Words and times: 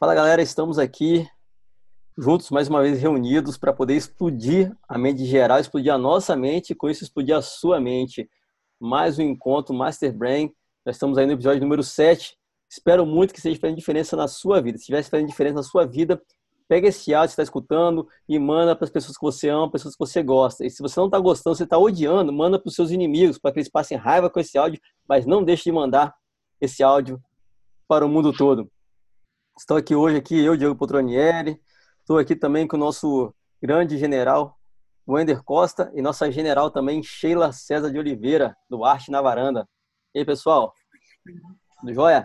Fala 0.00 0.14
galera, 0.14 0.40
estamos 0.40 0.78
aqui 0.78 1.28
juntos 2.16 2.50
mais 2.50 2.68
uma 2.68 2.80
vez 2.80 3.02
reunidos 3.02 3.58
para 3.58 3.72
poder 3.72 3.96
explodir 3.96 4.72
a 4.88 4.96
mente 4.96 5.24
geral, 5.24 5.58
explodir 5.58 5.92
a 5.92 5.98
nossa 5.98 6.36
mente 6.36 6.70
e 6.70 6.74
com 6.76 6.88
isso 6.88 7.02
explodir 7.02 7.34
a 7.34 7.42
sua 7.42 7.80
mente. 7.80 8.30
Mais 8.78 9.18
um 9.18 9.22
encontro 9.22 9.74
Master 9.74 10.16
Brain. 10.16 10.54
Nós 10.86 10.94
estamos 10.94 11.18
aí 11.18 11.26
no 11.26 11.32
episódio 11.32 11.60
número 11.60 11.82
7. 11.82 12.38
Espero 12.70 13.04
muito 13.04 13.32
que 13.32 13.40
esteja 13.40 13.58
fazendo 13.58 13.76
diferença 13.76 14.14
na 14.14 14.28
sua 14.28 14.62
vida. 14.62 14.78
Se 14.78 14.84
tivesse 14.84 15.10
fazendo 15.10 15.26
diferença 15.26 15.56
na 15.56 15.62
sua 15.64 15.84
vida, 15.84 16.22
pega 16.68 16.86
esse 16.86 17.12
áudio 17.12 17.30
que 17.30 17.32
está 17.32 17.42
escutando 17.42 18.06
e 18.28 18.38
manda 18.38 18.76
para 18.76 18.84
as 18.84 18.90
pessoas 18.90 19.16
que 19.18 19.24
você 19.24 19.48
ama, 19.48 19.68
pessoas 19.68 19.96
que 19.96 19.98
você 19.98 20.22
gosta. 20.22 20.64
E 20.64 20.70
se 20.70 20.80
você 20.80 21.00
não 21.00 21.06
está 21.06 21.18
gostando, 21.18 21.56
você 21.56 21.64
está 21.64 21.76
odiando, 21.76 22.32
manda 22.32 22.56
para 22.56 22.68
os 22.68 22.74
seus 22.76 22.92
inimigos, 22.92 23.36
para 23.36 23.50
que 23.50 23.58
eles 23.58 23.68
passem 23.68 23.98
raiva 23.98 24.30
com 24.30 24.38
esse 24.38 24.56
áudio, 24.56 24.80
mas 25.08 25.26
não 25.26 25.42
deixe 25.42 25.64
de 25.64 25.72
mandar 25.72 26.14
esse 26.60 26.84
áudio 26.84 27.20
para 27.88 28.06
o 28.06 28.08
mundo 28.08 28.32
todo. 28.32 28.70
Estou 29.58 29.76
aqui 29.76 29.92
hoje, 29.92 30.16
aqui, 30.16 30.38
eu, 30.44 30.56
Diego 30.56 30.76
Potronieri. 30.76 31.60
Estou 31.98 32.16
aqui 32.16 32.36
também 32.36 32.64
com 32.64 32.76
o 32.76 32.78
nosso 32.78 33.34
grande 33.60 33.98
general, 33.98 34.56
Wender 35.06 35.42
Costa, 35.42 35.90
e 35.96 36.00
nossa 36.00 36.30
general 36.30 36.70
também, 36.70 37.02
Sheila 37.02 37.52
César 37.52 37.90
de 37.90 37.98
Oliveira, 37.98 38.56
do 38.70 38.84
Arte 38.84 39.10
na 39.10 39.20
Varanda. 39.20 39.68
E 40.14 40.20
aí, 40.20 40.24
pessoal? 40.24 40.72
Tudo 41.80 41.92
jóia? 41.92 42.22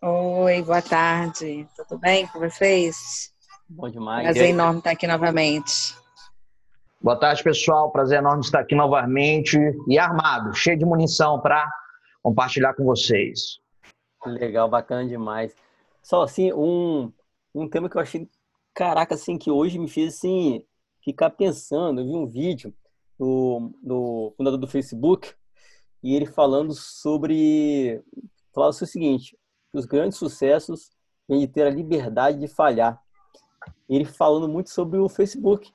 Oi, 0.00 0.62
boa 0.62 0.80
tarde. 0.80 1.68
Tudo 1.76 2.00
bem 2.00 2.26
com 2.28 2.40
vocês? 2.40 3.34
Bom 3.68 3.90
demais. 3.90 4.24
Prazer 4.24 4.48
enorme 4.48 4.78
estar 4.78 4.92
aqui 4.92 5.06
novamente. 5.06 5.94
Boa 6.98 7.20
tarde, 7.20 7.44
pessoal. 7.44 7.92
Prazer 7.92 8.20
enorme 8.20 8.40
estar 8.40 8.60
aqui 8.60 8.74
novamente 8.74 9.58
e 9.86 9.98
armado, 9.98 10.54
cheio 10.54 10.78
de 10.78 10.86
munição 10.86 11.42
para 11.42 11.70
compartilhar 12.22 12.72
com 12.72 12.84
vocês. 12.84 13.58
Legal, 14.24 14.66
bacana 14.66 15.06
demais. 15.06 15.54
Só 16.04 16.22
assim, 16.22 16.52
um, 16.52 17.10
um 17.54 17.66
tema 17.66 17.88
que 17.88 17.96
eu 17.96 18.02
achei, 18.02 18.28
caraca, 18.74 19.14
assim, 19.14 19.38
que 19.38 19.50
hoje 19.50 19.78
me 19.78 19.88
fez 19.88 20.14
assim, 20.14 20.62
ficar 21.02 21.30
pensando. 21.30 22.02
Eu 22.02 22.04
vi 22.04 22.14
um 22.14 22.26
vídeo 22.26 22.74
do, 23.18 23.72
do 23.82 24.34
fundador 24.36 24.60
do 24.60 24.68
Facebook 24.68 25.32
e 26.02 26.14
ele 26.14 26.26
falando 26.26 26.74
sobre. 26.74 28.02
Falava 28.54 28.70
o 28.70 28.86
seguinte: 28.86 29.34
que 29.72 29.78
os 29.78 29.86
grandes 29.86 30.18
sucessos 30.18 30.90
vêm 31.26 31.40
de 31.40 31.48
ter 31.48 31.66
a 31.66 31.70
liberdade 31.70 32.38
de 32.38 32.48
falhar. 32.48 33.02
Ele 33.88 34.04
falando 34.04 34.46
muito 34.46 34.68
sobre 34.68 34.98
o 34.98 35.08
Facebook, 35.08 35.72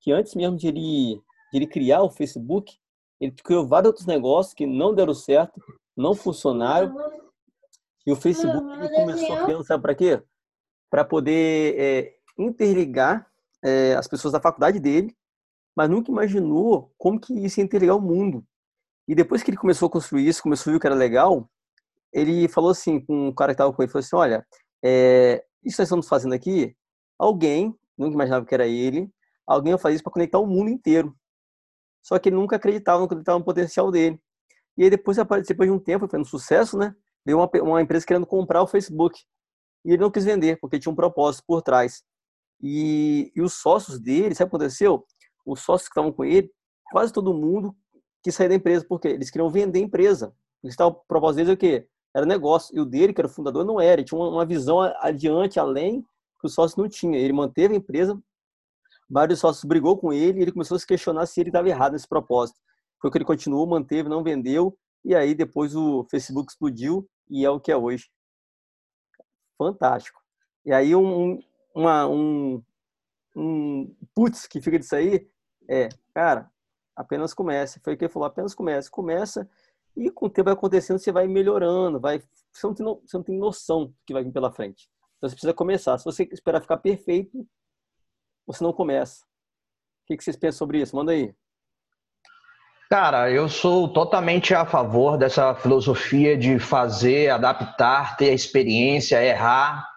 que 0.00 0.12
antes 0.12 0.34
mesmo 0.34 0.58
de 0.58 0.68
ele, 0.68 1.22
de 1.50 1.58
ele 1.58 1.66
criar 1.66 2.02
o 2.02 2.10
Facebook, 2.10 2.78
ele 3.18 3.32
criou 3.32 3.66
vários 3.66 3.88
outros 3.88 4.06
negócios 4.06 4.52
que 4.52 4.66
não 4.66 4.94
deram 4.94 5.14
certo, 5.14 5.58
não 5.96 6.14
funcionaram, 6.14 6.94
e 8.06 8.12
o 8.12 8.16
Facebook 8.16 8.66
ele 8.78 8.88
começou 8.88 9.44
criando, 9.44 9.64
sabe 9.64 9.82
para 9.82 9.94
quê? 9.94 10.22
Para 10.90 11.04
poder 11.04 11.74
é, 11.78 12.14
interligar 12.38 13.26
é, 13.62 13.94
as 13.94 14.08
pessoas 14.08 14.32
da 14.32 14.40
faculdade 14.40 14.80
dele, 14.80 15.16
mas 15.76 15.88
nunca 15.88 16.10
imaginou 16.10 16.92
como 16.98 17.20
que 17.20 17.32
isso 17.44 17.60
ia 17.60 17.64
interligar 17.64 17.96
o 17.96 18.00
mundo. 18.00 18.44
E 19.08 19.14
depois 19.14 19.42
que 19.42 19.50
ele 19.50 19.56
começou 19.56 19.88
a 19.88 19.90
construir 19.90 20.26
isso, 20.26 20.42
começou 20.42 20.70
a 20.70 20.74
ver 20.74 20.80
que 20.80 20.86
era 20.86 20.96
legal, 20.96 21.48
ele 22.12 22.48
falou 22.48 22.70
assim 22.70 23.00
com 23.00 23.28
o 23.28 23.34
cara 23.34 23.52
que 23.52 23.54
estava 23.54 23.72
com 23.72 23.82
ele, 23.82 23.90
falou 23.90 24.04
assim, 24.04 24.16
olha, 24.16 24.46
é, 24.84 25.44
isso 25.64 25.80
nós 25.80 25.88
estamos 25.88 26.08
fazendo 26.08 26.34
aqui, 26.34 26.76
alguém, 27.18 27.74
nunca 27.96 28.14
imaginava 28.14 28.44
que 28.44 28.54
era 28.54 28.66
ele, 28.66 29.10
alguém 29.46 29.72
ia 29.72 29.78
fazer 29.78 29.94
isso 29.94 30.04
para 30.04 30.12
conectar 30.12 30.38
o 30.38 30.46
mundo 30.46 30.70
inteiro. 30.70 31.16
Só 32.02 32.18
que 32.18 32.28
ele 32.28 32.36
nunca 32.36 32.56
acreditava, 32.56 32.98
não 32.98 33.06
acreditava 33.06 33.38
no 33.38 33.44
potencial 33.44 33.90
dele. 33.90 34.20
E 34.76 34.84
aí 34.84 34.90
depois, 34.90 35.16
depois 35.16 35.68
de 35.68 35.70
um 35.70 35.78
tempo, 35.78 36.08
foi 36.08 36.18
um 36.18 36.24
sucesso, 36.24 36.76
né? 36.76 36.94
Veio 37.24 37.38
uma, 37.38 37.50
uma 37.62 37.82
empresa 37.82 38.06
querendo 38.06 38.26
comprar 38.26 38.62
o 38.62 38.66
Facebook. 38.66 39.20
E 39.84 39.90
ele 39.90 40.02
não 40.02 40.10
quis 40.10 40.24
vender, 40.24 40.58
porque 40.60 40.78
tinha 40.78 40.92
um 40.92 40.96
propósito 40.96 41.44
por 41.46 41.62
trás. 41.62 42.02
E, 42.60 43.32
e 43.34 43.42
os 43.42 43.54
sócios 43.54 43.98
dele, 43.98 44.34
sabe 44.34 44.48
o 44.48 44.50
que 44.50 44.56
aconteceu? 44.56 45.04
Os 45.44 45.60
sócios 45.60 45.88
que 45.88 45.92
estavam 45.92 46.12
com 46.12 46.24
ele, 46.24 46.50
quase 46.90 47.12
todo 47.12 47.34
mundo 47.34 47.74
quis 48.22 48.34
sair 48.34 48.48
da 48.48 48.54
empresa, 48.54 48.84
porque 48.88 49.08
eles 49.08 49.30
queriam 49.30 49.50
vender 49.50 49.80
a 49.80 49.82
empresa. 49.82 50.32
O 50.62 50.92
propósito 51.08 51.36
deles 51.38 51.50
é 51.50 51.54
o 51.54 51.56
quê? 51.56 51.88
Era 52.14 52.24
negócio. 52.24 52.76
E 52.76 52.80
o 52.80 52.84
dele, 52.84 53.12
que 53.12 53.20
era 53.20 53.26
o 53.26 53.30
fundador, 53.30 53.64
não 53.64 53.80
era. 53.80 54.00
Ele 54.00 54.04
tinha 54.04 54.20
uma, 54.20 54.46
visão 54.46 54.80
adiante, 54.80 55.58
além, 55.58 56.02
que 56.40 56.46
os 56.46 56.54
sócios 56.54 56.76
não 56.76 56.88
tinham. 56.88 57.14
Ele 57.14 57.32
manteve 57.32 57.74
a 57.74 57.76
empresa, 57.76 58.16
vários 59.10 59.40
sócios 59.40 59.64
brigou 59.64 59.98
com 59.98 60.12
ele 60.12 60.38
e 60.38 60.42
ele 60.42 60.52
começou 60.52 60.76
a 60.76 60.78
se 60.78 60.86
questionar 60.86 61.26
se 61.26 61.40
ele 61.40 61.48
estava 61.48 61.68
errado 61.68 61.92
nesse 61.92 62.06
propósito. 62.06 62.60
Foi 63.00 63.10
que 63.10 63.18
ele 63.18 63.24
continuou, 63.24 63.66
manteve, 63.66 64.08
não 64.08 64.22
vendeu. 64.22 64.76
E 65.04 65.14
aí 65.16 65.34
depois 65.34 65.74
o 65.74 66.06
Facebook 66.08 66.52
explodiu 66.52 67.08
e 67.28 67.44
é 67.44 67.50
o 67.50 67.60
que 67.60 67.72
é 67.72 67.76
hoje. 67.76 68.10
Fantástico. 69.56 70.22
E 70.64 70.72
aí 70.72 70.94
um, 70.94 71.40
uma, 71.74 72.06
um, 72.06 72.62
um 73.36 73.94
putz 74.14 74.46
que 74.46 74.60
fica 74.60 74.78
disso 74.78 74.94
aí 74.94 75.28
é, 75.68 75.88
cara, 76.14 76.50
apenas 76.96 77.34
comece. 77.34 77.80
Foi 77.80 77.94
o 77.94 77.96
que 77.96 78.04
ele 78.04 78.12
falou, 78.12 78.26
apenas 78.26 78.54
comece. 78.54 78.90
Começa 78.90 79.48
e 79.96 80.10
com 80.10 80.26
o 80.26 80.30
tempo 80.30 80.46
vai 80.46 80.54
acontecendo, 80.54 80.98
você 80.98 81.12
vai 81.12 81.28
melhorando, 81.28 82.00
vai, 82.00 82.22
você, 82.50 82.66
não 82.66 82.74
tem, 82.74 82.86
você 82.86 83.16
não 83.16 83.24
tem 83.24 83.38
noção 83.38 83.86
do 83.86 83.94
que 84.06 84.12
vai 84.12 84.24
vir 84.24 84.32
pela 84.32 84.50
frente. 84.50 84.90
Então 85.16 85.28
você 85.28 85.34
precisa 85.34 85.54
começar. 85.54 85.98
Se 85.98 86.04
você 86.04 86.28
esperar 86.32 86.60
ficar 86.60 86.78
perfeito, 86.78 87.46
você 88.46 88.64
não 88.64 88.72
começa. 88.72 89.24
O 89.24 90.16
que 90.16 90.22
vocês 90.22 90.36
pensam 90.36 90.58
sobre 90.58 90.80
isso? 90.80 90.96
Manda 90.96 91.12
aí. 91.12 91.34
Cara, 92.92 93.30
eu 93.30 93.48
sou 93.48 93.88
totalmente 93.88 94.54
a 94.54 94.66
favor 94.66 95.16
dessa 95.16 95.54
filosofia 95.54 96.36
de 96.36 96.58
fazer, 96.58 97.30
adaptar, 97.30 98.18
ter 98.18 98.28
a 98.28 98.34
experiência, 98.34 99.24
errar, 99.24 99.88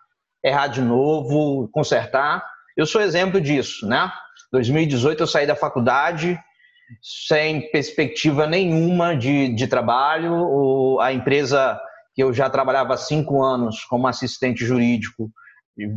errar 0.42 0.68
de 0.68 0.80
novo, 0.80 1.68
consertar. 1.74 2.42
Eu 2.78 2.86
sou 2.86 3.02
exemplo 3.02 3.42
disso, 3.42 3.86
né? 3.86 4.10
2018 4.54 5.24
eu 5.24 5.28
saí 5.28 5.46
da 5.46 5.58
faculdade 5.58 6.40
sem 7.02 7.70
perspectiva 7.70 8.48
nenhuma 8.48 9.14
de, 9.14 9.50
de 9.50 9.68
trabalho. 9.68 10.98
a 11.02 11.12
empresa 11.12 11.78
que 12.16 12.24
eu 12.24 12.32
já 12.32 12.50
trabalhava 12.50 12.94
há 12.94 12.98
cinco 12.98 13.44
anos 13.44 13.84
como 13.90 14.08
assistente 14.08 14.66
jurídico 14.66 15.30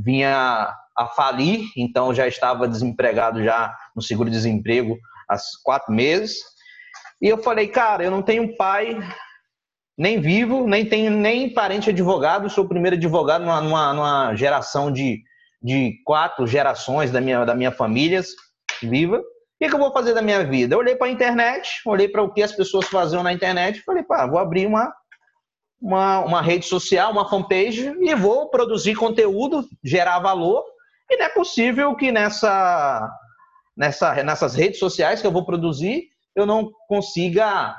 vinha 0.02 0.74
a 0.96 1.06
falir, 1.06 1.64
então 1.76 2.12
já 2.12 2.26
estava 2.26 2.66
desempregado 2.66 3.40
já 3.44 3.72
no 3.94 4.02
seguro-desemprego 4.02 4.98
há 5.30 5.36
quatro 5.62 5.94
meses. 5.94 6.57
E 7.20 7.28
eu 7.28 7.38
falei, 7.38 7.68
cara, 7.68 8.04
eu 8.04 8.10
não 8.10 8.22
tenho 8.22 8.56
pai 8.56 8.98
nem 9.98 10.20
vivo, 10.20 10.66
nem 10.66 10.88
tenho 10.88 11.10
nem 11.10 11.52
parente 11.52 11.90
advogado, 11.90 12.48
sou 12.48 12.64
o 12.64 12.68
primeiro 12.68 12.96
advogado 12.96 13.42
numa, 13.42 13.60
numa, 13.60 13.92
numa 13.92 14.34
geração 14.36 14.92
de, 14.92 15.20
de 15.60 16.00
quatro 16.04 16.46
gerações 16.46 17.10
da 17.10 17.20
minha, 17.20 17.44
da 17.44 17.54
minha 17.54 17.72
família 17.72 18.22
viva. 18.80 19.18
O 19.18 19.24
que, 19.60 19.68
que 19.68 19.74
eu 19.74 19.80
vou 19.80 19.92
fazer 19.92 20.14
da 20.14 20.22
minha 20.22 20.44
vida? 20.44 20.74
Eu 20.74 20.78
olhei 20.78 20.94
para 20.94 21.08
a 21.08 21.10
internet, 21.10 21.68
olhei 21.84 22.08
para 22.08 22.22
o 22.22 22.32
que 22.32 22.44
as 22.44 22.52
pessoas 22.52 22.86
faziam 22.86 23.24
na 23.24 23.32
internet 23.32 23.82
falei, 23.82 24.04
pá, 24.04 24.24
vou 24.24 24.38
abrir 24.38 24.66
uma, 24.66 24.94
uma, 25.82 26.20
uma 26.20 26.40
rede 26.40 26.64
social, 26.64 27.10
uma 27.10 27.28
fanpage 27.28 27.92
e 28.00 28.14
vou 28.14 28.48
produzir 28.50 28.94
conteúdo, 28.94 29.64
gerar 29.82 30.20
valor. 30.20 30.64
E 31.10 31.16
não 31.16 31.24
é 31.24 31.28
possível 31.30 31.96
que 31.96 32.12
nessa, 32.12 33.10
nessa, 33.76 34.22
nessas 34.22 34.54
redes 34.54 34.78
sociais 34.78 35.20
que 35.20 35.26
eu 35.26 35.32
vou 35.32 35.44
produzir 35.44 36.04
eu 36.38 36.46
não 36.46 36.70
consiga 36.86 37.76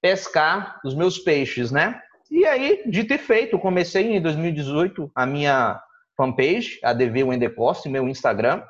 pescar 0.00 0.80
os 0.84 0.94
meus 0.94 1.18
peixes, 1.18 1.70
né? 1.70 2.00
E 2.30 2.44
aí, 2.44 2.82
de 2.86 3.04
ter 3.04 3.18
feito, 3.18 3.58
comecei 3.58 4.16
em 4.16 4.20
2018 4.20 5.10
a 5.14 5.26
minha 5.26 5.80
fanpage, 6.16 6.78
a 6.82 6.92
DV 6.92 7.24
Wendecost, 7.24 7.88
meu 7.88 8.08
Instagram. 8.08 8.62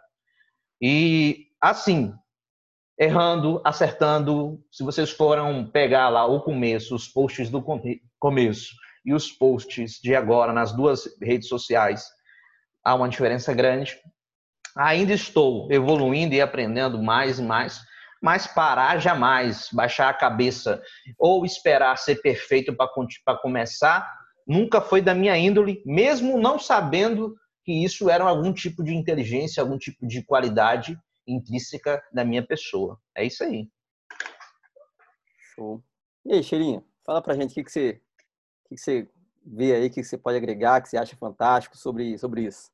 E 0.80 1.46
assim, 1.60 2.12
errando, 2.98 3.60
acertando, 3.64 4.62
se 4.70 4.82
vocês 4.82 5.10
foram 5.10 5.70
pegar 5.70 6.08
lá 6.08 6.24
o 6.24 6.40
começo, 6.40 6.94
os 6.94 7.08
posts 7.08 7.50
do 7.50 7.62
começo 8.18 8.74
e 9.04 9.12
os 9.12 9.30
posts 9.30 10.00
de 10.02 10.14
agora 10.14 10.52
nas 10.52 10.72
duas 10.72 11.04
redes 11.20 11.48
sociais, 11.48 12.06
há 12.82 12.94
uma 12.94 13.08
diferença 13.08 13.52
grande. 13.52 13.98
Ainda 14.76 15.12
estou 15.12 15.70
evoluindo 15.70 16.34
e 16.34 16.40
aprendendo 16.40 17.02
mais 17.02 17.38
e 17.38 17.42
mais, 17.42 17.80
mas 18.24 18.46
parar 18.46 18.98
jamais, 18.98 19.68
baixar 19.70 20.08
a 20.08 20.14
cabeça 20.14 20.82
ou 21.18 21.44
esperar 21.44 21.98
ser 21.98 22.22
perfeito 22.22 22.74
para 22.74 23.36
começar, 23.36 24.10
nunca 24.46 24.80
foi 24.80 25.02
da 25.02 25.14
minha 25.14 25.36
índole, 25.36 25.82
mesmo 25.84 26.40
não 26.40 26.58
sabendo 26.58 27.36
que 27.62 27.84
isso 27.84 28.08
era 28.08 28.24
algum 28.24 28.50
tipo 28.50 28.82
de 28.82 28.94
inteligência, 28.94 29.62
algum 29.62 29.76
tipo 29.76 30.06
de 30.06 30.24
qualidade 30.24 30.98
intrínseca 31.26 32.02
da 32.14 32.24
minha 32.24 32.42
pessoa. 32.42 32.98
É 33.14 33.26
isso 33.26 33.44
aí. 33.44 33.68
Show. 35.54 35.84
E 36.24 36.32
aí, 36.32 36.42
Cheirinha, 36.42 36.82
fala 37.04 37.20
pra 37.20 37.34
gente 37.34 37.50
o 37.50 37.54
que, 37.54 37.64
que, 37.64 37.70
você, 37.70 38.00
o 38.64 38.68
que, 38.70 38.74
que 38.76 38.80
você 38.80 39.06
vê 39.44 39.74
aí, 39.74 39.86
o 39.88 39.90
que, 39.90 40.00
que 40.00 40.04
você 40.04 40.16
pode 40.16 40.38
agregar, 40.38 40.80
que 40.80 40.88
você 40.88 40.96
acha 40.96 41.14
fantástico 41.14 41.76
sobre, 41.76 42.16
sobre 42.16 42.46
isso. 42.46 42.70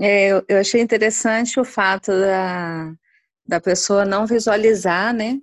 É, 0.00 0.28
eu, 0.28 0.42
eu 0.48 0.58
achei 0.58 0.80
interessante 0.80 1.60
o 1.60 1.64
fato 1.66 2.10
da, 2.12 2.94
da 3.46 3.60
pessoa 3.60 4.04
não 4.04 4.26
visualizar, 4.26 5.14
né? 5.14 5.38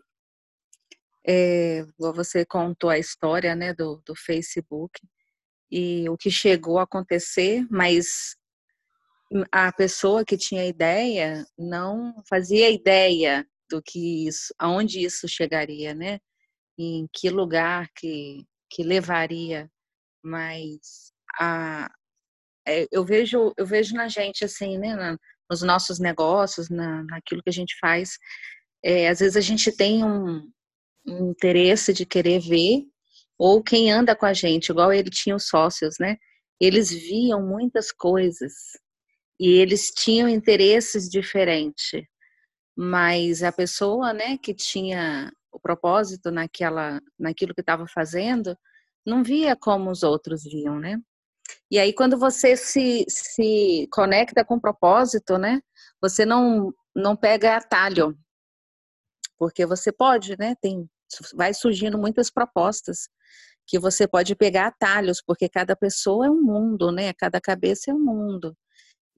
É, 1.28 1.86
você 1.98 2.46
contou 2.46 2.90
a 2.90 2.98
história, 2.98 3.56
né, 3.56 3.74
do, 3.74 4.02
do 4.06 4.16
Facebook. 4.16 5.00
e 5.72 6.10
o 6.10 6.18
que 6.18 6.32
chegou 6.32 6.80
a 6.80 6.84
acontecer, 6.84 7.66
mas 7.70 8.36
a 9.52 9.72
pessoa 9.72 10.26
que 10.26 10.38
tinha 10.38 10.66
ideia 10.66 11.46
não 11.58 12.16
fazia 12.28 12.70
ideia 12.72 13.46
do 13.70 13.82
que 13.82 14.28
isso, 14.28 14.54
aonde 14.58 15.02
isso 15.02 15.28
chegaria, 15.28 15.94
né? 15.94 16.20
Em 16.78 17.08
que 17.14 17.30
lugar 17.30 17.88
que, 17.96 18.46
que 18.70 18.84
levaria, 18.84 19.70
mas 20.24 21.14
a, 21.40 21.90
é, 22.68 22.88
eu 22.92 23.06
vejo 23.06 23.54
eu 23.58 23.66
vejo 23.66 23.94
na 23.96 24.08
gente 24.08 24.44
assim, 24.44 24.78
né? 24.80 24.96
Na, 24.96 25.18
nos 25.50 25.62
nossos 25.62 26.00
negócios, 26.00 26.70
na, 26.70 27.04
naquilo 27.04 27.42
que 27.42 27.50
a 27.50 27.54
gente 27.54 27.76
faz, 27.80 28.18
é, 28.84 29.10
às 29.10 29.20
vezes 29.20 29.36
a 29.36 29.42
gente 29.42 29.72
tem 29.72 30.04
um, 30.04 30.50
um 31.06 31.32
interesse 31.32 31.94
de 31.94 32.06
querer 32.06 32.40
ver 32.40 32.84
ou 33.38 33.64
quem 33.64 33.92
anda 33.92 34.16
com 34.16 34.26
a 34.26 34.34
gente, 34.34 34.70
igual 34.70 34.92
ele 34.92 35.10
tinha 35.10 35.36
os 35.36 35.48
sócios, 35.48 35.96
né? 36.00 36.18
Eles 36.60 36.90
viam 36.90 37.42
muitas 37.42 37.92
coisas 37.92 38.54
e 39.40 39.50
eles 39.54 39.92
tinham 39.92 40.28
interesses 40.28 41.10
diferentes, 41.10 42.04
mas 42.78 43.42
a 43.42 43.52
pessoa, 43.52 44.14
né, 44.14 44.38
que 44.38 44.54
tinha 44.54 45.32
o 45.52 45.60
propósito 45.60 46.30
naquela, 46.30 47.02
naquilo 47.18 47.56
que 47.56 47.62
estava 47.62 47.88
fazendo, 47.88 48.58
não 49.06 49.24
via 49.24 49.56
como 49.56 49.90
os 49.90 50.04
outros 50.04 50.44
viam, 50.44 50.78
né? 50.80 51.00
E 51.72 51.78
aí 51.80 51.94
quando 51.94 52.18
você 52.18 52.58
se, 52.58 53.06
se 53.08 53.88
conecta 53.92 54.44
com 54.44 54.56
o 54.56 54.62
propósito, 54.62 55.38
né, 55.38 55.62
você 56.02 56.26
não 56.26 56.74
não 56.96 57.16
pega 57.16 57.56
atalho, 57.56 58.18
porque 59.38 59.66
você 59.66 59.92
pode, 59.92 60.36
né? 60.38 60.56
Tem 60.62 60.88
vai 61.34 61.54
surgindo 61.54 61.98
muitas 61.98 62.30
propostas 62.30 63.10
que 63.66 63.80
você 63.80 64.08
pode 64.08 64.36
pegar 64.36 64.68
atalhos, 64.68 65.22
porque 65.26 65.48
cada 65.50 65.76
pessoa 65.76 66.26
é 66.28 66.30
um 66.30 66.42
mundo, 66.42 66.92
né? 66.92 67.14
Cada 67.14 67.40
cabeça 67.40 67.92
é 67.92 67.94
um 67.94 68.00
mundo. 68.00 68.56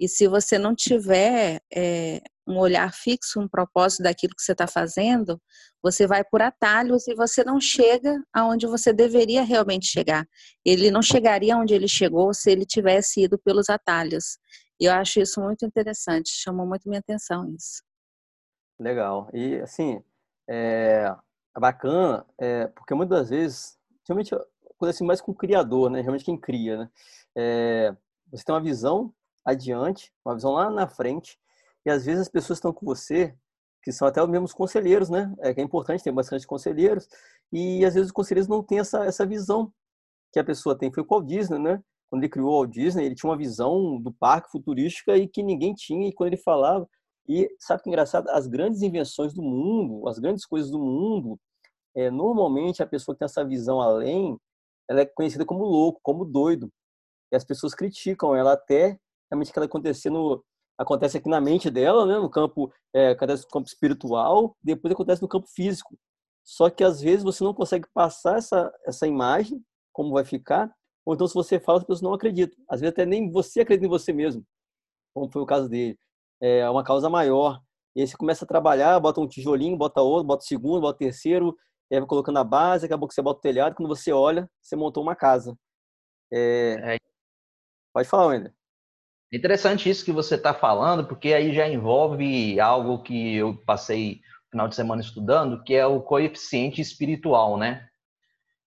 E 0.02 0.10
se 0.10 0.28
você 0.28 0.58
não 0.58 0.74
tiver 0.74 1.62
é, 1.72 2.24
um 2.48 2.58
olhar 2.58 2.92
fixo, 2.92 3.40
um 3.40 3.48
propósito 3.48 4.02
daquilo 4.02 4.34
que 4.36 4.42
você 4.42 4.54
está 4.54 4.66
fazendo, 4.66 5.40
você 5.80 6.08
vai 6.08 6.24
por 6.24 6.42
atalhos 6.42 7.08
e 7.08 7.14
você 7.14 7.44
não 7.44 7.62
chega 7.62 8.20
aonde 8.34 8.66
você 8.66 8.92
deveria 8.92 9.44
realmente 9.44 9.86
chegar. 9.86 10.28
Ele 10.66 10.90
não 10.90 11.04
chegaria 11.04 11.56
onde 11.56 11.76
ele 11.76 11.88
chegou 11.88 12.34
se 12.34 12.50
ele 12.50 12.66
tivesse 12.66 13.22
ido 13.26 13.38
pelos 13.38 13.70
atalhos. 13.70 14.40
E 14.80 14.86
eu 14.86 14.94
acho 14.94 15.20
isso 15.20 15.40
muito 15.40 15.64
interessante, 15.68 16.32
chamou 16.32 16.66
muito 16.66 16.90
minha 16.90 17.00
atenção 17.00 17.48
isso. 17.56 17.84
Legal. 18.80 19.30
E 19.32 19.58
assim, 19.58 20.04
é 20.50 21.16
bacana, 21.60 22.26
é, 22.40 22.66
porque 22.70 22.96
muitas 22.96 23.30
vezes 23.30 23.78
realmente 24.08 24.34
acontece 24.34 24.98
assim, 24.98 25.06
mais 25.06 25.22
com 25.22 25.32
o 25.32 25.36
criador, 25.36 25.92
né? 25.92 26.02
Realmente 26.02 26.26
quem 26.26 26.40
cria, 26.40 26.76
né? 26.76 26.90
É, 27.38 27.96
você 28.32 28.44
tem 28.44 28.56
uma 28.56 28.64
visão 28.64 29.14
adiante, 29.46 30.12
uma 30.26 30.36
visão 30.36 30.52
lá 30.52 30.70
na 30.70 30.88
frente, 30.88 31.38
e 31.86 31.90
às 31.90 32.06
vezes 32.06 32.22
as 32.22 32.30
pessoas 32.30 32.58
estão 32.58 32.74
com 32.74 32.86
você, 32.86 33.36
que 33.84 33.92
são 33.92 34.08
até 34.08 34.22
os 34.22 34.30
mesmos 34.30 34.54
conselheiros, 34.54 35.10
né? 35.10 35.34
É 35.40 35.50
é 35.50 35.62
importante 35.64 36.04
ter 36.04 36.12
bastante 36.12 36.46
conselheiros, 36.46 37.08
e 37.52 37.84
às 37.86 37.94
vezes 37.94 38.08
os 38.08 38.14
conselheiros 38.14 38.48
não 38.48 38.64
têm 38.64 38.80
essa, 38.80 39.06
essa 39.06 39.26
visão 39.26 39.74
que 40.32 40.40
a 40.40 40.44
pessoa 40.44 40.78
tem. 40.78 40.92
Foi 40.92 41.04
com 41.04 41.16
o 41.16 41.20
Walt 41.20 41.30
Disney, 41.30 41.60
né? 41.60 41.84
Quando 42.10 42.24
ele 42.24 42.30
criou 42.30 42.50
o 42.50 42.58
Walt 42.58 42.72
Disney, 42.72 43.06
ele 43.06 43.16
tinha 43.16 43.30
uma 43.30 43.38
visão 43.38 44.00
do 44.00 44.12
parque 44.14 44.52
futurística 44.52 45.18
e 45.18 45.28
que 45.28 45.42
ninguém 45.42 45.74
tinha, 45.74 46.08
e 46.08 46.14
quando 46.14 46.28
ele 46.28 46.38
falava, 46.38 46.88
e 47.28 47.50
sabe 47.60 47.84
que 47.84 47.90
é 47.90 47.92
engraçado? 47.92 48.30
As 48.30 48.48
grandes 48.48 48.82
invenções 48.82 49.34
do 49.34 49.42
mundo, 49.42 50.08
as 50.08 50.20
grandes 50.20 50.46
coisas 50.46 50.70
do 50.70 50.80
mundo, 50.80 51.40
é, 51.96 52.10
normalmente 52.10 52.84
a 52.84 52.88
pessoa 52.88 53.16
que 53.16 53.20
tem 53.20 53.26
essa 53.26 53.46
visão 53.46 53.80
além, 53.82 54.38
ela 54.90 55.02
é 55.02 55.06
conhecida 55.06 55.46
como 55.46 55.64
louco, 55.64 56.00
como 56.04 56.26
doido. 56.26 56.70
E 57.32 57.36
as 57.36 57.46
pessoas 57.46 57.74
criticam 57.74 58.36
ela 58.36 58.54
até 58.54 59.00
realmente 59.32 59.58
acontecer 59.58 60.10
no, 60.10 60.44
acontece 60.78 61.18
aqui 61.18 61.30
na 61.30 61.40
mente 61.40 61.70
dela, 61.70 62.06
né, 62.06 62.18
no 62.18 62.30
campo, 62.30 62.72
é, 62.94 63.12
acontece 63.12 63.44
no 63.44 63.50
campo 63.50 63.68
espiritual, 63.68 64.56
depois 64.62 64.94
acontece 64.94 65.22
no 65.22 65.28
campo 65.28 65.48
físico. 65.48 65.98
Só 66.44 66.70
que 66.70 66.84
às 66.84 67.02
vezes 67.02 67.24
você 67.24 67.44
não 67.44 67.54
consegue 67.54 67.88
passar 67.94 68.38
essa, 68.38 68.72
essa 68.86 69.08
imagem, 69.08 69.64
como 69.94 70.12
vai 70.12 70.26
ficar, 70.26 70.72
ou 71.06 71.14
então 71.14 71.28
se 71.28 71.34
você 71.34 71.60
fala, 71.60 71.80
as 71.80 71.84
pessoas 71.84 72.02
não 72.02 72.14
acreditam. 72.14 72.58
Às 72.70 72.82
vezes 72.82 72.94
até 72.94 73.06
nem 73.06 73.32
você 73.32 73.62
acredita 73.62 73.86
em 73.86 73.90
você 73.90 74.12
mesmo, 74.12 74.44
como 75.14 75.32
foi 75.32 75.42
o 75.42 75.46
caso 75.46 75.70
dele. 75.70 75.98
É 76.42 76.68
uma 76.70 76.84
causa 76.84 77.10
maior. 77.10 77.62
E 77.96 78.02
aí 78.02 78.08
você 78.08 78.18
começa 78.18 78.46
a 78.46 78.48
trabalhar, 78.48 79.00
bota 79.00 79.22
um 79.22 79.28
tijolinho, 79.28 79.78
bota 79.78 80.02
outro, 80.02 80.28
bota 80.28 80.44
o 80.44 80.48
segundo, 80.48 80.82
bota 80.82 80.96
o 80.96 81.00
terceiro, 81.00 81.56
e 81.90 81.96
aí 81.96 82.00
vai 82.00 82.08
colocando 82.08 82.40
a 82.40 82.44
base, 82.44 82.86
acabou 82.86 83.08
que 83.08 83.14
você 83.14 83.22
bota 83.22 83.40
o 83.40 83.42
telhado, 83.42 83.76
quando 83.76 83.90
você 83.90 84.12
olha, 84.12 84.50
você 84.62 84.76
montou 84.76 85.04
uma 85.04 85.16
casa. 85.16 85.56
É... 86.32 86.96
É. 86.96 86.98
Pode 87.94 88.08
falar, 88.08 88.28
Wender. 88.28 88.61
É 89.34 89.38
interessante 89.38 89.90
isso 89.90 90.04
que 90.04 90.12
você 90.12 90.36
está 90.36 90.54
falando, 90.54 91.06
porque 91.06 91.34
aí 91.34 91.54
já 91.54 91.68
envolve 91.68 92.60
algo 92.60 93.02
que 93.02 93.38
eu 93.38 93.56
passei 93.66 94.20
final 94.52 94.68
de 94.68 94.76
semana 94.76 95.02
estudando, 95.02 95.64
que 95.64 95.74
é 95.74 95.86
o 95.86 96.02
coeficiente 96.02 96.82
espiritual, 96.82 97.58
né? 97.58 97.88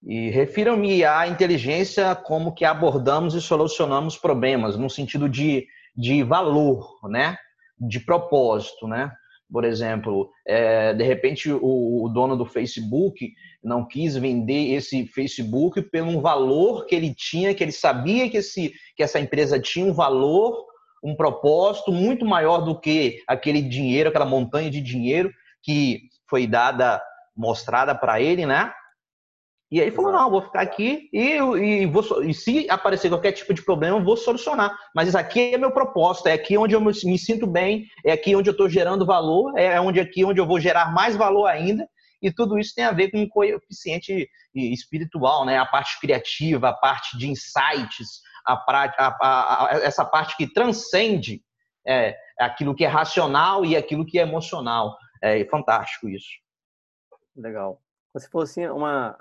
E 0.03 0.31
refiram-me 0.31 1.05
à 1.05 1.29
inteligência 1.29 2.15
como 2.15 2.55
que 2.55 2.65
abordamos 2.65 3.35
e 3.35 3.43
solucionamos 3.43 4.17
problemas, 4.17 4.77
no 4.77 4.89
sentido 4.89 5.29
de, 5.29 5.67
de 5.95 6.23
valor, 6.23 6.99
né? 7.05 7.37
De 7.79 8.01
propósito, 8.01 8.89
né? 8.89 9.13
Por 9.51 9.65
exemplo, 9.65 10.31
é, 10.47 10.95
de 10.95 11.05
repente 11.05 11.51
o, 11.53 12.05
o, 12.05 12.09
dono 12.09 12.37
do 12.37 12.47
Facebook 12.47 13.33
não 13.63 13.87
quis 13.87 14.17
vender 14.17 14.73
esse 14.75 15.07
Facebook 15.07 15.83
pelo 15.83 16.11
um 16.11 16.21
valor 16.21 16.87
que 16.87 16.95
ele 16.95 17.15
tinha, 17.15 17.55
que 17.55 17.63
ele 17.63 17.73
sabia 17.73 18.29
que, 18.29 18.39
esse, 18.39 18.73
que 18.97 19.03
essa 19.03 19.21
empresa 19.21 19.61
tinha 19.61 19.87
um 19.87 19.93
valor, 19.93 20.65
um 21.03 21.15
propósito 21.15 21.93
muito 21.93 22.25
maior 22.25 22.63
do 22.63 22.79
que 22.81 23.23
aquele 23.27 23.63
dinheiro, 23.63 24.09
aquela 24.09 24.25
montanha 24.25 24.71
de 24.71 24.81
dinheiro 24.81 25.31
que 25.63 26.03
foi 26.29 26.47
dada, 26.47 27.03
mostrada 27.37 27.95
para 27.95 28.21
ele, 28.21 28.47
né? 28.47 28.73
E 29.75 29.81
aí 29.81 29.91
falou, 29.91 30.13
não, 30.13 30.31
vou 30.31 30.41
ficar 30.41 30.61
aqui 30.61 31.11
e, 31.13 31.33
e, 31.33 31.87
vou, 31.87 32.23
e 32.23 32.33
se 32.33 32.71
aparecer 32.71 33.09
qualquer 33.09 33.33
tipo 33.33 33.53
de 33.53 33.61
problema, 33.61 33.99
eu 33.99 34.05
vou 34.05 34.17
solucionar. 34.17 34.73
Mas 34.95 35.09
isso 35.09 35.19
aqui 35.19 35.53
é 35.53 35.59
meu 35.59 35.73
propósito, 35.73 36.29
é 36.29 36.33
aqui 36.33 36.57
onde 36.57 36.77
eu 36.77 36.81
me, 36.81 36.93
me 37.05 37.19
sinto 37.19 37.45
bem, 37.45 37.85
é 38.07 38.13
aqui 38.13 38.37
onde 38.37 38.49
eu 38.49 38.53
estou 38.53 38.69
gerando 38.69 39.05
valor, 39.05 39.59
é 39.59 39.81
onde 39.81 39.99
aqui 39.99 40.25
onde 40.25 40.41
eu 40.41 40.47
vou 40.47 40.61
gerar 40.61 40.95
mais 40.95 41.17
valor 41.17 41.47
ainda. 41.47 41.89
E 42.23 42.31
tudo 42.31 42.57
isso 42.57 42.73
tem 42.73 42.85
a 42.85 42.93
ver 42.93 43.11
com 43.11 43.19
um 43.19 43.29
coeficiente 43.29 44.31
espiritual, 44.55 45.45
né? 45.45 45.59
A 45.59 45.67
parte 45.67 45.99
criativa, 45.99 46.69
a 46.69 46.73
parte 46.73 47.19
de 47.19 47.29
insights, 47.29 48.21
a, 48.47 48.53
a, 48.53 49.17
a, 49.21 49.69
essa 49.83 50.05
parte 50.05 50.37
que 50.37 50.47
transcende 50.47 51.43
é, 51.85 52.17
aquilo 52.39 52.77
que 52.77 52.85
é 52.85 52.89
racional 52.89 53.65
e 53.65 53.77
aquilo 53.77 54.07
que 54.07 54.21
é 54.21 54.23
emocional. 54.23 54.97
É 55.21 55.45
fantástico 55.47 56.09
isso. 56.09 56.31
Legal. 57.37 57.83
Você 58.13 58.29
falou 58.29 58.45
assim, 58.45 58.65
uma, 58.69 59.19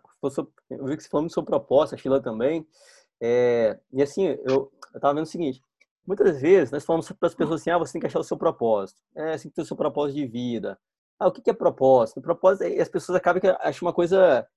eu 0.69 0.85
vi 0.85 0.97
que 0.97 1.03
você 1.03 1.09
falou 1.09 1.29
sobre 1.29 1.49
proposta, 1.49 1.95
a 1.95 1.97
Sheila 1.97 2.21
também. 2.21 2.67
É, 3.21 3.79
e 3.91 4.01
assim, 4.01 4.37
eu 4.45 4.71
estava 4.95 5.13
vendo 5.13 5.25
o 5.25 5.29
seguinte: 5.29 5.61
muitas 6.05 6.41
vezes 6.41 6.71
nós 6.71 6.85
falamos 6.85 7.11
para 7.11 7.27
as 7.27 7.35
pessoas 7.35 7.61
assim, 7.61 7.69
ah, 7.69 7.77
você 7.77 7.93
tem 7.93 8.01
que 8.01 8.07
achar 8.07 8.19
o 8.19 8.23
seu 8.23 8.37
propósito, 8.37 9.01
é, 9.15 9.37
você 9.37 9.43
tem 9.43 9.51
que 9.51 9.55
ter 9.55 9.61
o 9.61 9.65
seu 9.65 9.77
propósito 9.77 10.17
de 10.17 10.27
vida. 10.27 10.79
Ah, 11.19 11.27
o 11.27 11.31
que 11.31 11.49
é 11.49 11.53
propósito? 11.53 12.21
Propósito, 12.21 12.63
é, 12.63 12.81
as 12.81 12.89
pessoas 12.89 13.15
acabam 13.15 13.41
que 13.41 13.47
acham 13.47 13.87
uma 13.87 13.93
coisa. 13.93 14.47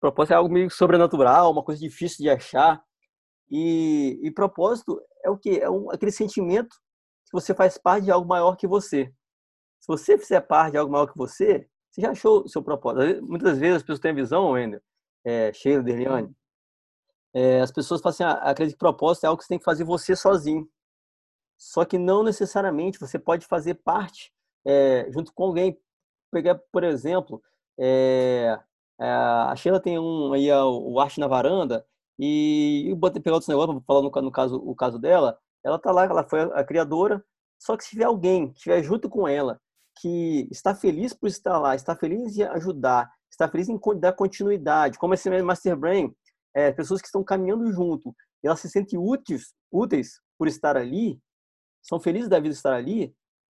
Propósito 0.00 0.32
é 0.32 0.36
algo 0.36 0.52
meio 0.52 0.70
sobrenatural, 0.70 1.52
uma 1.52 1.62
coisa 1.62 1.80
difícil 1.80 2.18
de 2.18 2.30
achar. 2.30 2.82
E, 3.50 4.18
e 4.22 4.30
propósito 4.30 5.00
é 5.24 5.30
o 5.30 5.38
que? 5.38 5.60
É 5.60 5.70
um, 5.70 5.90
aquele 5.90 6.12
sentimento 6.12 6.74
que 7.26 7.32
você 7.32 7.54
faz 7.54 7.78
parte 7.78 8.04
de 8.04 8.10
algo 8.10 8.28
maior 8.28 8.56
que 8.56 8.66
você. 8.66 9.12
Se 9.80 9.86
você 9.86 10.18
fizer 10.18 10.40
parte 10.40 10.72
de 10.72 10.78
algo 10.78 10.92
maior 10.92 11.06
que 11.06 11.16
você, 11.16 11.66
você 11.90 12.00
já 12.02 12.10
achou 12.10 12.42
o 12.44 12.48
seu 12.48 12.62
propósito. 12.62 13.24
Muitas 13.24 13.58
vezes 13.58 13.76
as 13.76 13.82
pessoas 13.82 14.00
têm 14.00 14.10
a 14.10 14.14
visão, 14.14 14.50
Wender, 14.50 14.82
é, 15.24 15.52
Sheila, 15.52 15.82
Derliane, 15.82 16.34
é, 17.34 17.60
as 17.60 17.72
pessoas 17.72 18.00
falam 18.00 18.14
assim, 18.14 18.24
ah, 18.24 18.50
acredito 18.50 18.74
que 18.74 18.78
propósito 18.78 19.24
é 19.24 19.26
algo 19.28 19.38
que 19.38 19.44
você 19.44 19.48
tem 19.48 19.58
que 19.58 19.64
fazer 19.64 19.84
você 19.84 20.14
sozinho. 20.14 20.68
Só 21.56 21.84
que 21.84 21.96
não 21.96 22.22
necessariamente 22.22 22.98
você 22.98 23.18
pode 23.18 23.46
fazer 23.46 23.74
parte 23.74 24.32
é, 24.66 25.06
junto 25.10 25.32
com 25.32 25.44
alguém. 25.44 25.78
Pegar, 26.30 26.56
por 26.72 26.82
exemplo, 26.84 27.42
é, 27.78 28.58
é 29.00 29.06
a 29.06 29.54
Sheila 29.56 29.80
tem 29.80 29.98
um 29.98 30.32
aí 30.32 30.50
o 30.52 30.98
Arte 31.00 31.20
na 31.20 31.28
Varanda 31.28 31.86
e 32.18 32.86
eu 32.88 32.96
botei 32.96 33.22
pegar 33.22 33.34
outros 33.36 33.48
negócios, 33.48 33.82
falar 33.86 34.02
no, 34.02 34.10
no, 34.10 34.32
caso 34.32 34.56
o 34.56 34.74
caso 34.74 34.98
dela, 34.98 35.38
ela 35.64 35.78
tá 35.78 35.90
lá, 35.90 36.04
ela 36.04 36.24
foi 36.24 36.42
a 36.42 36.64
criadora, 36.64 37.24
só 37.58 37.76
que 37.76 37.84
se 37.84 37.90
tiver 37.90 38.04
alguém 38.04 38.50
que 38.50 38.58
estiver 38.58 38.82
junto 38.82 39.08
com 39.08 39.26
ela, 39.26 39.60
que 40.00 40.48
está 40.50 40.74
feliz 40.74 41.12
por 41.12 41.28
estar 41.28 41.58
lá, 41.58 41.74
está 41.74 41.94
feliz 41.94 42.36
em 42.36 42.42
ajudar, 42.44 43.10
está 43.30 43.48
feliz 43.48 43.68
em 43.68 43.78
dar 43.98 44.12
continuidade, 44.12 44.98
como 44.98 45.14
esse 45.14 45.28
Master 45.42 45.76
Brain, 45.76 46.14
é, 46.54 46.70
pessoas 46.72 47.00
que 47.00 47.06
estão 47.06 47.24
caminhando 47.24 47.70
junto, 47.72 48.14
elas 48.42 48.60
se 48.60 48.68
sentem 48.68 48.98
úteis, 48.98 49.54
úteis 49.70 50.20
por 50.38 50.48
estar 50.48 50.76
ali, 50.76 51.20
são 51.82 52.00
felizes 52.00 52.28
da 52.28 52.38
vida 52.38 52.54
estar 52.54 52.74
ali, 52.74 53.14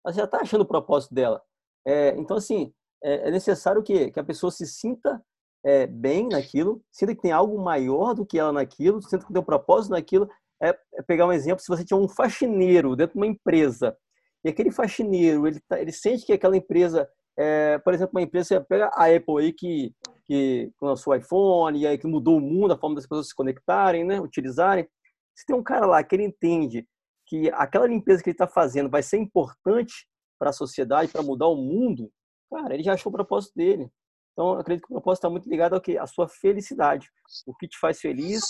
ela 0.05 0.15
já 0.15 0.25
está 0.25 0.41
achando 0.41 0.63
o 0.63 0.67
propósito 0.67 1.15
dela. 1.15 1.41
É, 1.87 2.11
então, 2.17 2.37
assim, 2.37 2.73
é, 3.03 3.29
é 3.29 3.31
necessário 3.31 3.83
que, 3.83 4.11
que 4.11 4.21
a 4.21 4.25
pessoa 4.25 4.51
se 4.51 4.67
sinta 4.67 5.23
é, 5.65 5.87
bem 5.87 6.29
naquilo, 6.29 6.83
sinta 6.91 7.15
que 7.15 7.23
tem 7.23 7.33
algo 7.33 7.59
maior 7.59 8.15
do 8.15 8.27
que 8.27 8.39
ela 8.39 8.53
naquilo, 8.53 9.01
sinta 9.03 9.25
que 9.25 9.33
tem 9.33 9.43
um 9.43 9.45
propósito 9.45 9.93
naquilo. 9.93 10.29
É, 10.61 10.69
é, 10.95 11.03
pegar 11.03 11.27
um 11.27 11.33
exemplo, 11.33 11.63
se 11.63 11.69
você 11.69 11.85
tinha 11.85 11.99
um 11.99 12.09
faxineiro 12.09 12.95
dentro 12.95 13.15
de 13.15 13.19
uma 13.19 13.27
empresa, 13.27 13.97
e 14.45 14.49
aquele 14.49 14.71
faxineiro, 14.71 15.47
ele, 15.47 15.61
tá, 15.69 15.81
ele 15.81 15.93
sente 15.93 16.27
que 16.27 16.33
aquela 16.33 16.57
empresa, 16.57 17.09
é, 17.39 17.79
por 17.79 17.95
exemplo, 17.95 18.13
uma 18.15 18.23
empresa, 18.23 18.61
pega 18.61 18.91
a 18.95 19.07
Apple 19.07 19.39
aí 19.39 19.53
que, 19.53 19.95
que 20.25 20.73
lançou 20.81 21.13
o 21.13 21.17
iPhone, 21.17 21.79
e 21.79 21.87
aí 21.87 21.97
que 21.97 22.07
mudou 22.07 22.39
o 22.39 22.41
mundo, 22.41 22.73
a 22.73 22.79
forma 22.79 22.97
das 22.97 23.07
pessoas 23.07 23.29
se 23.29 23.35
conectarem, 23.35 24.05
né, 24.05 24.21
utilizarem. 24.21 24.89
Se 25.37 25.47
tem 25.47 25.57
um 25.57 25.63
cara 25.63 25.87
lá 25.87 26.03
que 26.03 26.15
ele 26.15 26.25
entende 26.25 26.87
que 27.27 27.51
aquela 27.53 27.87
limpeza 27.87 28.23
que 28.23 28.31
ele 28.31 28.35
está 28.35 28.49
fazendo 28.49 28.91
vai 28.91 29.03
ser 29.03 29.19
importante 29.19 30.07
para 30.39 30.51
a 30.51 30.53
sociedade, 30.53 31.13
para 31.13 31.23
mudar 31.23 31.47
o 31.47 31.57
mundo, 31.57 32.11
cara, 32.51 32.75
ele 32.75 32.83
já 32.83 32.95
achou 32.95 33.11
o 33.11 33.15
propósito 33.15 33.53
dele. 33.55 33.89
Então, 34.33 34.53
acredito 34.59 34.87
que 34.87 34.93
o 34.93 34.97
propósito 34.97 35.21
está 35.21 35.31
muito 35.31 35.49
ligado 35.49 35.75
ao 35.75 35.81
que? 35.81 35.97
A 35.97 36.07
sua 36.07 36.29
felicidade. 36.29 37.09
O 37.47 37.55
que 37.55 37.69
te 37.69 37.79
faz 37.79 38.01
feliz 38.01 38.43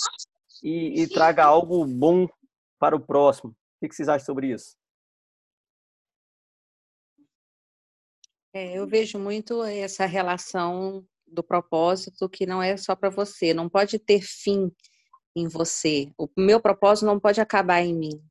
e, 0.63 1.01
e 1.01 1.07
traga 1.07 1.43
algo 1.43 1.85
bom 1.85 2.27
para 2.79 2.95
o 2.95 2.99
próximo. 2.99 3.51
O 3.51 3.87
que 3.87 3.93
vocês 3.93 4.09
acham 4.09 4.25
sobre 4.25 4.47
isso? 4.47 4.75
É, 8.55 8.77
eu 8.77 8.85
vejo 8.85 9.17
muito 9.17 9.63
essa 9.63 10.05
relação 10.05 11.03
do 11.25 11.43
propósito 11.43 12.29
que 12.29 12.45
não 12.45 12.61
é 12.61 12.77
só 12.77 12.95
para 12.95 13.09
você, 13.09 13.51
não 13.51 13.67
pode 13.67 13.97
ter 13.97 14.21
fim 14.21 14.71
em 15.35 15.47
você. 15.47 16.11
O 16.15 16.27
meu 16.37 16.61
propósito 16.61 17.07
não 17.07 17.19
pode 17.19 17.41
acabar 17.41 17.81
em 17.81 17.95
mim. 17.95 18.23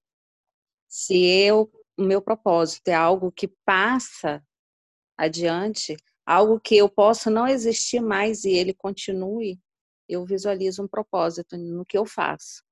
Se 0.88 1.25
eu, 1.25 1.69
o 1.99 2.02
meu 2.02 2.23
propósito 2.23 2.87
é 2.87 2.95
algo 2.95 3.33
que 3.33 3.49
passa 3.64 4.41
adiante, 5.19 5.97
algo 6.25 6.61
que 6.61 6.76
eu 6.76 6.88
possa 6.88 7.29
não 7.29 7.49
existir 7.49 8.00
mais 8.00 8.45
e 8.45 8.50
ele 8.50 8.73
continue, 8.73 9.61
eu 10.09 10.25
visualizo 10.25 10.85
um 10.85 10.88
propósito 10.88 11.57
no 11.57 11.85
que 11.85 11.99
eu 11.99 12.07
faço. 12.07 12.62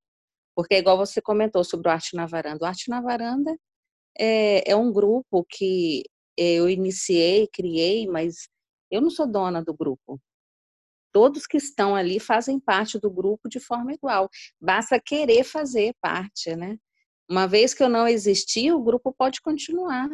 Porque, 0.54 0.76
igual 0.76 0.96
você 0.96 1.20
comentou 1.20 1.64
sobre 1.64 1.88
o 1.88 1.90
Arte 1.92 2.14
na 2.14 2.26
Varanda, 2.26 2.64
o 2.64 2.68
Arte 2.68 2.88
na 2.88 3.00
Varanda 3.00 3.56
é, 4.18 4.70
é 4.70 4.76
um 4.76 4.92
grupo 4.92 5.44
que 5.48 6.04
eu 6.40 6.70
iniciei, 6.70 7.46
criei, 7.52 8.06
mas 8.06 8.48
eu 8.90 9.02
não 9.02 9.10
sou 9.10 9.26
dona 9.26 9.62
do 9.62 9.74
grupo. 9.74 10.18
Todos 11.12 11.46
que 11.46 11.58
estão 11.58 11.94
ali 11.94 12.18
fazem 12.18 12.58
parte 12.58 12.98
do 12.98 13.10
grupo 13.10 13.46
de 13.46 13.60
forma 13.60 13.92
igual. 13.92 14.30
Basta 14.58 14.98
querer 14.98 15.44
fazer 15.44 15.94
parte, 16.00 16.56
né? 16.56 16.78
Uma 17.28 17.46
vez 17.46 17.74
que 17.74 17.82
eu 17.82 17.90
não 17.90 18.08
existir, 18.08 18.72
o 18.72 18.82
grupo 18.82 19.12
pode 19.12 19.42
continuar. 19.42 20.08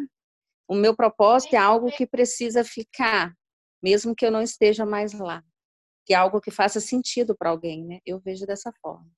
O 0.68 0.75
meu 0.75 0.97
propósito 0.97 1.54
é 1.54 1.59
algo 1.59 1.92
que 1.92 2.06
precisa 2.06 2.64
ficar, 2.64 3.33
mesmo 3.80 4.14
que 4.14 4.26
eu 4.26 4.30
não 4.33 4.42
esteja 4.42 4.85
mais 4.85 5.12
lá. 5.12 5.45
Que 6.04 6.12
é 6.12 6.16
algo 6.16 6.40
que 6.40 6.50
faça 6.50 6.80
sentido 6.80 7.37
para 7.37 7.50
alguém, 7.50 7.85
né? 7.85 8.00
Eu 8.04 8.18
vejo 8.18 8.45
dessa 8.47 8.73
forma. 8.83 9.09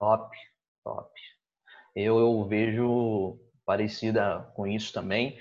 Top, 0.00 0.36
top. 0.82 1.10
Eu, 1.94 2.18
eu 2.18 2.44
vejo 2.46 3.38
parecida 3.68 4.50
com 4.54 4.66
isso 4.66 4.94
também. 4.94 5.36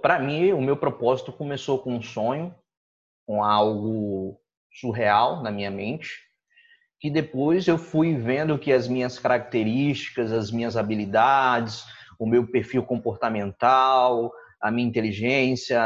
Para 0.00 0.20
mim, 0.20 0.52
o 0.52 0.62
meu 0.62 0.76
propósito 0.76 1.32
começou 1.32 1.80
com 1.80 1.96
um 1.96 2.00
sonho, 2.00 2.54
com 3.26 3.42
algo 3.42 4.38
surreal 4.72 5.42
na 5.42 5.50
minha 5.50 5.72
mente, 5.72 6.20
que 7.00 7.10
depois 7.10 7.66
eu 7.66 7.76
fui 7.76 8.16
vendo 8.16 8.60
que 8.60 8.72
as 8.72 8.86
minhas 8.86 9.18
características, 9.18 10.30
as 10.30 10.52
minhas 10.52 10.76
habilidades, 10.76 11.84
o 12.16 12.26
meu 12.26 12.46
perfil 12.46 12.84
comportamental, 12.84 14.32
a 14.60 14.70
minha 14.70 14.86
inteligência, 14.86 15.80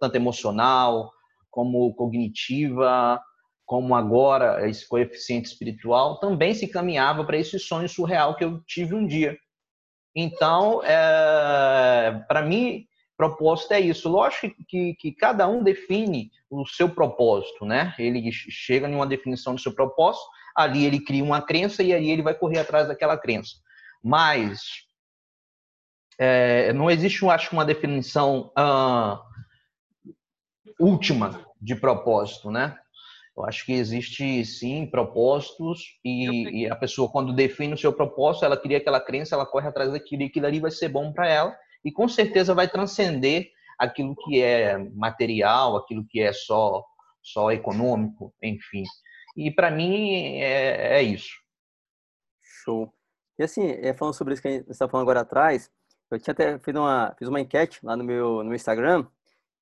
tanto 0.00 0.16
emocional 0.16 1.12
como 1.50 1.94
cognitiva, 1.94 3.20
como 3.66 3.94
agora 3.94 4.66
esse 4.66 4.88
coeficiente 4.88 5.48
espiritual, 5.48 6.18
também 6.20 6.54
se 6.54 6.66
caminhava 6.66 7.22
para 7.22 7.36
esse 7.36 7.58
sonho 7.58 7.86
surreal 7.86 8.34
que 8.34 8.44
eu 8.44 8.62
tive 8.66 8.94
um 8.94 9.06
dia. 9.06 9.36
Então, 10.14 10.82
é, 10.84 12.24
para 12.28 12.42
mim, 12.42 12.86
propósito 13.16 13.72
é 13.72 13.80
isso. 13.80 14.08
Lógico 14.08 14.54
que, 14.68 14.94
que, 14.94 15.12
cada 15.12 15.46
um 15.48 15.62
define 15.62 16.30
o 16.50 16.66
seu 16.66 16.88
propósito, 16.88 17.64
né? 17.64 17.94
Ele 17.98 18.30
chega 18.32 18.88
em 18.88 18.94
uma 18.94 19.06
definição 19.06 19.54
do 19.54 19.60
seu 19.60 19.72
propósito, 19.72 20.24
ali 20.56 20.84
ele 20.84 21.00
cria 21.00 21.22
uma 21.22 21.40
crença 21.40 21.82
e 21.82 21.92
aí 21.92 22.10
ele 22.10 22.22
vai 22.22 22.34
correr 22.34 22.58
atrás 22.58 22.88
daquela 22.88 23.16
crença. 23.16 23.56
Mas 24.02 24.86
é, 26.18 26.72
não 26.72 26.90
existe, 26.90 27.22
eu 27.22 27.30
acho, 27.30 27.52
uma 27.52 27.64
definição 27.64 28.50
ah, 28.56 29.22
última 30.78 31.46
de 31.60 31.74
propósito, 31.74 32.50
né? 32.50 32.76
Eu 33.36 33.46
acho 33.46 33.64
que 33.64 33.72
existe 33.72 34.44
sim 34.44 34.86
propósitos 34.86 35.98
e, 36.04 36.64
e, 36.64 36.70
a 36.70 36.76
pessoa 36.76 37.10
quando 37.10 37.32
define 37.32 37.72
o 37.72 37.78
seu 37.78 37.92
propósito, 37.92 38.44
ela 38.44 38.56
cria 38.56 38.76
aquela 38.76 39.00
crença, 39.00 39.34
ela 39.34 39.46
corre 39.46 39.68
atrás 39.68 39.90
daquilo 39.90 40.22
e 40.22 40.26
aquilo 40.26 40.46
ali 40.46 40.60
vai 40.60 40.70
ser 40.70 40.88
bom 40.88 41.12
para 41.12 41.28
ela 41.28 41.56
e 41.84 41.90
com 41.90 42.06
certeza 42.08 42.54
vai 42.54 42.68
transcender 42.68 43.50
aquilo 43.78 44.14
que 44.14 44.40
é 44.40 44.76
material, 44.94 45.76
aquilo 45.76 46.06
que 46.06 46.20
é 46.20 46.32
só 46.32 46.84
só 47.22 47.52
econômico, 47.52 48.34
enfim. 48.42 48.82
E 49.36 49.50
para 49.50 49.70
mim 49.70 50.40
é, 50.40 50.98
é, 50.98 51.02
isso. 51.02 51.40
Show. 52.64 52.92
E 53.38 53.44
assim, 53.44 53.66
é, 53.66 53.94
falando 53.94 54.14
sobre 54.14 54.34
isso 54.34 54.42
que 54.42 54.48
a 54.48 54.50
gente 54.50 54.70
está 54.70 54.88
falando 54.88 55.04
agora 55.04 55.20
atrás, 55.20 55.70
eu 56.10 56.18
tinha 56.18 56.32
até 56.32 56.58
feito 56.58 56.78
uma, 56.78 57.14
fiz 57.18 57.28
uma 57.28 57.40
enquete 57.40 57.78
lá 57.82 57.96
no 57.96 58.04
meu, 58.04 58.38
no 58.38 58.44
meu 58.44 58.54
Instagram. 58.54 59.06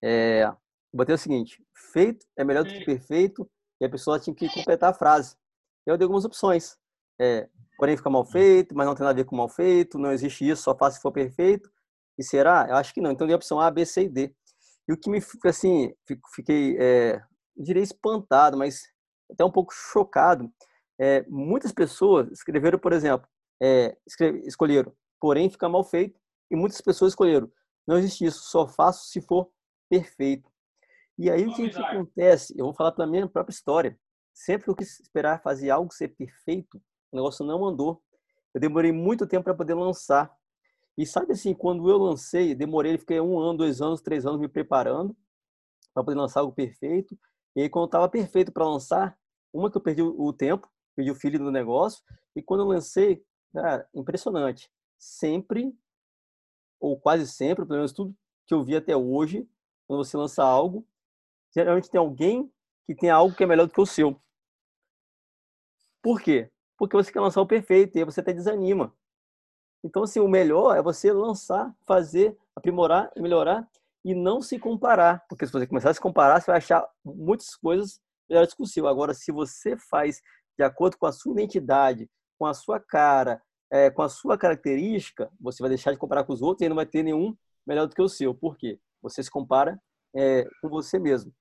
É, 0.02 0.50
botei 0.92 1.14
o 1.14 1.18
seguinte: 1.18 1.62
feito 1.92 2.26
é 2.36 2.42
melhor 2.42 2.64
do 2.64 2.70
que 2.70 2.84
perfeito, 2.84 3.48
e 3.80 3.84
a 3.84 3.88
pessoa 3.88 4.18
tinha 4.18 4.34
que 4.34 4.48
completar 4.48 4.90
a 4.90 4.94
frase. 4.94 5.36
Eu 5.86 5.96
dei 5.96 6.04
algumas 6.04 6.24
opções. 6.24 6.78
É, 7.18 7.48
porém, 7.78 7.96
fica 7.96 8.10
mal 8.10 8.24
feito, 8.24 8.74
mas 8.74 8.86
não 8.86 8.94
tem 8.94 9.04
nada 9.04 9.18
a 9.18 9.22
ver 9.22 9.24
com 9.24 9.36
mal 9.36 9.48
feito, 9.48 9.98
não 9.98 10.12
existe 10.12 10.48
isso, 10.48 10.62
só 10.62 10.76
faço 10.76 10.96
se 10.96 11.02
for 11.02 11.12
perfeito. 11.12 11.70
E 12.18 12.24
será? 12.24 12.66
Eu 12.68 12.76
acho 12.76 12.92
que 12.92 13.00
não. 13.00 13.10
Então, 13.10 13.26
dei 13.26 13.34
a 13.34 13.36
opção 13.36 13.60
A, 13.60 13.70
B, 13.70 13.84
C 13.86 14.02
e 14.02 14.08
D. 14.08 14.34
E 14.88 14.92
o 14.92 14.96
que 14.96 15.08
me 15.08 15.20
fica 15.20 15.50
assim, 15.50 15.94
fiquei, 16.34 16.76
é, 16.78 17.22
diria 17.56 17.82
espantado, 17.82 18.56
mas 18.56 18.82
até 19.30 19.44
um 19.44 19.50
pouco 19.50 19.72
chocado. 19.72 20.52
É, 20.98 21.24
muitas 21.28 21.72
pessoas 21.72 22.30
escreveram, 22.30 22.78
por 22.78 22.92
exemplo, 22.92 23.26
é, 23.62 23.96
escolheram, 24.44 24.92
porém 25.20 25.48
fica 25.48 25.68
mal 25.68 25.84
feito, 25.84 26.18
e 26.50 26.56
muitas 26.56 26.80
pessoas 26.80 27.12
escolheram, 27.12 27.50
não 27.86 27.96
existe 27.96 28.24
isso, 28.24 28.40
só 28.42 28.66
faço 28.66 29.06
se 29.06 29.20
for 29.20 29.50
perfeito. 29.88 30.49
E 31.20 31.30
aí 31.30 31.46
o 31.46 31.54
que, 31.54 31.68
que 31.68 31.78
acontece? 31.78 32.54
Eu 32.56 32.64
vou 32.64 32.72
falar 32.72 32.92
pela 32.92 33.06
minha 33.06 33.28
própria 33.28 33.52
história. 33.52 33.94
Sempre 34.32 34.64
que 34.64 34.70
eu 34.70 34.74
quis 34.74 35.00
esperar 35.00 35.42
fazer 35.42 35.68
algo 35.68 35.92
ser 35.92 36.08
perfeito, 36.08 36.80
o 37.12 37.16
negócio 37.16 37.44
não 37.44 37.62
andou. 37.62 38.02
Eu 38.54 38.60
demorei 38.60 38.90
muito 38.90 39.26
tempo 39.26 39.44
para 39.44 39.54
poder 39.54 39.74
lançar. 39.74 40.34
E 40.96 41.04
sabe 41.04 41.32
assim, 41.32 41.52
quando 41.52 41.90
eu 41.90 41.98
lancei, 41.98 42.54
demorei, 42.54 42.96
fiquei 42.96 43.20
um 43.20 43.38
ano, 43.38 43.58
dois 43.58 43.82
anos, 43.82 44.00
três 44.00 44.24
anos 44.24 44.40
me 44.40 44.48
preparando 44.48 45.14
para 45.92 46.02
poder 46.02 46.16
lançar 46.16 46.40
algo 46.40 46.54
perfeito. 46.54 47.14
E 47.54 47.60
aí, 47.60 47.68
quando 47.68 47.84
estava 47.84 48.08
perfeito 48.08 48.50
para 48.50 48.64
lançar, 48.64 49.14
uma 49.52 49.70
que 49.70 49.76
eu 49.76 49.82
perdi 49.82 50.00
o 50.00 50.32
tempo, 50.32 50.70
perdi 50.96 51.10
o 51.10 51.14
filho 51.14 51.38
do 51.38 51.50
negócio, 51.50 52.02
e 52.34 52.42
quando 52.42 52.60
eu 52.60 52.66
lancei, 52.66 53.22
cara, 53.52 53.86
impressionante. 53.94 54.70
Sempre 54.98 55.70
ou 56.80 56.98
quase 56.98 57.26
sempre, 57.26 57.66
pelo 57.66 57.76
menos 57.76 57.92
tudo 57.92 58.16
que 58.46 58.54
eu 58.54 58.64
vi 58.64 58.74
até 58.74 58.96
hoje, 58.96 59.46
quando 59.86 60.02
você 60.02 60.16
lança 60.16 60.42
algo, 60.42 60.86
geralmente 61.54 61.90
tem 61.90 61.98
alguém 61.98 62.50
que 62.86 62.94
tem 62.94 63.10
algo 63.10 63.34
que 63.34 63.44
é 63.44 63.46
melhor 63.46 63.66
do 63.66 63.72
que 63.72 63.80
o 63.80 63.86
seu. 63.86 64.20
Por 66.02 66.20
quê? 66.20 66.50
Porque 66.76 66.96
você 66.96 67.12
quer 67.12 67.20
lançar 67.20 67.40
o 67.40 67.46
perfeito 67.46 67.96
e 67.96 67.98
aí 67.98 68.04
você 68.04 68.20
até 68.20 68.32
desanima. 68.32 68.94
Então, 69.84 70.02
assim, 70.02 70.20
o 70.20 70.28
melhor 70.28 70.76
é 70.76 70.82
você 70.82 71.12
lançar, 71.12 71.74
fazer, 71.86 72.36
aprimorar 72.54 73.10
e 73.16 73.20
melhorar 73.20 73.68
e 74.04 74.14
não 74.14 74.40
se 74.40 74.58
comparar. 74.58 75.24
Porque 75.28 75.46
se 75.46 75.52
você 75.52 75.66
começar 75.66 75.90
a 75.90 75.94
se 75.94 76.00
comparar, 76.00 76.40
você 76.40 76.50
vai 76.50 76.58
achar 76.58 76.86
muitas 77.04 77.54
coisas 77.56 78.00
melhores 78.28 78.54
que 78.54 78.62
o 78.62 78.66
seu. 78.66 78.86
Agora, 78.86 79.14
se 79.14 79.32
você 79.32 79.76
faz 79.76 80.20
de 80.58 80.64
acordo 80.64 80.96
com 80.98 81.06
a 81.06 81.12
sua 81.12 81.32
identidade, 81.32 82.10
com 82.38 82.46
a 82.46 82.54
sua 82.54 82.78
cara, 82.78 83.42
é, 83.70 83.90
com 83.90 84.02
a 84.02 84.08
sua 84.08 84.36
característica, 84.36 85.30
você 85.40 85.62
vai 85.62 85.70
deixar 85.70 85.92
de 85.92 85.98
comparar 85.98 86.24
com 86.24 86.32
os 86.32 86.42
outros 86.42 86.64
e 86.64 86.68
não 86.68 86.76
vai 86.76 86.86
ter 86.86 87.02
nenhum 87.02 87.36
melhor 87.66 87.86
do 87.86 87.94
que 87.94 88.02
o 88.02 88.08
seu. 88.08 88.34
Por 88.34 88.56
quê? 88.56 88.78
Você 89.02 89.22
se 89.22 89.30
compara 89.30 89.80
é, 90.14 90.44
com 90.60 90.68
você 90.68 90.98
mesmo. 90.98 91.32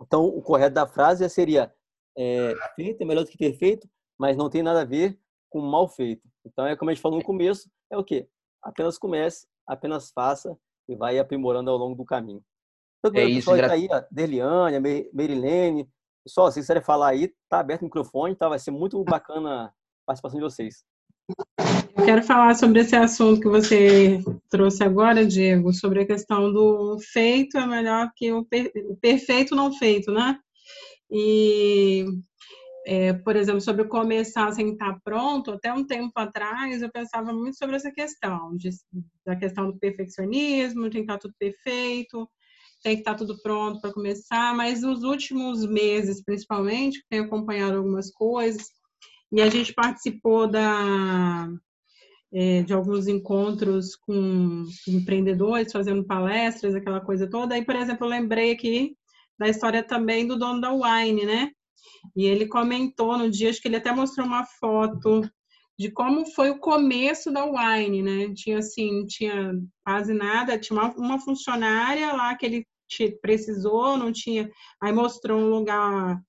Então, 0.00 0.24
o 0.26 0.42
correto 0.42 0.74
da 0.74 0.86
frase 0.86 1.28
seria 1.28 1.72
é, 2.16 2.54
feito 2.76 3.02
é 3.02 3.04
melhor 3.04 3.24
do 3.24 3.30
que 3.30 3.38
perfeito, 3.38 3.88
mas 4.18 4.36
não 4.36 4.50
tem 4.50 4.62
nada 4.62 4.82
a 4.82 4.84
ver 4.84 5.18
com 5.50 5.60
mal 5.60 5.88
feito. 5.88 6.28
Então, 6.44 6.66
é 6.66 6.76
como 6.76 6.90
a 6.90 6.94
gente 6.94 7.02
falou 7.02 7.18
no 7.18 7.24
começo, 7.24 7.70
é 7.90 7.96
o 7.96 8.04
quê? 8.04 8.28
Apenas 8.62 8.98
comece, 8.98 9.46
apenas 9.66 10.10
faça 10.10 10.56
e 10.88 10.94
vai 10.94 11.18
aprimorando 11.18 11.70
ao 11.70 11.76
longo 11.76 11.96
do 11.96 12.04
caminho. 12.04 12.42
Então, 12.98 13.20
é 13.20 13.24
isso, 13.24 13.54
gra... 13.54 13.68
tá 13.68 13.74
aí, 13.74 13.88
a 13.90 14.06
Deliane, 14.10 14.76
a 14.76 14.80
Merilene, 14.80 15.88
pessoal, 16.24 16.50
se 16.50 16.60
quiserem 16.60 16.82
falar 16.82 17.08
aí, 17.08 17.32
tá 17.48 17.60
aberto 17.60 17.82
o 17.82 17.84
microfone, 17.84 18.34
tá? 18.34 18.48
Vai 18.48 18.58
ser 18.58 18.70
muito 18.70 19.02
bacana 19.04 19.66
a 19.66 19.72
participação 20.06 20.38
de 20.38 20.44
vocês. 20.44 20.84
Eu 21.96 22.04
quero 22.04 22.22
falar 22.24 22.54
sobre 22.56 22.80
esse 22.80 22.96
assunto 22.96 23.40
que 23.40 23.48
você 23.48 24.20
trouxe 24.50 24.82
agora, 24.82 25.24
Diego, 25.24 25.72
sobre 25.72 26.02
a 26.02 26.06
questão 26.06 26.52
do 26.52 26.98
feito 26.98 27.56
é 27.56 27.66
melhor 27.66 28.10
que 28.16 28.32
o, 28.32 28.44
per... 28.44 28.72
o 28.88 28.96
perfeito 28.96 29.54
não 29.54 29.72
feito, 29.72 30.10
né? 30.10 30.38
E, 31.10 32.04
é, 32.84 33.12
por 33.12 33.36
exemplo, 33.36 33.60
sobre 33.60 33.84
começar 33.84 34.52
sem 34.52 34.72
estar 34.72 34.98
pronto, 35.04 35.52
até 35.52 35.72
um 35.72 35.86
tempo 35.86 36.12
atrás 36.16 36.82
eu 36.82 36.90
pensava 36.90 37.32
muito 37.32 37.56
sobre 37.56 37.76
essa 37.76 37.92
questão, 37.92 38.56
de, 38.56 38.70
da 39.24 39.36
questão 39.36 39.70
do 39.70 39.78
perfeccionismo, 39.78 40.90
tem 40.90 40.90
que 40.90 41.00
estar 41.00 41.18
tudo 41.18 41.34
perfeito, 41.38 42.28
tem 42.82 42.96
que 42.96 43.02
estar 43.02 43.14
tudo 43.14 43.40
pronto 43.40 43.80
para 43.80 43.92
começar, 43.92 44.54
mas 44.54 44.82
nos 44.82 45.04
últimos 45.04 45.64
meses, 45.64 46.22
principalmente, 46.22 47.04
tenho 47.08 47.24
acompanhado 47.24 47.76
algumas 47.76 48.10
coisas, 48.10 48.66
e 49.32 49.40
a 49.40 49.48
gente 49.48 49.72
participou 49.72 50.48
da, 50.48 51.48
é, 52.34 52.62
de 52.62 52.72
alguns 52.72 53.06
encontros 53.06 53.94
com 53.94 54.64
empreendedores, 54.88 55.70
fazendo 55.70 56.04
palestras, 56.04 56.74
aquela 56.74 57.00
coisa 57.00 57.28
toda. 57.30 57.54
Aí, 57.54 57.64
por 57.64 57.76
exemplo, 57.76 58.06
eu 58.06 58.10
lembrei 58.10 58.50
aqui 58.50 58.96
da 59.38 59.48
história 59.48 59.82
também 59.82 60.26
do 60.26 60.36
dono 60.36 60.60
da 60.60 60.72
Wine, 60.72 61.24
né? 61.24 61.50
E 62.16 62.24
ele 62.24 62.46
comentou 62.46 63.16
no 63.16 63.30
dia, 63.30 63.50
acho 63.50 63.62
que 63.62 63.68
ele 63.68 63.76
até 63.76 63.92
mostrou 63.92 64.26
uma 64.26 64.44
foto 64.44 65.22
de 65.78 65.90
como 65.90 66.26
foi 66.26 66.50
o 66.50 66.58
começo 66.58 67.32
da 67.32 67.44
Wine, 67.44 68.02
né? 68.02 68.32
Tinha 68.34 68.58
assim, 68.58 69.06
tinha 69.06 69.52
quase 69.84 70.12
nada, 70.12 70.58
tinha 70.58 70.78
uma, 70.78 70.92
uma 70.96 71.20
funcionária 71.20 72.12
lá 72.12 72.36
que 72.36 72.46
ele 72.46 72.66
precisou, 73.20 73.96
não 73.96 74.12
tinha. 74.12 74.50
Aí 74.80 74.92
mostrou 74.92 75.38
um 75.38 75.50
lugar, 75.50 76.20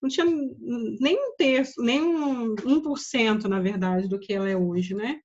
não 0.00 0.08
tinha 0.08 0.26
nem 0.26 1.16
um 1.16 1.36
terço, 1.36 1.82
nem 1.82 2.02
um, 2.02 2.54
um 2.64 2.80
por 2.80 2.98
cento, 2.98 3.48
na 3.48 3.60
verdade, 3.60 4.08
do 4.08 4.18
que 4.18 4.32
ela 4.32 4.48
é 4.48 4.56
hoje, 4.56 4.94
né? 4.94 5.20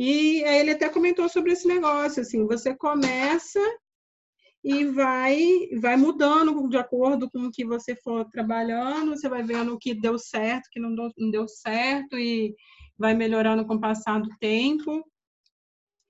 E 0.00 0.44
aí 0.44 0.60
ele 0.60 0.70
até 0.70 0.88
comentou 0.88 1.28
sobre 1.28 1.50
esse 1.50 1.66
negócio, 1.66 2.22
assim, 2.22 2.46
você 2.46 2.72
começa 2.72 3.58
e 4.62 4.84
vai 4.84 5.68
vai 5.80 5.96
mudando 5.96 6.68
de 6.68 6.76
acordo 6.76 7.28
com 7.28 7.46
o 7.46 7.50
que 7.50 7.64
você 7.64 7.96
for 7.96 8.24
trabalhando, 8.26 9.16
você 9.16 9.28
vai 9.28 9.42
vendo 9.42 9.74
o 9.74 9.78
que 9.78 9.92
deu 9.92 10.16
certo, 10.16 10.66
o 10.66 10.70
que 10.70 10.78
não 10.78 10.94
deu, 11.32 11.48
certo 11.48 12.16
e 12.16 12.54
vai 12.96 13.12
melhorando 13.12 13.66
com 13.66 13.74
o 13.74 13.80
passar 13.80 14.20
do 14.20 14.28
tempo. 14.38 15.04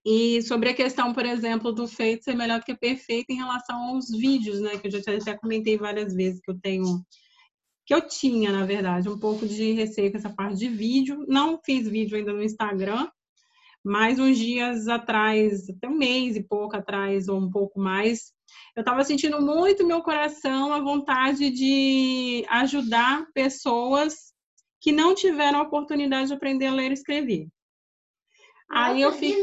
E 0.05 0.43
sobre 0.43 0.69
a 0.69 0.75
questão, 0.75 1.15
por 1.15 1.25
exemplo, 1.25 1.73
do 1.73 1.89
feito 1.89 2.25
ser 2.25 2.37
melhor 2.37 2.59
do 2.61 2.67
que 2.67 2.77
perfeito 2.77 3.31
em 3.31 3.37
relação 3.37 3.75
aos 3.85 4.11
vídeos, 4.11 4.61
né, 4.61 4.77
que 4.77 4.89
eu 4.89 4.91
já 4.91 4.99
até 4.99 5.35
comentei 5.35 5.79
várias 5.79 6.13
vezes 6.13 6.43
que 6.43 6.51
eu 6.51 6.61
tenho 6.61 6.85
que 7.87 7.95
eu 7.95 8.07
tinha, 8.07 8.53
na 8.53 8.67
verdade, 8.67 9.09
um 9.09 9.19
pouco 9.19 9.47
de 9.47 9.73
receio 9.73 10.11
com 10.11 10.19
essa 10.19 10.29
parte 10.29 10.59
de 10.59 10.69
vídeo. 10.69 11.25
Não 11.27 11.59
fiz 11.65 11.89
vídeo 11.89 12.19
ainda 12.19 12.35
no 12.35 12.43
Instagram, 12.43 13.09
mas 13.85 14.19
uns 14.19 14.37
dias 14.39 14.89
atrás, 14.89 15.69
até 15.69 15.89
um 15.89 15.97
mês 15.97 16.37
e 16.37 16.43
pouco 16.43 16.77
atrás, 16.77 17.29
ou 17.29 17.39
um 17.39 17.51
pouco 17.51 17.81
mais, 17.81 18.33
eu 18.77 18.81
estava 18.81 19.05
sentindo 19.05 19.41
muito 19.41 19.87
meu 19.87 20.03
coração 20.03 20.73
a 20.73 20.81
vontade 20.81 21.51
de 21.51 22.45
ajudar 22.49 23.27
pessoas 23.33 24.33
que 24.81 24.93
não 24.93 25.15
tiveram 25.15 25.59
a 25.59 25.63
oportunidade 25.63 26.29
de 26.29 26.35
aprender 26.35 26.67
a 26.67 26.75
ler 26.75 26.91
e 26.91 26.95
escrever. 26.95 27.49
Aí 28.71 29.01
eu, 29.01 29.13
fi... 29.13 29.35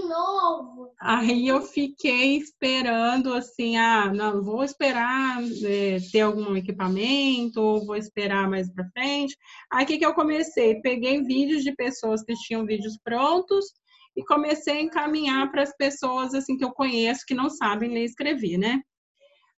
Aí 1.01 1.47
eu 1.47 1.59
fiquei 1.59 2.37
esperando 2.37 3.33
assim, 3.33 3.75
ah, 3.75 4.13
não, 4.13 4.43
vou 4.43 4.63
esperar 4.63 5.41
é, 5.63 5.97
ter 6.11 6.21
algum 6.21 6.55
equipamento, 6.55 7.59
ou 7.59 7.83
vou 7.83 7.95
esperar 7.95 8.47
mais 8.47 8.71
para 8.71 8.87
frente. 8.91 9.35
Aí 9.71 9.85
que, 9.85 9.97
que 9.97 10.05
eu 10.05 10.13
comecei? 10.13 10.79
Peguei 10.81 11.23
vídeos 11.23 11.63
de 11.63 11.73
pessoas 11.73 12.23
que 12.23 12.35
tinham 12.35 12.65
vídeos 12.65 12.97
prontos 13.03 13.73
e 14.15 14.24
comecei 14.24 14.77
a 14.77 14.81
encaminhar 14.81 15.51
para 15.51 15.63
as 15.63 15.75
pessoas 15.75 16.34
assim 16.34 16.57
que 16.57 16.63
eu 16.63 16.72
conheço 16.72 17.25
que 17.25 17.34
não 17.34 17.50
sabem 17.50 17.89
ler 17.89 18.01
e 18.01 18.05
escrever, 18.05 18.57
né? 18.57 18.81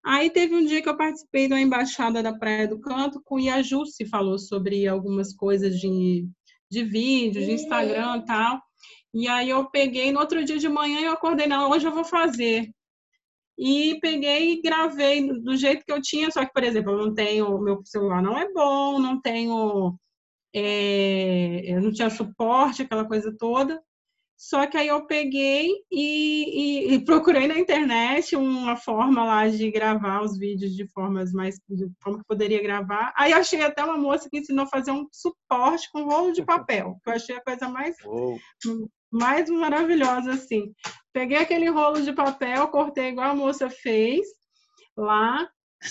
Aí 0.05 0.31
teve 0.31 0.55
um 0.55 0.65
dia 0.65 0.81
que 0.81 0.89
eu 0.89 0.97
participei 0.97 1.49
da 1.49 1.61
embaixada 1.61 2.23
da 2.23 2.33
Praia 2.33 2.69
do 2.69 2.81
Canto 2.81 3.21
com 3.25 3.35
o 3.35 3.41
Iaju, 3.41 3.85
se 3.87 4.07
falou 4.07 4.39
sobre 4.39 4.87
algumas 4.87 5.35
coisas 5.35 5.81
de, 5.81 6.29
de 6.71 6.85
vídeo, 6.85 7.45
de 7.45 7.53
Instagram 7.53 8.23
tal. 8.23 8.61
E 9.13 9.27
aí 9.27 9.51
eu 9.51 9.69
peguei, 9.69 10.13
no 10.13 10.21
outro 10.21 10.45
dia 10.45 10.59
de 10.59 10.69
manhã 10.69 11.01
eu 11.01 11.13
acordei, 11.13 11.49
não, 11.49 11.71
hoje 11.71 11.87
eu 11.87 11.93
vou 11.93 12.05
fazer. 12.05 12.71
E 13.59 13.99
peguei 14.01 14.53
e 14.53 14.63
gravei 14.63 15.27
do 15.41 15.57
jeito 15.57 15.85
que 15.85 15.93
eu 15.93 16.01
tinha, 16.01 16.31
só 16.31 16.45
que, 16.45 16.53
por 16.53 16.63
exemplo, 16.63 16.93
eu 16.93 16.99
não 16.99 17.15
tenho, 17.15 17.59
meu 17.59 17.81
celular 17.85 18.23
não 18.23 18.39
é 18.39 18.53
bom, 18.53 18.99
não 19.01 19.21
tenho, 19.21 19.99
é, 20.55 21.63
eu 21.65 21.81
não 21.81 21.91
tinha 21.91 22.11
suporte, 22.11 22.83
aquela 22.83 23.07
coisa 23.07 23.35
toda. 23.37 23.83
Só 24.37 24.67
que 24.67 24.77
aí 24.77 24.89
eu 24.89 25.07
peguei 25.07 25.73
e, 25.91 26.91
e, 26.91 26.95
e, 26.95 27.05
procurei 27.05 27.49
na 27.49 27.59
internet 27.59 28.37
uma 28.37 28.77
forma 28.77 29.25
lá 29.25 29.49
de 29.49 29.71
gravar 29.71 30.23
os 30.23 30.39
vídeos 30.39 30.77
de 30.77 30.87
formas 30.89 31.33
mais 31.33 31.59
de 31.69 31.91
como 32.03 32.19
que 32.19 32.25
poderia 32.25 32.63
gravar. 32.63 33.15
Aí 33.17 33.33
achei 33.33 33.63
até 33.63 33.83
uma 33.83 33.97
moça 33.97 34.29
que 34.31 34.39
ensinou 34.39 34.67
a 34.67 34.69
fazer 34.69 34.91
um 34.91 35.07
suporte 35.11 35.91
com 35.91 36.05
rolo 36.05 36.33
de 36.33 36.45
papel, 36.45 36.99
que 37.03 37.11
eu 37.11 37.15
achei 37.15 37.37
a 37.37 37.43
coisa 37.43 37.69
mais 37.69 37.97
mais 39.11 39.49
maravilhosa 39.49 40.33
assim. 40.33 40.71
Peguei 41.15 41.39
aquele 41.39 41.71
rolo 41.71 42.03
de 42.03 42.13
papel, 42.13 42.69
cortei 42.69 43.09
igual 43.09 43.31
a 43.31 43.35
moça 43.35 43.71
fez 43.71 44.27
lá, 44.95 45.49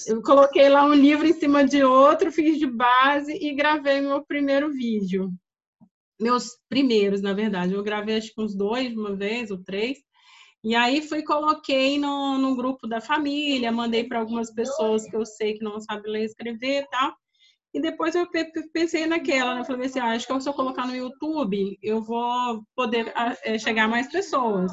eu 0.08 0.22
coloquei 0.22 0.70
lá 0.70 0.84
um 0.84 0.94
livro 0.94 1.26
em 1.26 1.34
cima 1.34 1.66
de 1.66 1.84
outro, 1.84 2.32
fiz 2.32 2.60
de 2.60 2.68
base 2.68 3.34
e 3.34 3.56
gravei 3.56 4.02
meu 4.02 4.24
primeiro 4.24 4.72
vídeo 4.72 5.32
meus 6.20 6.58
primeiros, 6.70 7.22
na 7.22 7.34
verdade. 7.34 7.74
Eu 7.74 7.84
gravei 7.84 8.18
acho 8.18 8.34
que 8.34 8.42
uns 8.42 8.56
dois, 8.56 8.96
uma 8.96 9.16
vez 9.16 9.52
ou 9.52 9.64
três. 9.64 9.98
E 10.64 10.74
aí 10.76 11.02
fui 11.02 11.22
coloquei 11.24 12.00
no, 12.00 12.38
no 12.38 12.56
grupo 12.56 12.88
da 12.88 13.00
família, 13.00 13.72
mandei 13.72 14.04
para 14.04 14.20
algumas 14.20 14.52
pessoas 14.52 15.06
que 15.06 15.16
eu 15.16 15.26
sei 15.26 15.54
que 15.54 15.64
não 15.64 15.80
sabem 15.80 16.12
ler 16.12 16.22
e 16.24 16.26
escrever 16.26 16.82
e 16.82 16.88
tal. 16.88 17.14
E 17.74 17.82
depois 17.82 18.16
eu 18.16 18.26
pensei 18.74 19.06
naquela, 19.06 19.54
né? 19.54 19.62
Eu 19.62 19.66
falei 19.66 19.86
assim, 19.88 20.00
ah, 20.00 20.14
acho 20.14 20.26
que 20.26 20.42
se 20.42 20.50
eu 20.50 20.54
colocar 20.54 20.88
no 20.88 20.96
YouTube, 20.96 21.78
eu 21.84 22.02
vou 22.02 22.64
poder 22.74 23.12
é, 23.44 23.60
chegar 23.60 23.84
a 23.84 23.88
mais 23.88 24.10
pessoas. 24.10 24.72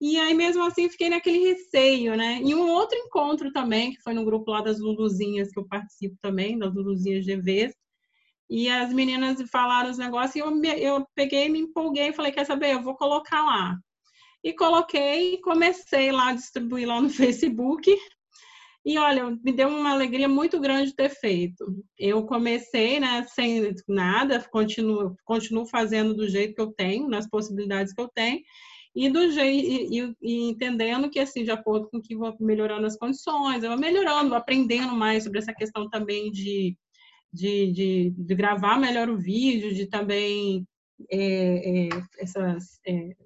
E 0.00 0.18
aí, 0.18 0.34
mesmo 0.34 0.62
assim, 0.64 0.90
fiquei 0.90 1.08
naquele 1.08 1.38
receio, 1.38 2.16
né? 2.16 2.40
E 2.42 2.54
um 2.54 2.68
outro 2.68 2.98
encontro 2.98 3.52
também, 3.52 3.92
que 3.92 4.02
foi 4.02 4.12
no 4.12 4.24
grupo 4.24 4.50
lá 4.50 4.60
das 4.60 4.78
Luluzinhas, 4.78 5.50
que 5.50 5.58
eu 5.58 5.66
participo 5.66 6.16
também, 6.20 6.58
das 6.58 6.74
Luluzinhas 6.74 7.24
GVs, 7.24 7.72
e 8.54 8.68
as 8.68 8.92
meninas 8.92 9.42
falaram 9.50 9.90
os 9.90 9.96
negócios 9.96 10.36
e 10.36 10.40
eu, 10.40 10.62
eu 10.76 11.06
peguei, 11.14 11.48
me 11.48 11.58
empolguei 11.58 12.08
e 12.08 12.12
falei, 12.12 12.30
quer 12.30 12.44
saber, 12.44 12.74
eu 12.74 12.82
vou 12.82 12.94
colocar 12.94 13.40
lá. 13.40 13.78
E 14.44 14.52
coloquei, 14.52 15.38
comecei 15.38 16.12
lá 16.12 16.28
a 16.28 16.34
distribuir 16.34 16.86
lá 16.86 17.00
no 17.00 17.08
Facebook. 17.10 17.90
E 18.84 18.98
olha, 18.98 19.30
me 19.42 19.52
deu 19.52 19.68
uma 19.68 19.92
alegria 19.92 20.28
muito 20.28 20.60
grande 20.60 20.94
ter 20.94 21.08
feito. 21.08 21.64
Eu 21.98 22.26
comecei, 22.26 23.00
né, 23.00 23.24
sem 23.26 23.74
nada, 23.88 24.46
continuo, 24.50 25.16
continuo 25.24 25.64
fazendo 25.64 26.12
do 26.12 26.28
jeito 26.28 26.54
que 26.54 26.60
eu 26.60 26.74
tenho, 26.74 27.08
nas 27.08 27.26
possibilidades 27.26 27.94
que 27.94 28.02
eu 28.02 28.08
tenho, 28.14 28.42
e 28.94 29.08
do 29.08 29.30
jeito 29.30 29.66
e, 29.66 30.14
e, 30.20 30.50
entendendo 30.50 31.08
que 31.08 31.18
assim, 31.18 31.42
de 31.42 31.50
acordo 31.50 31.88
com 31.88 32.02
que 32.02 32.14
vou 32.14 32.36
melhorando 32.38 32.86
as 32.86 32.98
condições, 32.98 33.64
eu 33.64 33.70
vou 33.70 33.78
melhorando, 33.78 34.34
aprendendo 34.34 34.94
mais 34.94 35.24
sobre 35.24 35.38
essa 35.38 35.54
questão 35.54 35.88
também 35.88 36.30
de 36.30 36.76
de, 37.32 37.72
de, 37.72 38.10
de 38.10 38.34
gravar 38.34 38.78
melhor 38.78 39.08
o 39.08 39.18
vídeo, 39.18 39.74
de 39.74 39.86
também 39.86 40.66
é, 41.10 41.86
é, 41.86 41.88
essa 42.18 42.58
é, 42.86 43.16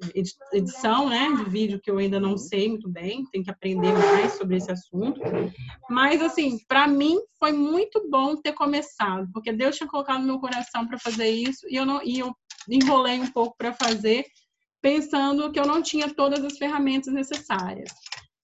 edição 0.53 1.09
né, 1.09 1.29
de 1.37 1.51
vídeo 1.51 1.81
que 1.83 1.91
eu 1.91 1.99
ainda 1.99 2.21
não 2.21 2.37
sei 2.37 2.69
muito 2.69 2.89
bem, 2.89 3.25
tenho 3.31 3.45
que 3.45 3.51
aprender 3.51 3.93
mais 3.93 4.33
sobre 4.33 4.57
esse 4.57 4.71
assunto. 4.71 5.21
Mas, 5.91 6.23
assim, 6.23 6.59
para 6.69 6.87
mim 6.87 7.19
foi 7.39 7.53
muito 7.53 8.09
bom 8.09 8.37
ter 8.37 8.53
começado, 8.53 9.29
porque 9.33 9.53
Deus 9.53 9.77
tinha 9.77 9.89
colocado 9.89 10.21
no 10.21 10.27
meu 10.27 10.39
coração 10.39 10.87
para 10.87 10.99
fazer 10.99 11.29
isso 11.29 11.67
e 11.69 11.77
eu, 11.77 11.85
não, 11.85 12.03
e 12.03 12.19
eu 12.21 12.35
enrolei 12.69 13.21
um 13.21 13.31
pouco 13.31 13.57
para 13.57 13.73
fazer, 13.73 14.25
pensando 14.81 15.51
que 15.51 15.59
eu 15.59 15.67
não 15.67 15.83
tinha 15.83 16.13
todas 16.15 16.45
as 16.45 16.57
ferramentas 16.57 17.13
necessárias. 17.13 17.91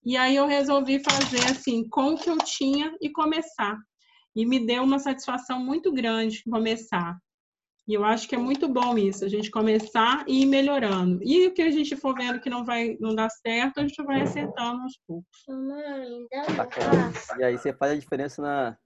E 0.05 0.17
aí 0.17 0.35
eu 0.35 0.45
resolvi 0.45 1.01
fazer 1.01 1.43
assim, 1.49 1.87
com 1.87 2.13
o 2.13 2.17
que 2.17 2.29
eu 2.29 2.37
tinha 2.39 2.93
e 3.01 3.09
começar 3.09 3.77
e 4.35 4.45
me 4.45 4.65
deu 4.65 4.83
uma 4.83 4.99
satisfação 4.99 5.59
muito 5.59 5.91
grande 5.91 6.43
começar. 6.49 7.17
E 7.85 7.93
eu 7.93 8.05
acho 8.05 8.29
que 8.29 8.35
é 8.35 8.37
muito 8.37 8.67
bom 8.69 8.97
isso, 8.97 9.25
a 9.25 9.27
gente 9.27 9.51
começar 9.51 10.23
e 10.25 10.43
ir 10.43 10.45
melhorando. 10.45 11.19
E 11.21 11.47
o 11.47 11.53
que 11.53 11.61
a 11.61 11.69
gente 11.69 11.97
for 11.97 12.15
vendo 12.15 12.39
que 12.39 12.49
não 12.49 12.63
vai 12.63 12.97
não 12.99 13.13
dá 13.13 13.27
certo, 13.29 13.79
a 13.79 13.81
gente 13.81 14.01
vai 14.03 14.21
acertando 14.21 14.83
aos 14.83 14.97
poucos. 15.05 15.43
E 17.37 17.43
aí 17.43 17.57
você 17.57 17.73
faz 17.73 17.91
a 17.91 17.95
diferença 17.95 18.41
na, 18.41 18.77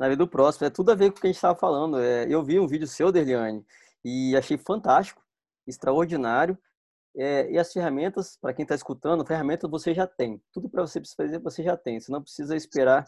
na 0.00 0.08
vida 0.08 0.24
do 0.24 0.30
próximo. 0.30 0.66
É 0.66 0.70
tudo 0.70 0.90
a 0.90 0.94
ver 0.94 1.10
com 1.10 1.18
o 1.18 1.20
que 1.20 1.26
a 1.26 1.30
gente 1.30 1.36
estava 1.36 1.58
falando. 1.58 2.00
É, 2.00 2.26
eu 2.26 2.42
vi 2.42 2.58
um 2.58 2.66
vídeo 2.66 2.86
seu, 2.86 3.12
Derliane, 3.12 3.62
e 4.02 4.34
achei 4.34 4.56
fantástico, 4.56 5.22
extraordinário. 5.66 6.56
É, 7.14 7.50
e 7.50 7.58
as 7.58 7.70
ferramentas, 7.70 8.38
para 8.40 8.54
quem 8.54 8.62
está 8.62 8.74
escutando, 8.74 9.26
ferramentas 9.26 9.70
você 9.70 9.92
já 9.92 10.06
tem. 10.06 10.40
Tudo 10.52 10.70
para 10.70 10.86
você 10.86 11.02
fazer, 11.14 11.38
você 11.40 11.62
já 11.62 11.76
tem. 11.76 12.00
Você 12.00 12.10
não 12.10 12.22
precisa 12.22 12.56
esperar 12.56 13.04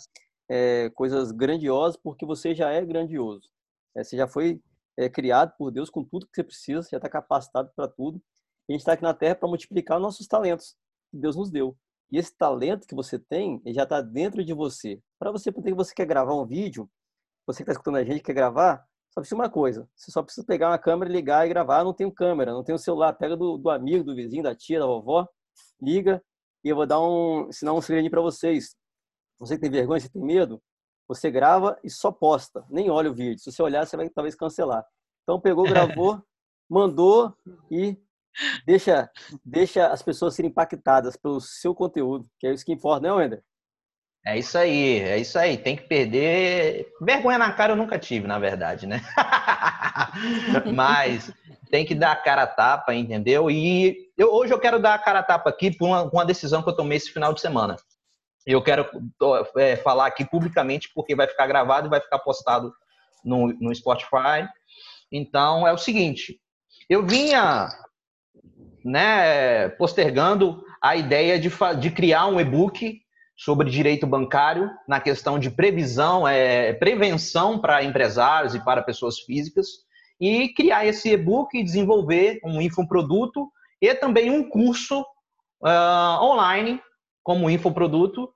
é, 0.51 0.91
coisas 0.91 1.31
grandiosas 1.31 1.97
porque 1.97 2.27
você 2.27 2.55
já 2.55 2.71
é 2.71 2.85
grandioso. 2.85 3.49
É, 3.97 4.03
você 4.03 4.17
já 4.17 4.27
foi 4.27 4.61
é, 4.97 5.09
criado 5.09 5.55
por 5.57 5.71
Deus 5.71 5.89
com 5.89 6.05
tudo 6.05 6.27
que 6.27 6.35
você 6.35 6.43
precisa, 6.43 6.89
já 6.91 6.97
está 6.97 7.09
capacitado 7.09 7.71
para 7.77 7.87
tudo. 7.87 8.21
a 8.69 8.73
gente 8.73 8.81
está 8.81 8.95
aqui 8.95 9.03
na 9.03 9.15
Terra 9.15 9.37
para 9.37 9.49
multiplicar 9.49 10.01
nossos 10.01 10.27
talentos 10.27 10.77
que 11.11 11.19
Deus 11.19 11.37
nos 11.37 11.51
deu. 11.51 11.77
E 12.11 12.19
esse 12.19 12.37
talento 12.37 12.87
que 12.87 12.95
você 12.95 13.19
tem 13.19 13.63
já 13.67 13.85
está 13.85 14.01
dentro 14.01 14.45
de 14.45 14.53
você. 14.53 15.01
Para 15.19 15.31
você 15.31 15.53
poder, 15.53 15.73
você 15.75 15.95
quer 15.95 16.07
gravar 16.07 16.35
um 16.35 16.45
vídeo, 16.45 16.91
você 17.47 17.59
que 17.59 17.63
está 17.63 17.73
escutando 17.73 17.97
a 17.97 18.05
gente, 18.05 18.21
quer 18.21 18.35
gravar, 18.35 18.85
só 19.13 19.21
precisa 19.21 19.37
uma 19.37 19.49
coisa. 19.49 19.89
Você 19.95 20.11
só 20.11 20.23
precisa 20.23 20.45
pegar 20.45 20.69
uma 20.71 20.79
câmera, 20.79 21.11
ligar 21.11 21.47
e 21.47 21.49
gravar. 21.49 21.85
Não 21.85 21.95
tenho 21.95 22.13
câmera, 22.13 22.53
não 22.53 22.65
tenho 22.65 22.79
celular. 22.79 23.13
Pega 23.13 23.37
do, 23.37 23.57
do 23.57 23.71
amigo, 23.71 24.05
do 24.05 24.15
vizinho, 24.15 24.43
da 24.43 24.55
tia, 24.55 24.81
da 24.81 24.87
vovó, 24.87 25.29
liga 25.81 26.23
e 26.65 26.69
eu 26.69 26.77
vou 26.77 26.87
dar 26.87 27.01
um, 27.01 27.49
ensinar 27.49 27.73
um 27.73 27.81
segredinho 27.81 28.11
para 28.11 28.21
vocês. 28.21 28.77
Você 29.41 29.59
tem 29.59 29.71
vergonha, 29.71 29.99
você 29.99 30.09
tem 30.09 30.23
medo, 30.23 30.63
você 31.09 31.31
grava 31.31 31.79
e 31.83 31.91
só 31.91 32.13
posta. 32.13 32.65
Nem 32.71 32.91
olha 32.91 33.11
o 33.11 33.15
vídeo. 33.15 33.39
Se 33.39 33.51
você 33.51 33.63
olhar, 33.63 33.87
você 33.87 33.97
vai 33.97 34.09
talvez 34.09 34.35
cancelar. 34.35 34.85
Então 35.23 35.41
pegou, 35.41 35.65
gravou, 35.65 36.23
mandou 36.69 37.35
e 37.71 37.97
deixa, 38.67 39.11
deixa 39.45 39.89
as 39.89 40.03
pessoas 40.03 40.35
serem 40.35 40.51
impactadas 40.51 41.17
pelo 41.17 41.41
seu 41.41 41.75
conteúdo, 41.75 42.29
que 42.39 42.47
é 42.47 42.53
isso 42.53 42.65
que 42.65 42.73
importa, 42.73 43.03
né, 43.03 43.13
Wender? 43.13 43.43
É 44.25 44.39
isso 44.39 44.59
aí, 44.59 45.01
é 45.01 45.19
isso 45.19 45.39
aí. 45.39 45.57
Tem 45.57 45.75
que 45.75 45.85
perder. 45.85 46.93
Vergonha 47.01 47.39
na 47.39 47.53
cara 47.55 47.73
eu 47.73 47.77
nunca 47.77 47.99
tive, 47.99 48.27
na 48.27 48.39
verdade, 48.39 48.87
né? 48.87 49.01
Mas 50.75 51.33
tem 51.71 51.87
que 51.87 51.95
dar 51.95 52.13
a 52.13 52.17
cara 52.17 52.43
a 52.43 52.47
tapa, 52.47 52.95
entendeu? 52.95 53.51
E 53.51 54.11
eu, 54.19 54.31
hoje 54.31 54.53
eu 54.53 54.61
quero 54.61 54.79
dar 54.79 54.95
a 54.95 54.99
cara 54.99 55.21
a 55.21 55.23
tapa 55.23 55.49
aqui 55.49 55.71
por 55.71 55.87
uma, 55.87 56.03
uma 56.03 56.27
decisão 56.27 56.63
que 56.63 56.69
eu 56.69 56.77
tomei 56.77 56.99
esse 56.99 57.11
final 57.11 57.33
de 57.33 57.41
semana. 57.41 57.77
Eu 58.47 58.63
quero 58.63 58.87
é, 59.57 59.77
falar 59.77 60.07
aqui 60.07 60.25
publicamente 60.25 60.91
porque 60.95 61.15
vai 61.15 61.27
ficar 61.27 61.47
gravado 61.47 61.87
e 61.87 61.91
vai 61.91 62.01
ficar 62.01 62.19
postado 62.19 62.73
no, 63.25 63.49
no 63.61 63.75
Spotify. 63.75 64.49
Então 65.13 65.67
é 65.67 65.73
o 65.73 65.79
seguinte: 65.79 66.41
eu 66.89 67.07
vinha 67.07 67.69
né, 68.85 69.69
postergando 69.71 70.65
a 70.83 70.97
ideia 70.97 71.39
de, 71.39 71.51
de 71.79 71.91
criar 71.91 72.27
um 72.27 72.41
e-book 72.41 73.01
sobre 73.37 73.71
direito 73.71 74.07
bancário 74.07 74.71
na 74.87 75.01
questão 75.01 75.39
de 75.39 75.51
previsão, 75.51 76.27
é, 76.27 76.73
prevenção 76.75 77.59
para 77.59 77.83
empresários 77.83 78.55
e 78.55 78.65
para 78.65 78.83
pessoas 78.83 79.19
físicas 79.21 79.67
e 80.21 80.53
criar 80.53 80.85
esse 80.85 81.11
e-book 81.11 81.57
e 81.57 81.65
desenvolver 81.65 82.39
um 82.45 82.61
infoproduto 82.61 83.51
e 83.81 83.95
também 83.95 84.31
um 84.31 84.47
curso 84.47 85.01
uh, 85.01 86.23
online 86.23 86.81
como 87.23 87.51
infoproduto 87.51 88.33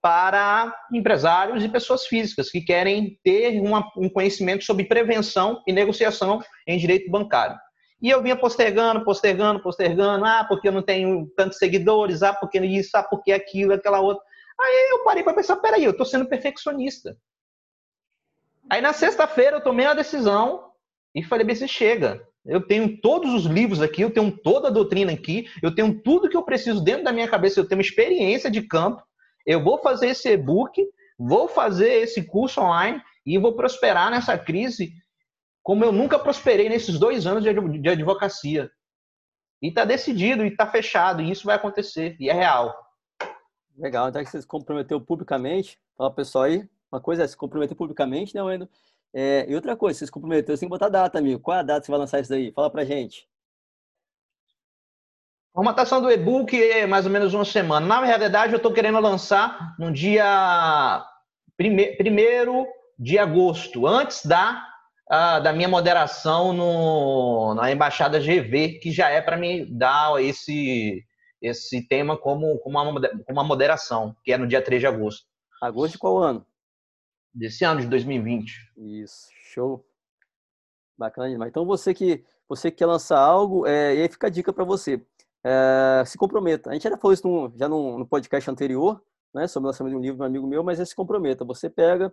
para 0.00 0.74
empresários 0.92 1.64
e 1.64 1.68
pessoas 1.68 2.06
físicas 2.06 2.50
que 2.50 2.60
querem 2.60 3.18
ter 3.22 3.60
uma, 3.60 3.90
um 3.96 4.08
conhecimento 4.08 4.64
sobre 4.64 4.84
prevenção 4.84 5.62
e 5.66 5.72
negociação 5.72 6.40
em 6.66 6.78
direito 6.78 7.10
bancário. 7.10 7.56
E 8.00 8.10
eu 8.10 8.22
vinha 8.22 8.36
postergando, 8.36 9.04
postergando, 9.04 9.62
postergando, 9.62 10.24
ah, 10.24 10.44
porque 10.46 10.68
eu 10.68 10.72
não 10.72 10.82
tenho 10.82 11.26
tantos 11.36 11.58
seguidores, 11.58 12.22
ah, 12.22 12.32
porque 12.32 12.58
isso, 12.60 12.96
ah, 12.96 13.02
porque 13.02 13.32
aquilo, 13.32 13.72
aquela 13.72 14.00
outra. 14.00 14.22
Aí 14.60 14.88
eu 14.90 15.04
parei 15.04 15.22
para 15.22 15.34
pensar, 15.34 15.56
peraí, 15.56 15.84
eu 15.84 15.90
estou 15.92 16.06
sendo 16.06 16.28
perfeccionista. 16.28 17.16
Aí 18.70 18.80
na 18.80 18.92
sexta-feira 18.92 19.56
eu 19.56 19.62
tomei 19.62 19.86
a 19.86 19.94
decisão 19.94 20.72
e 21.14 21.22
falei, 21.22 21.46
bem, 21.46 21.56
chega. 21.66 22.26
Eu 22.46 22.60
tenho 22.60 23.00
todos 23.00 23.34
os 23.34 23.44
livros 23.44 23.82
aqui, 23.82 24.02
eu 24.02 24.10
tenho 24.10 24.30
toda 24.30 24.68
a 24.68 24.70
doutrina 24.70 25.12
aqui, 25.12 25.46
eu 25.62 25.74
tenho 25.74 26.00
tudo 26.00 26.28
que 26.28 26.36
eu 26.36 26.44
preciso 26.44 26.82
dentro 26.82 27.04
da 27.04 27.12
minha 27.12 27.28
cabeça, 27.28 27.58
eu 27.58 27.66
tenho 27.66 27.80
experiência 27.80 28.50
de 28.50 28.62
campo, 28.62 29.02
eu 29.44 29.62
vou 29.62 29.78
fazer 29.78 30.08
esse 30.08 30.28
e-book, 30.28 30.80
vou 31.18 31.48
fazer 31.48 31.90
esse 32.02 32.24
curso 32.24 32.60
online 32.60 33.02
e 33.24 33.36
vou 33.38 33.54
prosperar 33.54 34.10
nessa 34.10 34.38
crise 34.38 34.92
como 35.62 35.84
eu 35.84 35.90
nunca 35.90 36.16
prosperei 36.16 36.68
nesses 36.68 36.96
dois 36.96 37.26
anos 37.26 37.42
de 37.42 37.88
advocacia. 37.88 38.70
E 39.60 39.68
está 39.68 39.84
decidido, 39.84 40.44
e 40.44 40.48
está 40.48 40.64
fechado, 40.66 41.20
e 41.20 41.30
isso 41.30 41.44
vai 41.44 41.56
acontecer, 41.56 42.16
e 42.20 42.30
é 42.30 42.32
real. 42.32 42.72
Legal, 43.76 44.08
então 44.08 44.22
que 44.22 44.30
você 44.30 44.40
se 44.40 44.46
comprometeu 44.46 45.00
publicamente, 45.00 45.78
fala 45.96 46.14
pessoal 46.14 46.44
aí, 46.44 46.68
uma 46.90 47.00
coisa 47.00 47.24
é 47.24 47.26
se 47.26 47.36
comprometer 47.36 47.76
publicamente, 47.76 48.32
né, 48.32 48.42
Wendel? 48.42 48.68
É, 49.18 49.46
e 49.48 49.54
outra 49.54 49.74
coisa, 49.74 49.98
você 49.98 50.04
se 50.04 50.12
comprometeu, 50.12 50.54
você 50.54 50.60
tem 50.60 50.68
que 50.68 50.70
botar 50.70 50.90
data, 50.90 51.18
amigo. 51.18 51.40
Qual 51.40 51.56
é 51.56 51.60
a 51.60 51.62
data 51.62 51.80
que 51.80 51.86
você 51.86 51.90
vai 51.90 52.00
lançar 52.00 52.20
isso 52.20 52.28
daí? 52.28 52.52
Fala 52.52 52.68
pra 52.68 52.84
gente. 52.84 53.26
Formatação 55.54 56.02
do 56.02 56.10
e-book 56.10 56.54
é 56.54 56.86
mais 56.86 57.06
ou 57.06 57.10
menos 57.10 57.32
uma 57.32 57.46
semana. 57.46 57.86
Na 57.86 57.98
verdade, 58.18 58.52
eu 58.52 58.58
estou 58.58 58.74
querendo 58.74 59.00
lançar 59.00 59.74
no 59.78 59.90
dia 59.90 61.02
primeiro 61.56 62.66
de 62.98 63.18
agosto, 63.18 63.86
antes 63.86 64.26
da, 64.26 64.62
uh, 65.10 65.42
da 65.42 65.50
minha 65.50 65.68
moderação 65.68 66.52
no, 66.52 67.54
na 67.54 67.72
Embaixada 67.72 68.20
GV, 68.20 68.80
que 68.80 68.90
já 68.90 69.08
é 69.08 69.22
para 69.22 69.38
me 69.38 69.64
dar 69.64 70.22
esse, 70.22 71.02
esse 71.40 71.88
tema 71.88 72.18
como, 72.18 72.58
como, 72.58 72.78
uma, 72.78 73.00
como 73.00 73.40
uma 73.40 73.44
moderação, 73.44 74.14
que 74.22 74.30
é 74.30 74.36
no 74.36 74.46
dia 74.46 74.60
3 74.60 74.78
de 74.78 74.86
agosto. 74.86 75.24
Agosto 75.62 75.92
de 75.92 75.98
qual 75.98 76.18
ano? 76.18 76.46
Desse 77.36 77.66
ano, 77.66 77.82
de 77.82 77.86
2020. 77.88 78.72
Isso, 78.78 79.28
show. 79.52 79.84
Bacana 80.96 81.28
demais. 81.28 81.50
Então, 81.50 81.66
você 81.66 81.92
que, 81.92 82.24
você 82.48 82.70
que 82.70 82.78
quer 82.78 82.86
lançar 82.86 83.18
algo, 83.18 83.66
é, 83.66 83.94
e 83.94 84.00
aí 84.00 84.08
fica 84.08 84.28
a 84.28 84.30
dica 84.30 84.54
para 84.54 84.64
você 84.64 85.04
é, 85.44 86.02
se 86.06 86.16
comprometa. 86.16 86.70
A 86.70 86.72
gente 86.72 86.84
já 86.88 86.96
falou 86.96 87.12
isso 87.12 87.28
no, 87.28 87.52
já 87.58 87.68
no, 87.68 87.98
no, 87.98 88.06
podcast 88.06 88.50
anterior, 88.50 89.02
né, 89.34 89.46
sobre 89.46 89.66
o 89.66 89.68
lançamento 89.68 89.92
de 89.92 89.98
um 89.98 90.00
livro 90.00 90.16
de 90.16 90.22
um 90.22 90.26
amigo 90.26 90.46
meu, 90.46 90.64
mas 90.64 90.80
é 90.80 90.84
se 90.86 90.96
comprometa. 90.96 91.44
Você 91.44 91.68
pega 91.68 92.10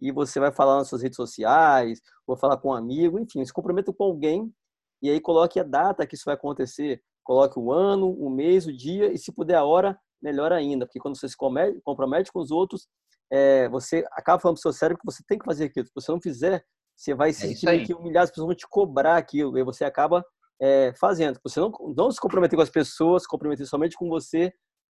e 0.00 0.10
você 0.10 0.40
vai 0.40 0.50
falar 0.50 0.78
nas 0.78 0.88
suas 0.88 1.02
redes 1.02 1.14
sociais, 1.14 2.00
ou 2.26 2.36
falar 2.36 2.56
com 2.56 2.70
um 2.70 2.74
amigo, 2.74 3.16
enfim, 3.20 3.44
se 3.44 3.52
comprometa 3.52 3.92
com 3.92 4.02
alguém 4.02 4.52
e 5.00 5.08
aí 5.08 5.20
coloque 5.20 5.60
a 5.60 5.62
data 5.62 6.04
que 6.04 6.16
isso 6.16 6.24
vai 6.26 6.34
acontecer. 6.34 7.00
Coloque 7.22 7.60
o 7.60 7.72
ano, 7.72 8.10
o 8.10 8.28
mês, 8.28 8.66
o 8.66 8.72
dia 8.76 9.12
e 9.12 9.18
se 9.18 9.30
puder 9.30 9.54
a 9.54 9.64
hora, 9.64 9.96
melhor 10.20 10.50
ainda, 10.50 10.84
porque 10.84 10.98
quando 10.98 11.16
você 11.16 11.28
se 11.28 11.36
compromete 11.36 12.32
com 12.32 12.40
os 12.40 12.50
outros, 12.50 12.88
é, 13.34 13.68
você 13.68 14.04
acaba 14.12 14.38
falando 14.38 14.54
para 14.54 14.60
o 14.60 14.62
seu 14.62 14.72
cérebro 14.72 15.00
que 15.00 15.12
você 15.12 15.20
tem 15.26 15.36
que 15.36 15.44
fazer 15.44 15.64
aquilo. 15.64 15.86
Se 15.86 15.92
você 15.92 16.12
não 16.12 16.20
fizer, 16.20 16.64
você 16.96 17.14
vai 17.14 17.32
se 17.32 17.44
é 17.44 17.48
sentir 17.48 17.84
que 17.84 17.92
humilhado, 17.92 18.24
as 18.24 18.30
pessoas 18.30 18.46
vão 18.46 18.54
te 18.54 18.66
cobrar 18.68 19.16
aquilo, 19.16 19.58
e 19.58 19.64
você 19.64 19.84
acaba 19.84 20.24
é, 20.62 20.92
fazendo. 21.00 21.40
Você 21.42 21.58
não, 21.58 21.72
não 21.96 22.12
se 22.12 22.20
comprometer 22.20 22.56
com 22.56 22.62
as 22.62 22.70
pessoas, 22.70 23.22
se 23.22 23.28
comprometer 23.28 23.66
somente 23.66 23.96
com 23.96 24.08
você, 24.08 24.52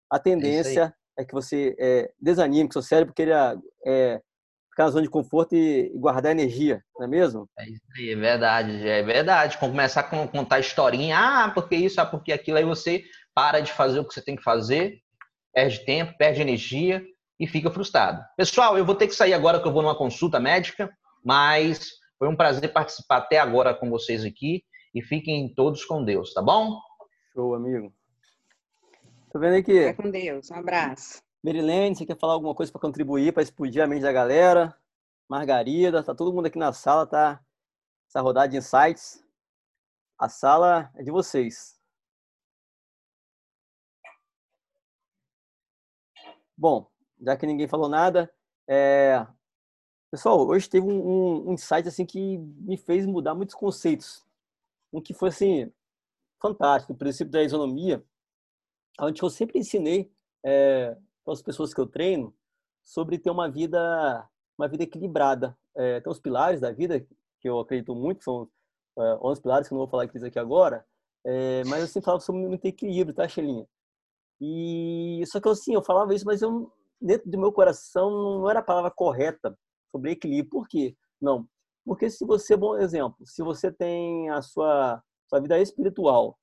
a 0.10 0.18
tendência 0.18 0.92
é, 1.16 1.22
é 1.22 1.26
que 1.26 1.36
você 1.36 1.76
é, 1.80 2.12
desanime, 2.20 2.68
que 2.68 2.74
seu 2.74 2.82
cérebro 2.82 3.14
queira 3.14 3.56
é, 3.86 4.20
ficar 4.72 4.86
na 4.86 4.90
zona 4.90 5.04
de 5.04 5.10
conforto 5.12 5.56
e, 5.56 5.92
guardar 5.96 6.32
energia, 6.32 6.82
não 6.98 7.06
é 7.06 7.08
mesmo? 7.08 7.48
É 7.60 7.70
isso 7.70 7.86
aí, 7.96 8.10
é 8.10 8.16
verdade, 8.16 8.90
é 8.90 9.04
verdade. 9.04 9.60
Começar 9.60 10.02
a 10.02 10.28
contar 10.28 10.60
historinha, 10.60 11.16
ah, 11.16 11.52
porque 11.54 11.76
isso, 11.76 12.02
ah, 12.02 12.08
porque 12.08 12.34
aquilo, 12.34 12.58
aí 12.58 12.66
você 12.66 13.04
para 13.36 13.60
de 13.60 13.72
fazer 13.72 14.00
o 14.00 14.08
que 14.08 14.16
você 14.16 14.22
tem 14.22 14.36
que 14.36 14.42
fazer, 14.42 14.98
perde 15.54 15.86
tempo, 15.86 16.18
perde 16.18 16.42
energia 16.42 17.06
e 17.42 17.48
fica 17.48 17.72
frustrado. 17.72 18.24
Pessoal, 18.38 18.78
eu 18.78 18.86
vou 18.86 18.94
ter 18.94 19.08
que 19.08 19.16
sair 19.16 19.34
agora 19.34 19.60
que 19.60 19.68
eu 19.68 19.74
vou 19.74 19.82
numa 19.82 19.98
consulta 19.98 20.40
médica, 20.40 20.96
mas 21.26 21.90
foi 22.20 22.28
um 22.28 22.36
prazer 22.36 22.72
participar 22.72 23.18
até 23.18 23.40
agora 23.40 23.74
com 23.74 23.90
vocês 23.90 24.24
aqui 24.24 24.64
e 24.94 25.02
fiquem 25.02 25.52
todos 25.56 25.84
com 25.84 26.06
Deus, 26.06 26.36
tá 26.36 26.42
bom? 26.42 26.80
Show, 27.34 27.56
amigo. 27.56 27.92
Tô 29.32 29.40
vendo 29.40 29.56
aqui. 29.56 29.88
Fica 29.88 30.04
com 30.04 30.12
Deus. 30.12 30.52
Um 30.52 30.56
abraço. 30.56 31.20
Merilene, 31.44 31.96
você 31.96 32.06
quer 32.06 32.20
falar 32.20 32.34
alguma 32.34 32.54
coisa 32.54 32.72
para 32.72 32.80
contribuir, 32.80 33.34
para 33.34 33.42
explodir 33.42 33.82
a 33.82 33.88
mente 33.88 34.04
da 34.04 34.12
galera? 34.12 34.78
Margarida, 35.28 36.04
tá 36.04 36.14
todo 36.14 36.32
mundo 36.32 36.46
aqui 36.46 36.60
na 36.60 36.72
sala, 36.72 37.08
tá? 37.08 37.44
Essa 38.08 38.22
rodada 38.22 38.50
de 38.50 38.58
insights. 38.58 39.26
A 40.20 40.30
sala 40.30 40.92
é 40.96 41.02
de 41.02 41.10
vocês. 41.10 41.82
Bom, 46.56 46.91
já 47.22 47.38
que 47.38 47.46
ninguém 47.46 47.68
falou 47.68 47.88
nada, 47.88 48.32
é... 48.68 49.26
pessoal, 50.10 50.48
hoje 50.48 50.70
teve 50.70 50.86
um, 50.86 51.50
um, 51.50 51.54
insight 51.54 51.88
assim 51.88 52.06
que 52.06 52.38
me 52.38 52.78
fez 52.78 53.06
mudar 53.06 53.36
muitos 53.36 53.56
conceitos 53.56 54.26
um 54.94 55.02
que 55.02 55.14
foi 55.14 55.30
assim 55.30 55.72
fantástico, 56.42 56.94
o 56.94 56.98
princípio 56.98 57.32
da 57.32 57.44
isonomia, 57.44 58.04
onde 59.00 59.22
eu 59.22 59.30
sempre 59.30 59.60
ensinei 59.60 60.12
é, 60.44 60.98
para 61.24 61.34
as 61.34 61.42
pessoas 61.42 61.74
que 61.74 61.80
eu 61.80 61.88
treino 61.88 62.36
sobre 62.84 63.18
ter 63.18 63.30
uma 63.30 63.50
vida 63.50 64.28
uma 64.58 64.68
vida 64.68 64.84
equilibrada. 64.84 65.58
É, 65.76 66.02
tem 66.02 66.12
os 66.12 66.20
pilares 66.20 66.60
da 66.60 66.72
vida 66.72 67.00
que 67.00 67.50
eu 67.50 67.60
acredito 67.60 67.96
muito, 67.96 68.24
são 68.24 68.50
é, 69.00 69.18
11 69.24 69.42
pilares 69.42 69.68
que 69.68 69.74
eu 69.74 69.78
não 69.78 69.86
vou 69.86 69.90
falar 69.90 70.04
aqui 70.04 70.40
agora, 70.40 70.86
é, 71.26 71.64
mas 71.66 71.82
eu 71.82 71.88
sempre 71.88 72.06
falava 72.06 72.22
sobre 72.22 72.42
muito 72.42 72.66
equilíbrio, 72.66 73.16
tá, 73.16 73.28
Xelinha? 73.28 73.68
E 74.40 75.24
só 75.28 75.40
que 75.40 75.48
assim, 75.48 75.74
eu 75.74 75.84
falava 75.84 76.14
isso, 76.14 76.26
mas 76.26 76.42
eu 76.42 76.72
dentro 77.02 77.30
do 77.30 77.38
meu 77.38 77.52
coração 77.52 78.12
não 78.40 78.50
era 78.50 78.60
a 78.60 78.64
palavra 78.64 78.92
correta 78.92 79.58
sobre 79.92 80.12
equilíbrio. 80.12 80.50
Por 80.50 80.68
quê? 80.68 80.96
Não, 81.20 81.48
porque 81.86 82.10
se 82.10 82.26
você, 82.26 82.56
bom 82.56 82.78
exemplo, 82.78 83.26
se 83.26 83.42
você 83.42 83.72
tem 83.72 84.30
a 84.30 84.42
sua, 84.42 85.02
sua 85.28 85.40
vida 85.40 85.60
espiritual, 85.60 86.38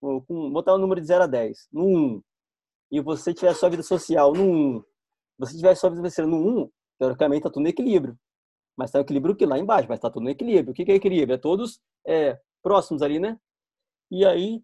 com, 0.00 0.50
botar 0.50 0.74
o 0.74 0.78
número 0.78 1.00
de 1.00 1.06
0 1.06 1.24
a 1.24 1.26
10, 1.26 1.68
no 1.72 1.84
1, 1.84 2.22
e 2.90 3.00
você 3.00 3.32
tiver 3.32 3.50
a 3.50 3.54
sua 3.54 3.70
vida 3.70 3.82
social 3.82 4.32
no 4.32 4.42
1, 4.76 4.84
você 5.38 5.56
tiver 5.56 5.70
a 5.70 5.76
sua 5.76 5.90
vida 5.90 6.00
financeira 6.00 6.30
no 6.30 6.64
1, 6.64 6.70
teoricamente 6.98 7.38
está 7.38 7.50
tudo 7.50 7.62
no 7.62 7.68
equilíbrio. 7.68 8.18
Mas 8.76 8.88
está 8.88 8.98
no 8.98 9.04
equilíbrio 9.04 9.36
que 9.36 9.46
lá 9.46 9.58
embaixo, 9.58 9.88
mas 9.88 9.98
está 9.98 10.10
tudo 10.10 10.24
no 10.24 10.30
equilíbrio. 10.30 10.72
O 10.72 10.74
que 10.74 10.90
é 10.90 10.94
equilíbrio? 10.94 11.34
É 11.34 11.38
todos 11.38 11.80
é, 12.06 12.38
próximos 12.62 13.02
ali, 13.02 13.18
né? 13.18 13.38
E 14.10 14.24
aí, 14.26 14.62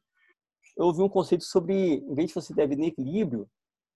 eu 0.77 0.87
ouvi 0.87 1.03
um 1.03 1.09
conceito 1.09 1.45
sobre, 1.45 1.97
em 1.97 2.15
vez 2.15 2.29
de 2.29 2.35
você 2.35 2.55
ter 2.55 2.63
a 2.63 2.67
vida 2.67 2.83
em 2.83 2.89
equilíbrio, 2.89 3.49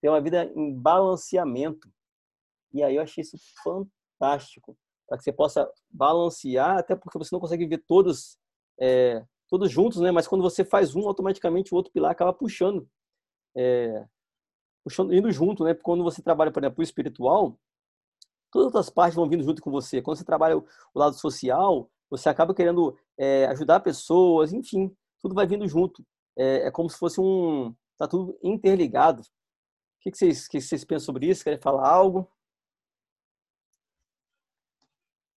ter 0.03 0.09
uma 0.09 0.21
vida 0.21 0.45
em 0.57 0.75
balanceamento. 0.75 1.89
E 2.75 2.83
aí 2.83 2.97
eu 2.97 3.03
achei 3.03 3.23
isso 3.23 3.39
fantástico 3.63 4.77
para 5.09 5.17
que 5.17 5.25
você 5.25 5.33
possa 5.33 5.71
balancear, 5.89 6.79
até 6.79 6.97
porque 6.97 7.19
você 7.19 7.33
não 7.33 7.41
consegue 7.41 7.67
ver 7.67 7.79
todos, 7.87 8.37
é, 8.81 9.25
todos 9.49 9.71
juntos, 9.71 10.01
né? 10.01 10.11
Mas 10.11 10.27
quando 10.27 10.43
você 10.43 10.65
faz 10.65 10.97
um, 10.97 11.07
automaticamente 11.07 11.73
o 11.73 11.77
outro 11.77 11.93
pilar 11.93 12.11
acaba 12.11 12.33
puxando, 12.33 12.89
é, 13.57 14.05
puxando 14.83 15.15
indo 15.15 15.31
junto, 15.31 15.63
né? 15.63 15.73
Quando 15.75 16.03
você 16.03 16.21
trabalha, 16.21 16.51
por 16.51 16.63
exemplo, 16.63 16.81
o 16.81 16.83
espiritual, 16.83 17.57
todas 18.51 18.75
as 18.75 18.91
partes 18.91 19.15
vão 19.15 19.29
vindo 19.29 19.45
junto 19.45 19.63
com 19.63 19.71
você. 19.71 20.03
Quando 20.03 20.17
você 20.17 20.25
trabalha 20.25 20.59
o, 20.59 20.67
lado 20.95 21.15
social, 21.15 21.89
você 22.11 22.29
acaba 22.29 22.55
querendo 22.55 22.99
é, 23.17 23.47
ajudar 23.47 23.81
pessoas, 23.81 24.53
enfim, 24.53 24.95
tudo 25.21 25.35
vai 25.35 25.47
vindo 25.47 25.69
junto. 25.69 26.05
É, 26.37 26.67
é, 26.67 26.71
como 26.71 26.91
se 26.91 26.99
fosse 26.99 27.21
um, 27.21 27.73
tá 27.97 28.09
tudo 28.09 28.37
interligado. 28.43 29.23
O 30.03 30.05
que, 30.05 30.11
que, 30.11 30.19
vocês, 30.19 30.49
que 30.49 30.61
vocês 30.61 30.85
pensam 30.85 31.07
sobre 31.07 31.29
isso? 31.29 31.45
Querem 31.45 31.61
falar 31.61 31.89
algo? 31.89 32.29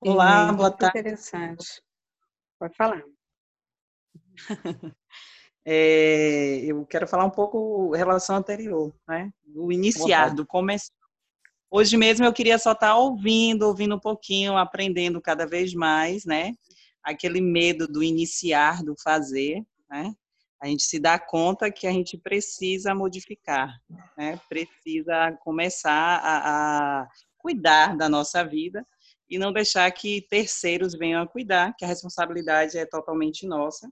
Olá, 0.02 0.52
boa 0.52 0.72
tarde. 0.72 0.98
Interessante. 0.98 1.84
Pode 2.60 2.76
falar. 2.76 3.04
É, 5.68 6.60
eu 6.64 6.86
quero 6.86 7.08
falar 7.08 7.26
um 7.26 7.32
pouco 7.32 7.96
em 7.96 7.98
relação 7.98 8.36
anterior, 8.36 8.94
né? 9.08 9.34
O 9.56 9.72
iniciar, 9.72 10.36
do 10.36 10.46
começo. 10.46 10.92
Hoje 11.72 11.98
mesmo 11.98 12.24
eu 12.24 12.32
queria 12.32 12.60
só 12.60 12.74
estar 12.74 12.96
ouvindo, 12.96 13.64
ouvindo 13.64 13.96
um 13.96 14.00
pouquinho, 14.00 14.56
aprendendo 14.58 15.20
cada 15.20 15.48
vez 15.48 15.74
mais, 15.74 16.24
né? 16.24 16.54
Aquele 17.02 17.42
medo 17.42 17.88
do 17.88 18.04
iniciar, 18.04 18.84
do 18.84 18.94
fazer, 19.02 19.66
né? 19.90 20.16
A 20.62 20.68
gente 20.68 20.84
se 20.84 21.00
dá 21.00 21.20
conta 21.20 21.72
que 21.72 21.86
a 21.86 21.92
gente 21.92 22.18
precisa 22.18 22.96
modificar, 22.96 23.78
né? 24.18 24.40
Precisa 24.50 25.32
começar 25.44 25.92
a, 25.92 27.02
a 27.02 27.08
cuidar 27.38 27.96
da 27.96 28.10
nossa 28.10 28.44
vida 28.44 28.86
e 29.30 29.38
não 29.38 29.52
deixar 29.52 29.92
que 29.92 30.22
terceiros 30.30 30.94
venham 30.94 31.22
a 31.22 31.28
cuidar, 31.28 31.76
que 31.78 31.84
a 31.84 31.88
responsabilidade 31.88 32.78
é 32.78 32.86
totalmente 32.86 33.46
nossa, 33.46 33.90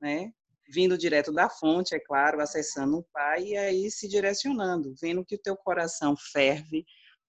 né? 0.00 0.32
Vindo 0.68 0.96
direto 0.96 1.32
da 1.32 1.50
fonte, 1.50 1.94
é 1.94 2.00
claro, 2.00 2.40
acessando 2.40 2.98
o 2.98 3.06
Pai 3.12 3.42
e 3.42 3.56
aí 3.56 3.90
se 3.90 4.08
direcionando, 4.08 4.94
vendo 5.00 5.24
que 5.24 5.34
o 5.34 5.40
teu 5.40 5.56
coração 5.56 6.14
ferve, 6.32 6.86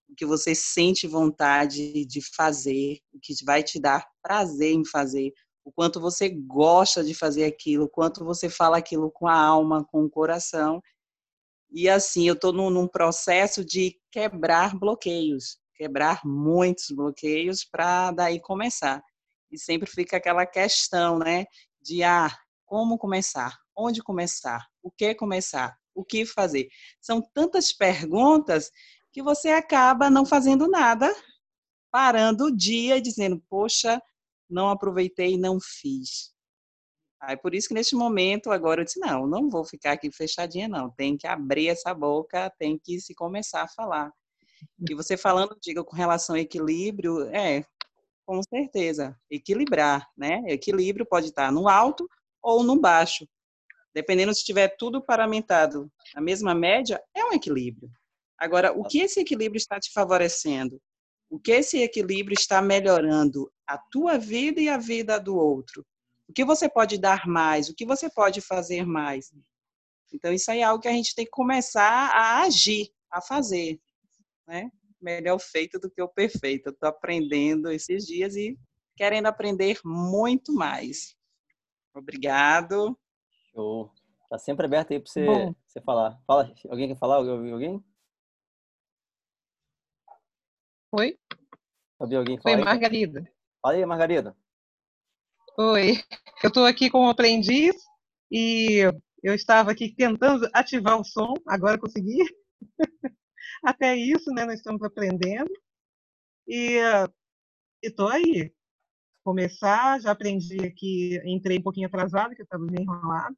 o 0.07 0.15
que 0.15 0.25
você 0.25 0.53
sente 0.53 1.07
vontade 1.07 2.05
de 2.05 2.21
fazer, 2.35 2.99
o 3.13 3.19
que 3.19 3.33
vai 3.43 3.63
te 3.63 3.79
dar 3.79 4.07
prazer 4.21 4.73
em 4.73 4.85
fazer, 4.85 5.31
o 5.63 5.71
quanto 5.71 5.99
você 5.99 6.29
gosta 6.29 7.03
de 7.03 7.13
fazer 7.13 7.45
aquilo, 7.45 7.85
o 7.85 7.89
quanto 7.89 8.25
você 8.25 8.49
fala 8.49 8.77
aquilo 8.77 9.11
com 9.11 9.27
a 9.27 9.35
alma, 9.35 9.85
com 9.85 10.03
o 10.03 10.09
coração. 10.09 10.81
E 11.71 11.87
assim, 11.87 12.27
eu 12.27 12.33
estou 12.33 12.51
num, 12.51 12.87
processo 12.87 13.63
de 13.63 13.97
quebrar 14.11 14.77
bloqueios, 14.77 15.57
quebrar 15.75 16.21
muitos 16.25 16.87
bloqueios 16.89 17.63
para 17.63 18.11
daí 18.11 18.39
começar. 18.39 19.01
E 19.51 19.57
sempre 19.57 19.89
fica 19.89 20.17
aquela 20.17 20.45
questão, 20.45 21.19
né, 21.19 21.45
de 21.81 22.03
ah, 22.03 22.35
como 22.65 22.97
começar? 22.97 23.57
Onde 23.75 24.01
começar? 24.01 24.65
O 24.81 24.91
que 24.91 25.13
começar? 25.15 25.77
O 25.93 26.03
que 26.03 26.25
fazer? 26.25 26.67
São 26.99 27.21
tantas 27.33 27.73
perguntas 27.73 28.69
que 29.11 29.21
você 29.21 29.49
acaba 29.49 30.09
não 30.09 30.25
fazendo 30.25 30.67
nada, 30.67 31.13
parando 31.91 32.45
o 32.45 32.55
dia 32.55 32.97
e 32.97 33.01
dizendo, 33.01 33.43
poxa, 33.49 34.01
não 34.51 34.69
aproveitei, 34.69 35.37
não 35.37 35.59
fiz. 35.59 36.33
Aí 37.21 37.37
por 37.37 37.53
isso 37.53 37.67
que 37.67 37.73
neste 37.73 37.95
momento 37.95 38.51
agora 38.51 38.81
eu 38.81 38.85
disse 38.85 38.99
não, 38.99 39.27
não 39.27 39.49
vou 39.49 39.63
ficar 39.63 39.91
aqui 39.91 40.11
fechadinha 40.11 40.67
não, 40.67 40.89
tem 40.89 41.15
que 41.15 41.27
abrir 41.27 41.67
essa 41.67 41.93
boca, 41.93 42.51
tem 42.57 42.79
que 42.83 42.99
se 42.99 43.13
começar 43.13 43.61
a 43.63 43.67
falar. 43.67 44.11
E 44.89 44.95
você 44.95 45.15
falando, 45.17 45.57
diga, 45.61 45.83
com 45.83 45.95
relação 45.95 46.35
ao 46.35 46.41
equilíbrio, 46.41 47.23
é, 47.35 47.63
com 48.25 48.41
certeza, 48.43 49.17
equilibrar, 49.29 50.07
né? 50.17 50.41
Equilíbrio 50.47 51.05
pode 51.05 51.27
estar 51.27 51.51
no 51.51 51.67
alto 51.67 52.07
ou 52.41 52.63
no 52.63 52.79
baixo. 52.79 53.27
Dependendo 53.93 54.33
se 54.33 54.43
tiver 54.43 54.75
tudo 54.77 55.03
paramentado 55.03 55.91
na 56.15 56.21
mesma 56.21 56.55
média, 56.55 57.01
é 57.13 57.25
um 57.25 57.33
equilíbrio. 57.33 57.91
Agora, 58.37 58.71
o 58.71 58.83
que 58.83 58.99
esse 58.99 59.19
equilíbrio 59.19 59.57
está 59.57 59.79
te 59.79 59.91
favorecendo? 59.91 60.81
O 61.29 61.39
que 61.39 61.51
esse 61.51 61.81
equilíbrio 61.81 62.33
está 62.33 62.61
melhorando 62.61 63.51
a 63.73 63.77
tua 63.77 64.17
vida 64.17 64.59
e 64.59 64.69
a 64.69 64.77
vida 64.77 65.19
do 65.19 65.35
outro? 65.35 65.85
O 66.27 66.33
que 66.33 66.45
você 66.45 66.69
pode 66.69 66.97
dar 66.97 67.27
mais? 67.27 67.69
O 67.69 67.75
que 67.75 67.85
você 67.85 68.09
pode 68.09 68.41
fazer 68.41 68.85
mais? 68.85 69.33
Então, 70.13 70.33
isso 70.33 70.49
aí 70.51 70.59
é 70.59 70.63
algo 70.63 70.81
que 70.81 70.87
a 70.87 70.93
gente 70.93 71.15
tem 71.15 71.25
que 71.25 71.31
começar 71.31 72.09
a 72.13 72.41
agir, 72.41 72.89
a 73.09 73.21
fazer 73.21 73.79
né? 74.51 74.69
Melhor 74.99 75.39
feito 75.39 75.79
do 75.79 75.89
que 75.89 76.01
o 76.01 76.07
perfeito. 76.07 76.67
Eu 76.67 76.73
estou 76.73 76.89
aprendendo 76.89 77.71
esses 77.71 78.05
dias 78.05 78.35
e 78.35 78.57
querendo 78.95 79.27
aprender 79.27 79.79
muito 79.83 80.53
mais. 80.53 81.15
Obrigado. 81.93 82.97
Show. 83.51 83.91
Tá 84.29 84.37
sempre 84.37 84.65
aberto 84.65 84.91
aí 84.91 84.99
para 84.99 85.11
você, 85.11 85.55
você 85.65 85.81
falar. 85.81 86.21
Fala, 86.27 86.53
alguém 86.69 86.87
quer 86.87 86.97
falar? 86.97 87.15
Alguém? 87.15 87.83
Oi? 90.91 91.19
Alguém 91.99 92.39
falar? 92.39 92.57
Oi, 92.57 92.63
Margarida. 92.63 93.33
Fala 93.61 93.75
aí, 93.75 93.85
Margarida. 93.85 94.35
Oi. 95.55 95.97
Eu 96.43 96.47
estou 96.47 96.65
aqui 96.65 96.89
como 96.89 97.07
aprendiz 97.07 97.75
e 98.31 98.81
eu 99.21 99.35
estava 99.35 99.71
aqui 99.71 99.93
tentando 99.93 100.49
ativar 100.51 100.99
o 100.99 101.03
som, 101.03 101.35
agora 101.47 101.77
consegui. 101.77 102.17
Até 103.63 103.95
isso, 103.95 104.31
né, 104.31 104.45
nós 104.45 104.55
estamos 104.55 104.81
aprendendo. 104.81 105.51
E 106.47 106.79
estou 107.83 108.07
aí. 108.07 108.51
Começar, 109.23 110.01
já 110.01 110.11
aprendi 110.11 110.65
aqui, 110.65 111.21
entrei 111.23 111.59
um 111.59 111.63
pouquinho 111.63 111.87
atrasado, 111.87 112.33
que 112.33 112.41
eu 112.41 112.45
estava 112.45 112.63
meio 112.65 112.81
enrolado, 112.81 113.37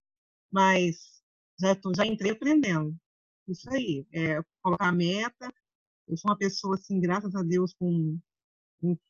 mas 0.50 1.22
já, 1.60 1.76
tô, 1.76 1.94
já 1.94 2.06
entrei 2.06 2.32
aprendendo. 2.32 2.96
Isso 3.50 3.70
aí, 3.70 4.08
é, 4.14 4.42
colocar 4.62 4.88
a 4.88 4.94
meta. 4.94 5.54
Eu 6.08 6.16
sou 6.16 6.32
uma 6.32 6.38
pessoa, 6.38 6.76
assim, 6.76 7.02
graças 7.02 7.36
a 7.36 7.44
Deus, 7.44 7.74
com, 7.74 7.88
com 7.88 8.22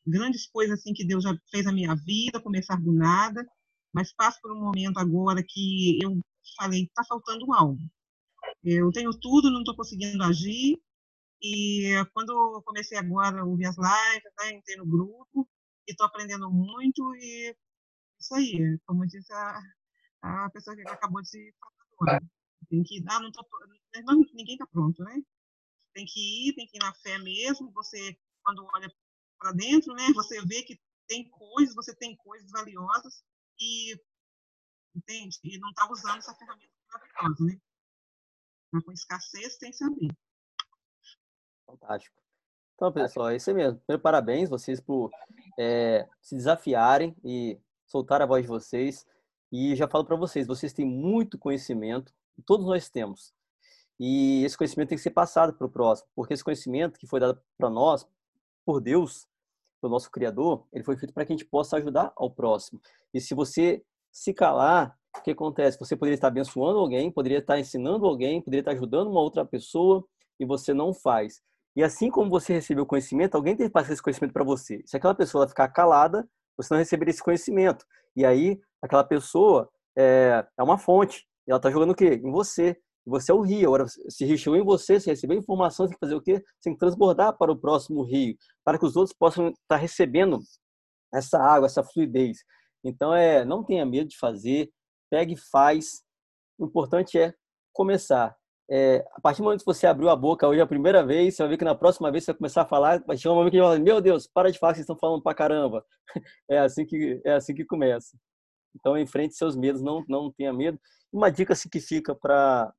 grandes 0.06 0.46
coisas 0.48 0.78
assim 0.78 0.92
que 0.92 1.06
Deus 1.06 1.24
já 1.24 1.36
fez 1.50 1.64
na 1.66 1.72
minha 1.72 1.94
vida, 1.94 2.40
começar 2.40 2.80
do 2.80 2.92
nada, 2.92 3.46
mas 3.92 4.12
passo 4.12 4.40
por 4.40 4.52
um 4.52 4.60
momento 4.60 4.98
agora 4.98 5.42
que 5.46 5.98
eu 6.02 6.20
falei, 6.56 6.84
está 6.84 7.04
faltando 7.04 7.52
algo. 7.52 7.78
Eu 8.62 8.90
tenho 8.92 9.10
tudo, 9.18 9.50
não 9.50 9.60
estou 9.60 9.76
conseguindo 9.76 10.22
agir, 10.22 10.78
e 11.42 11.92
quando 12.14 12.30
eu 12.32 12.62
comecei 12.62 12.96
agora 12.98 13.40
a 13.40 13.44
ouvir 13.44 13.66
as 13.66 13.76
lives, 13.76 14.32
né, 14.40 14.52
entrei 14.54 14.76
no 14.76 14.86
grupo 14.86 15.48
e 15.86 15.92
estou 15.92 16.06
aprendendo 16.06 16.50
muito 16.50 17.14
e 17.16 17.54
isso 18.18 18.34
aí, 18.34 18.78
como 18.86 19.06
disse 19.06 19.32
a, 19.34 19.60
a 20.22 20.50
pessoa 20.50 20.74
que 20.74 20.82
acabou 20.88 21.20
de 21.22 21.54
falar 21.60 22.12
agora. 22.14 22.26
Tem 22.70 22.82
que 22.82 23.04
ah, 23.08 23.20
não 23.20 23.30
tô, 23.30 23.46
não, 24.06 24.20
ninguém 24.32 24.54
está 24.54 24.66
pronto, 24.66 25.02
né? 25.04 25.20
Tem 25.92 26.06
que 26.06 26.48
ir, 26.48 26.54
tem 26.54 26.66
que 26.66 26.78
ir 26.78 26.80
na 26.80 26.94
fé 26.94 27.18
mesmo. 27.18 27.70
Você, 27.72 28.16
quando 28.42 28.66
olha 28.74 28.88
para 29.44 29.52
dentro, 29.52 29.92
né, 29.92 30.06
você 30.14 30.40
vê 30.46 30.62
que 30.62 30.80
tem 31.06 31.28
coisas, 31.28 31.74
você 31.74 31.94
tem 31.94 32.16
coisas 32.16 32.50
valiosas 32.50 33.22
e 33.60 33.94
entende? 34.96 35.38
E 35.44 35.58
não 35.58 35.68
está 35.68 35.86
usando 35.90 36.16
essa 36.16 36.34
ferramenta 36.34 36.72
maravilhosa, 36.90 37.44
né? 37.44 37.60
Mas 38.72 38.84
com 38.84 38.92
escassez 38.92 39.58
tem 39.58 39.70
que 39.70 39.76
saber. 39.76 40.08
Fantástico. 41.66 42.16
Então, 42.74 42.90
pessoal, 42.90 43.28
é 43.28 43.36
isso 43.36 43.52
mesmo. 43.52 43.78
Primeiro, 43.80 44.02
parabéns 44.02 44.48
vocês 44.48 44.80
por 44.80 45.10
é, 45.58 46.08
se 46.22 46.34
desafiarem 46.34 47.14
e 47.22 47.60
soltar 47.86 48.22
a 48.22 48.26
voz 48.26 48.44
de 48.44 48.48
vocês. 48.48 49.06
E 49.52 49.76
já 49.76 49.86
falo 49.86 50.06
para 50.06 50.16
vocês, 50.16 50.46
vocês 50.46 50.72
têm 50.72 50.86
muito 50.86 51.38
conhecimento, 51.38 52.14
todos 52.46 52.66
nós 52.66 52.88
temos. 52.88 53.34
E 54.00 54.42
esse 54.42 54.56
conhecimento 54.56 54.88
tem 54.88 54.98
que 54.98 55.04
ser 55.04 55.10
passado 55.10 55.52
para 55.52 55.66
o 55.66 55.70
próximo, 55.70 56.08
porque 56.16 56.32
esse 56.32 56.42
conhecimento 56.42 56.98
que 56.98 57.06
foi 57.06 57.20
dado 57.20 57.40
para 57.58 57.68
nós, 57.68 58.08
por 58.64 58.80
Deus, 58.80 59.28
pelo 59.84 59.92
nosso 59.92 60.10
Criador, 60.10 60.64
ele 60.72 60.82
foi 60.82 60.96
feito 60.96 61.12
para 61.12 61.26
que 61.26 61.32
a 61.32 61.36
gente 61.36 61.44
possa 61.44 61.76
ajudar 61.76 62.10
ao 62.16 62.30
próximo. 62.30 62.80
E 63.12 63.20
se 63.20 63.34
você 63.34 63.82
se 64.10 64.32
calar, 64.32 64.96
o 65.18 65.22
que 65.22 65.30
acontece? 65.30 65.78
Você 65.78 65.94
poderia 65.94 66.14
estar 66.14 66.28
abençoando 66.28 66.78
alguém, 66.78 67.10
poderia 67.10 67.38
estar 67.38 67.58
ensinando 67.58 68.06
alguém, 68.06 68.40
poderia 68.40 68.62
estar 68.62 68.72
ajudando 68.72 69.10
uma 69.10 69.20
outra 69.20 69.44
pessoa, 69.44 70.02
e 70.40 70.46
você 70.46 70.72
não 70.72 70.94
faz. 70.94 71.42
E 71.76 71.82
assim 71.82 72.10
como 72.10 72.30
você 72.30 72.54
recebeu 72.54 72.86
conhecimento, 72.86 73.34
alguém 73.34 73.54
tem 73.54 73.66
que 73.66 73.72
passar 73.72 73.92
esse 73.92 74.02
conhecimento 74.02 74.32
para 74.32 74.42
você. 74.42 74.82
Se 74.86 74.96
aquela 74.96 75.14
pessoa 75.14 75.46
ficar 75.46 75.68
calada, 75.68 76.26
você 76.56 76.72
não 76.72 76.78
receberia 76.78 77.10
esse 77.10 77.22
conhecimento. 77.22 77.84
E 78.16 78.24
aí, 78.24 78.58
aquela 78.80 79.04
pessoa 79.04 79.68
é, 79.96 80.46
é 80.58 80.62
uma 80.62 80.78
fonte. 80.78 81.26
Ela 81.46 81.58
está 81.58 81.70
jogando 81.70 81.90
o 81.90 81.94
quê? 81.94 82.20
Em 82.24 82.30
você. 82.30 82.76
Você 83.06 83.30
é 83.30 83.34
o 83.34 83.40
rio. 83.40 83.68
Agora, 83.68 83.86
se 83.88 84.38
chegou 84.38 84.58
em 84.58 84.64
você, 84.64 84.98
você 84.98 85.10
recebeu 85.10 85.36
informação, 85.38 85.86
você 85.86 85.90
tem 85.90 85.98
que 85.98 86.06
fazer 86.06 86.14
o 86.14 86.22
quê? 86.22 86.34
Você 86.36 86.64
tem 86.64 86.72
que 86.72 86.78
transbordar 86.78 87.36
para 87.36 87.52
o 87.52 87.56
próximo 87.56 88.02
rio, 88.02 88.36
para 88.64 88.78
que 88.78 88.86
os 88.86 88.96
outros 88.96 89.14
possam 89.16 89.48
estar 89.48 89.76
recebendo 89.76 90.40
essa 91.12 91.38
água, 91.38 91.66
essa 91.66 91.82
fluidez. 91.82 92.38
Então, 92.82 93.14
é, 93.14 93.44
não 93.44 93.62
tenha 93.64 93.84
medo 93.86 94.08
de 94.08 94.18
fazer, 94.18 94.70
pegue 95.10 95.34
e 95.34 95.36
faz. 95.36 96.02
O 96.58 96.66
importante 96.66 97.18
é 97.18 97.34
começar. 97.72 98.36
é, 98.70 99.04
a 99.12 99.20
partir 99.20 99.38
do 99.38 99.44
momento 99.44 99.60
que 99.60 99.66
você 99.66 99.86
abriu 99.86 100.08
a 100.08 100.16
boca 100.16 100.48
hoje 100.48 100.60
a 100.60 100.66
primeira 100.66 101.04
vez, 101.04 101.36
você 101.36 101.42
vai 101.42 101.50
ver 101.50 101.58
que 101.58 101.64
na 101.64 101.74
próxima 101.74 102.10
vez 102.10 102.24
você 102.24 102.32
vai 102.32 102.38
começar 102.38 102.62
a 102.62 102.66
falar, 102.66 103.02
vai 103.06 103.16
chegar 103.16 103.32
um 103.32 103.36
momento 103.36 103.52
que 103.52 103.58
vai 103.58 103.68
falar, 103.68 103.80
meu 103.80 104.00
Deus, 104.00 104.26
para 104.26 104.50
de 104.50 104.58
falar, 104.58 104.74
vocês 104.74 104.84
estão 104.84 104.96
falando 104.98 105.22
pra 105.22 105.34
caramba. 105.34 105.84
É 106.50 106.58
assim 106.58 106.86
que, 106.86 107.20
é 107.24 107.34
assim 107.34 107.54
que 107.54 107.64
começa. 107.64 108.16
Então, 108.74 108.98
enfrente 108.98 109.34
seus 109.34 109.56
medos, 109.56 109.82
não, 109.82 110.04
não 110.08 110.32
tenha 110.32 110.52
medo. 110.52 110.78
Uma 111.12 111.30
dica 111.30 111.52
assim, 111.52 111.68
que 111.68 111.80
fica 111.80 112.14
para 112.14 112.72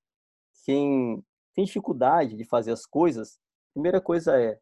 quem 0.66 1.24
tem 1.54 1.64
dificuldade 1.64 2.36
de 2.36 2.44
fazer 2.44 2.72
as 2.72 2.86
coisas, 2.86 3.36
a 3.36 3.74
primeira 3.76 4.02
coisa 4.02 4.38
é 4.38 4.60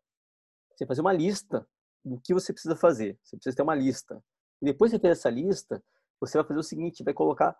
você 0.76 0.86
fazer 0.86 1.02
uma 1.02 1.14
lista 1.14 1.68
do 2.04 2.20
que 2.20 2.34
você 2.34 2.52
precisa 2.52 2.76
fazer. 2.76 3.18
Você 3.24 3.38
precisa 3.38 3.56
ter 3.56 3.64
uma 3.64 3.74
lista. 3.74 4.22
E 4.62 4.66
depois 4.66 4.92
de 4.92 5.00
ter 5.00 5.08
essa 5.08 5.30
lista, 5.30 5.82
você 6.20 6.38
vai 6.38 6.46
fazer 6.46 6.60
o 6.60 6.64
seguinte, 6.64 7.04
vai 7.04 7.14
colocar 7.14 7.56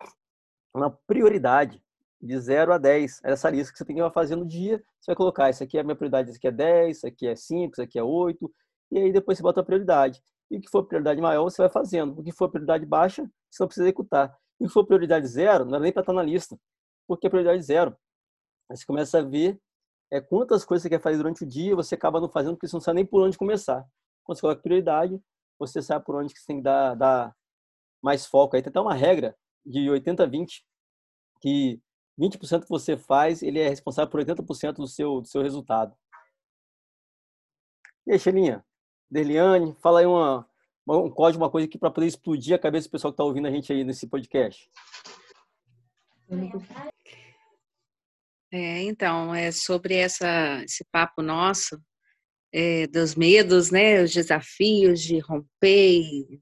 uma 0.74 0.90
prioridade 1.06 1.82
de 2.20 2.38
0 2.38 2.72
a 2.72 2.78
10. 2.78 3.20
Essa 3.24 3.48
lista 3.50 3.72
que 3.72 3.78
você 3.78 3.84
tem 3.84 3.96
que 3.96 4.10
fazer 4.10 4.36
no 4.36 4.46
dia, 4.46 4.78
você 5.00 5.10
vai 5.10 5.16
colocar, 5.16 5.50
isso 5.50 5.62
aqui 5.62 5.78
é 5.78 5.80
a 5.80 5.84
minha 5.84 5.96
prioridade, 5.96 6.30
isso 6.30 6.38
aqui 6.38 6.48
é 6.48 6.52
10, 6.52 6.96
isso 6.96 7.06
aqui 7.06 7.26
é 7.26 7.36
5, 7.36 7.72
isso 7.72 7.82
aqui 7.82 7.98
é 7.98 8.02
8, 8.02 8.52
e 8.90 8.98
aí 8.98 9.12
depois 9.12 9.38
você 9.38 9.42
bota 9.42 9.60
a 9.60 9.64
prioridade. 9.64 10.22
E 10.50 10.58
o 10.58 10.60
que 10.60 10.68
for 10.68 10.84
prioridade 10.84 11.20
maior, 11.20 11.44
você 11.44 11.62
vai 11.62 11.70
fazendo. 11.70 12.20
O 12.20 12.22
que 12.22 12.32
for 12.32 12.50
prioridade 12.50 12.84
baixa, 12.84 13.22
você 13.50 13.62
não 13.62 13.68
precisa 13.68 13.86
executar. 13.86 14.36
E 14.60 14.64
o 14.64 14.68
que 14.68 14.72
for 14.72 14.84
prioridade 14.84 15.26
zero, 15.26 15.64
não 15.64 15.78
é 15.78 15.80
nem 15.80 15.92
para 15.92 16.02
estar 16.02 16.12
na 16.12 16.22
lista, 16.22 16.58
porque 17.06 17.26
é 17.26 17.30
prioridade 17.30 17.62
zero. 17.62 17.96
Você 18.70 18.84
começa 18.86 19.18
a 19.18 19.22
ver 19.22 19.60
é, 20.10 20.20
quantas 20.20 20.64
coisas 20.64 20.82
você 20.82 20.88
quer 20.88 21.00
fazer 21.00 21.16
durante 21.16 21.44
o 21.44 21.46
dia, 21.46 21.74
você 21.74 21.94
acaba 21.94 22.20
não 22.20 22.28
fazendo, 22.28 22.54
porque 22.54 22.68
você 22.68 22.76
não 22.76 22.80
sabe 22.80 22.96
nem 22.96 23.06
por 23.06 23.22
onde 23.22 23.36
começar. 23.36 23.84
Quando 24.22 24.36
você 24.36 24.42
coloca 24.42 24.62
prioridade, 24.62 25.20
você 25.58 25.82
sabe 25.82 26.04
por 26.04 26.16
onde 26.16 26.32
que 26.32 26.40
você 26.40 26.46
tem 26.46 26.56
que 26.56 26.62
dar, 26.62 26.94
dar 26.94 27.36
mais 28.02 28.26
foco. 28.26 28.56
Aí 28.56 28.62
tem 28.62 28.70
até 28.70 28.80
uma 28.80 28.94
regra 28.94 29.36
de 29.64 29.80
80-20, 29.80 30.62
que 31.40 31.80
20% 32.18 32.62
que 32.62 32.68
você 32.68 32.96
faz, 32.96 33.42
ele 33.42 33.58
é 33.58 33.68
responsável 33.68 34.10
por 34.10 34.20
80% 34.20 34.74
do 34.74 34.86
seu, 34.86 35.20
do 35.20 35.26
seu 35.26 35.42
resultado. 35.42 35.96
E 38.06 38.12
aí, 38.12 38.18
Xelinha? 38.18 38.64
Deliane, 39.10 39.74
fala 39.80 40.00
aí 40.00 40.06
uma, 40.06 40.48
um 40.86 41.10
código, 41.10 41.42
uma 41.42 41.50
coisa 41.50 41.66
aqui 41.66 41.78
para 41.78 41.90
poder 41.90 42.06
explodir 42.06 42.54
a 42.54 42.58
cabeça 42.58 42.88
do 42.88 42.90
pessoal 42.92 43.12
que 43.12 43.14
está 43.14 43.24
ouvindo 43.24 43.48
a 43.48 43.50
gente 43.50 43.72
aí 43.72 43.84
nesse 43.84 44.06
podcast. 44.06 44.70
É, 48.56 48.82
então, 48.84 49.34
é 49.34 49.50
sobre 49.50 49.96
essa, 49.96 50.62
esse 50.62 50.84
papo 50.92 51.20
nosso, 51.20 51.76
é, 52.52 52.86
dos 52.86 53.16
medos, 53.16 53.72
né, 53.72 54.00
os 54.00 54.12
desafios 54.12 55.00
de 55.00 55.18
romper, 55.18 56.40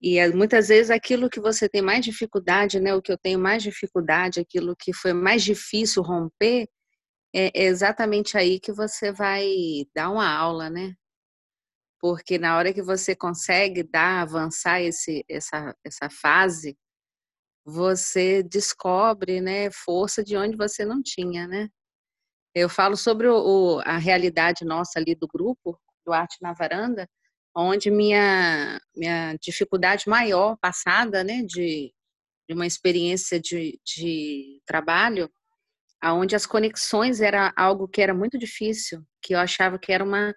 e 0.00 0.18
é, 0.18 0.28
muitas 0.28 0.68
vezes 0.68 0.88
aquilo 0.88 1.28
que 1.28 1.40
você 1.40 1.68
tem 1.68 1.82
mais 1.82 2.04
dificuldade, 2.04 2.78
né, 2.78 2.94
o 2.94 3.02
que 3.02 3.10
eu 3.10 3.18
tenho 3.18 3.40
mais 3.40 3.60
dificuldade, 3.60 4.38
aquilo 4.38 4.76
que 4.76 4.92
foi 4.92 5.12
mais 5.12 5.42
difícil 5.42 6.00
romper, 6.00 6.68
é 7.34 7.64
exatamente 7.64 8.38
aí 8.38 8.60
que 8.60 8.72
você 8.72 9.10
vai 9.10 9.50
dar 9.92 10.10
uma 10.10 10.32
aula, 10.32 10.70
né? 10.70 10.94
Porque 12.00 12.38
na 12.38 12.56
hora 12.56 12.72
que 12.72 12.82
você 12.82 13.16
consegue 13.16 13.82
dar, 13.82 14.22
avançar 14.22 14.80
esse, 14.80 15.24
essa, 15.28 15.76
essa 15.84 16.08
fase, 16.08 16.78
você 17.70 18.42
descobre, 18.42 19.40
né, 19.40 19.70
força 19.70 20.24
de 20.24 20.36
onde 20.36 20.56
você 20.56 20.84
não 20.84 21.02
tinha, 21.02 21.46
né? 21.46 21.68
Eu 22.54 22.68
falo 22.68 22.96
sobre 22.96 23.28
o, 23.28 23.80
a 23.84 23.96
realidade 23.96 24.64
nossa 24.64 24.98
ali 24.98 25.14
do 25.14 25.28
grupo, 25.28 25.80
do 26.04 26.12
Arte 26.12 26.36
na 26.42 26.52
Varanda, 26.52 27.08
onde 27.56 27.90
minha, 27.90 28.80
minha 28.94 29.36
dificuldade 29.40 30.08
maior 30.08 30.56
passada, 30.60 31.22
né, 31.22 31.42
de, 31.42 31.92
de 32.48 32.54
uma 32.54 32.66
experiência 32.66 33.40
de, 33.40 33.80
de 33.84 34.60
trabalho, 34.66 35.30
aonde 36.02 36.34
as 36.34 36.46
conexões 36.46 37.20
era 37.20 37.52
algo 37.56 37.86
que 37.86 38.00
era 38.00 38.14
muito 38.14 38.38
difícil, 38.38 39.04
que 39.22 39.34
eu 39.34 39.38
achava 39.38 39.78
que 39.78 39.92
era 39.92 40.02
uma 40.04 40.34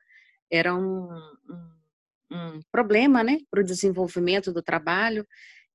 era 0.52 0.76
um, 0.76 1.10
um, 1.50 2.36
um 2.38 2.60
problema, 2.72 3.24
né, 3.24 3.40
para 3.50 3.62
o 3.62 3.66
desenvolvimento 3.66 4.54
do 4.54 4.62
trabalho. 4.62 5.26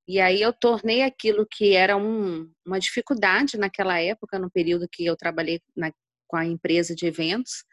E 0.09 0.19
aí 0.19 0.41
eu 0.41 0.51
tornei 0.51 1.03
aquilo 1.03 1.45
que 1.45 1.75
era 1.75 1.95
um, 1.95 2.51
uma 2.65 2.79
dificuldade 2.79 3.59
naquela 3.59 4.01
época, 4.01 4.39
no 4.39 4.49
período 4.49 4.89
que 4.91 5.05
eu 5.05 5.15
trabalhei 5.15 5.61
na, 5.77 5.93
com 6.27 6.35
a 6.35 6.43
empresa 6.43 6.95
de 6.95 7.05
eventos, 7.05 7.63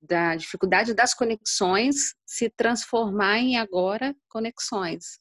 da 0.00 0.36
dificuldade 0.36 0.94
das 0.94 1.12
conexões 1.12 2.14
se 2.24 2.48
transformar 2.48 3.38
em 3.38 3.56
agora 3.56 4.14
conexões. 4.28 5.18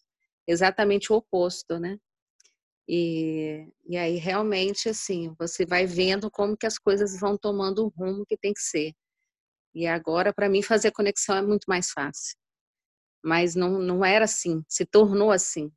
Exatamente 0.47 1.11
o 1.11 1.15
oposto, 1.15 1.79
né? 1.79 1.97
E, 2.87 3.67
e 3.89 3.97
aí 3.97 4.17
realmente 4.17 4.87
assim, 4.87 5.33
você 5.39 5.65
vai 5.65 5.87
vendo 5.87 6.29
como 6.29 6.55
que 6.55 6.67
as 6.67 6.77
coisas 6.77 7.19
vão 7.19 7.35
tomando 7.35 7.85
o 7.85 7.89
rumo 7.97 8.23
que 8.23 8.37
tem 8.37 8.53
que 8.53 8.61
ser. 8.61 8.93
E 9.73 9.87
agora 9.87 10.31
para 10.31 10.47
mim 10.47 10.61
fazer 10.61 10.91
conexão 10.91 11.37
é 11.37 11.41
muito 11.41 11.65
mais 11.67 11.89
fácil. 11.89 12.37
Mas 13.23 13.55
não, 13.55 13.79
não 13.79 14.05
era 14.05 14.25
assim, 14.25 14.63
se 14.69 14.85
tornou 14.85 15.31
assim. 15.31 15.71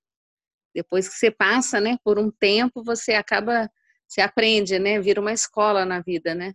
Depois 0.74 1.08
que 1.08 1.14
você 1.14 1.30
passa, 1.30 1.80
né, 1.80 1.98
por 2.04 2.18
um 2.18 2.30
tempo, 2.30 2.82
você 2.82 3.12
acaba, 3.12 3.70
você 4.06 4.20
aprende, 4.20 4.78
né, 4.78 5.00
vira 5.00 5.20
uma 5.20 5.32
escola 5.32 5.84
na 5.84 6.00
vida, 6.00 6.34
né? 6.34 6.54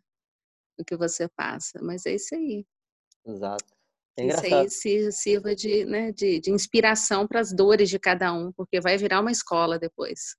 o 0.78 0.84
que 0.84 0.95
você 0.95 1.28
passa. 1.28 1.80
Mas 1.82 2.06
é 2.06 2.15
isso 2.15 2.36
aí. 2.36 2.65
Exato. 3.26 3.65
É 4.17 4.28
isso 4.28 4.45
aí 4.45 5.12
sirva 5.12 5.56
de, 5.56 5.86
né, 5.86 6.12
de, 6.12 6.39
de 6.39 6.52
inspiração 6.52 7.28
para 7.28 7.39
as 7.39 7.52
dores 7.52 7.89
de 7.89 7.97
cada 7.97 8.32
um, 8.32 8.52
porque 8.52 8.80
vai 8.80 8.95
virar 8.95 9.21
uma 9.21 9.32
escola 9.32 9.80
depois. 9.80 10.36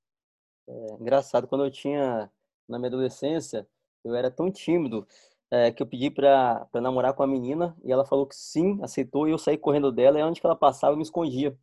É 0.69 0.95
engraçado, 1.01 1.49
quando 1.49 1.65
eu 1.65 1.71
tinha, 1.71 2.31
na 2.69 2.79
minha 2.79 2.89
adolescência, 2.89 3.67
eu 4.05 4.15
era 4.15 4.31
tão 4.31 4.51
tímido 4.51 5.07
é, 5.51 5.73
que 5.73 5.83
eu 5.83 5.87
pedi 5.87 6.09
para 6.09 6.69
namorar 6.75 7.15
com 7.15 7.25
a 7.25 7.27
menina 7.27 7.77
e 7.83 7.91
ela 7.91 8.05
falou 8.05 8.27
que 8.27 8.37
sim, 8.37 8.79
aceitou 8.81 9.27
e 9.27 9.33
eu 9.33 9.39
saí 9.39 9.59
correndo 9.59 9.91
dela 9.91 10.21
e 10.21 10.23
onde 10.23 10.41
que 10.41 10.47
ela 10.47 10.57
passava 10.57 10.93
eu 10.93 10.97
me 10.97 11.03
escondia. 11.03 11.59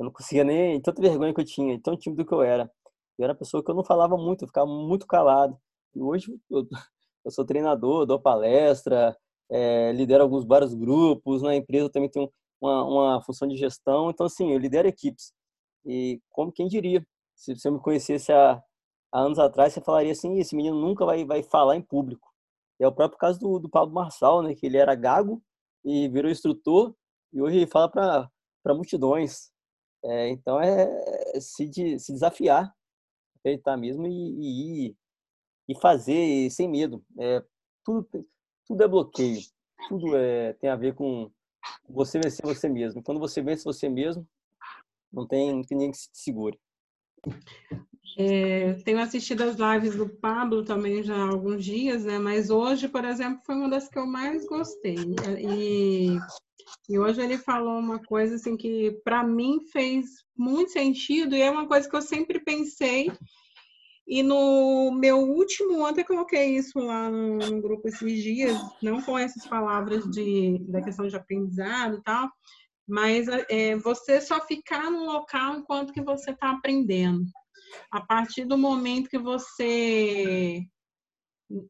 Eu 0.00 0.06
não 0.06 0.12
conseguia 0.12 0.44
nem, 0.44 0.80
tanta 0.82 1.02
vergonha 1.02 1.34
que 1.34 1.40
eu 1.40 1.44
tinha, 1.44 1.80
tão 1.80 1.96
tímido 1.96 2.24
que 2.24 2.32
eu 2.32 2.42
era. 2.42 2.70
Eu 3.18 3.24
era 3.24 3.34
uma 3.34 3.38
pessoa 3.38 3.62
que 3.62 3.70
eu 3.70 3.74
não 3.74 3.84
falava 3.84 4.16
muito, 4.16 4.42
eu 4.44 4.48
ficava 4.48 4.66
muito 4.66 5.06
calado. 5.06 5.58
E 5.94 6.00
hoje 6.00 6.34
eu, 6.50 6.66
eu 7.24 7.30
sou 7.30 7.44
treinador, 7.44 8.06
dou 8.06 8.18
palestra, 8.18 9.16
é, 9.50 9.92
lidero 9.92 10.22
alguns 10.24 10.46
vários 10.46 10.74
grupos, 10.74 11.42
na 11.42 11.54
empresa 11.54 11.90
também 11.90 12.08
tenho 12.10 12.32
uma, 12.60 12.84
uma 12.84 13.22
função 13.22 13.46
de 13.46 13.56
gestão, 13.56 14.10
então 14.10 14.26
assim, 14.26 14.52
eu 14.52 14.58
lidero 14.58 14.88
equipes. 14.88 15.32
E 15.84 16.20
como 16.30 16.52
quem 16.52 16.66
diria, 16.66 17.06
se 17.34 17.54
você 17.54 17.70
me 17.70 17.80
conhecesse 17.80 18.32
há, 18.32 18.62
há 19.12 19.20
anos 19.20 19.38
atrás, 19.38 19.72
você 19.74 19.80
falaria 19.82 20.12
assim, 20.12 20.38
esse 20.38 20.56
menino 20.56 20.80
nunca 20.80 21.04
vai, 21.04 21.24
vai 21.24 21.42
falar 21.42 21.76
em 21.76 21.82
público. 21.82 22.28
É 22.78 22.88
o 22.88 22.92
próprio 22.92 23.18
caso 23.18 23.38
do, 23.38 23.58
do 23.58 23.68
Pablo 23.68 23.94
Marçal, 23.94 24.42
né, 24.42 24.54
que 24.54 24.66
ele 24.66 24.78
era 24.78 24.94
gago 24.94 25.42
e 25.84 26.08
virou 26.08 26.30
instrutor 26.30 26.94
e 27.32 27.42
hoje 27.42 27.66
fala 27.66 27.88
para 27.90 28.74
multidões. 28.74 29.50
É, 30.04 30.28
então 30.30 30.60
é, 30.60 31.34
é 31.34 31.40
se, 31.40 31.68
de, 31.68 31.98
se 31.98 32.12
desafiar, 32.12 32.74
acreditar 33.38 33.76
mesmo 33.76 34.06
e, 34.06 34.88
e 34.88 34.96
e 35.70 35.74
fazer 35.76 36.50
sem 36.50 36.68
medo. 36.68 37.04
É, 37.16 37.44
tudo, 37.84 38.26
tudo 38.66 38.82
é 38.82 38.88
bloqueio, 38.88 39.40
tudo 39.88 40.16
é, 40.16 40.52
tem 40.54 40.68
a 40.68 40.74
ver 40.74 40.94
com 40.94 41.30
você 41.88 42.18
vencer 42.18 42.44
você 42.44 42.68
mesmo. 42.68 43.00
Quando 43.02 43.20
você 43.20 43.40
vence 43.40 43.64
você 43.64 43.88
mesmo, 43.88 44.26
não 45.12 45.24
tem, 45.26 45.54
não 45.54 45.62
tem 45.62 45.78
ninguém 45.78 45.92
que 45.92 45.98
se 45.98 46.08
segure. 46.12 46.58
É, 48.18 48.74
tenho 48.84 49.00
assistido 49.00 49.42
as 49.42 49.56
lives 49.56 49.96
do 49.96 50.08
Pablo 50.08 50.64
também 50.64 51.02
já 51.02 51.16
há 51.16 51.28
alguns 51.28 51.64
dias, 51.64 52.04
né? 52.04 52.18
Mas 52.18 52.50
hoje, 52.50 52.88
por 52.88 53.04
exemplo, 53.04 53.40
foi 53.46 53.54
uma 53.54 53.68
das 53.68 53.88
que 53.88 53.98
eu 53.98 54.06
mais 54.06 54.46
gostei. 54.46 54.96
E, 55.38 56.18
e 56.88 56.98
hoje 56.98 57.22
ele 57.22 57.38
falou 57.38 57.78
uma 57.78 57.98
coisa 57.98 58.34
assim 58.34 58.56
que 58.56 59.00
para 59.04 59.24
mim 59.24 59.60
fez 59.72 60.06
muito 60.36 60.72
sentido 60.72 61.34
e 61.34 61.40
é 61.40 61.50
uma 61.50 61.66
coisa 61.66 61.88
que 61.88 61.96
eu 61.96 62.02
sempre 62.02 62.40
pensei 62.40 63.10
e 64.10 64.24
no 64.24 64.90
meu 64.90 65.18
último, 65.18 65.86
ontem 65.86 66.00
eu 66.00 66.06
coloquei 66.06 66.56
isso 66.56 66.80
lá 66.80 67.08
no, 67.08 67.38
no, 67.38 67.62
grupo 67.62 67.86
esses 67.86 68.20
dias, 68.20 68.60
não 68.82 69.00
com 69.00 69.16
essas 69.16 69.46
palavras 69.46 70.04
de, 70.10 70.58
da 70.68 70.82
questão 70.82 71.06
de 71.06 71.14
aprendizado 71.14 71.98
e 71.98 72.02
tal, 72.02 72.28
mas 72.90 73.28
é, 73.48 73.76
você 73.76 74.20
só 74.20 74.40
ficar 74.40 74.90
no 74.90 75.04
local 75.04 75.58
enquanto 75.58 75.92
que 75.92 76.02
você 76.02 76.32
está 76.32 76.50
aprendendo. 76.50 77.24
A 77.90 78.00
partir 78.00 78.44
do 78.44 78.58
momento 78.58 79.08
que 79.08 79.18
você 79.18 80.64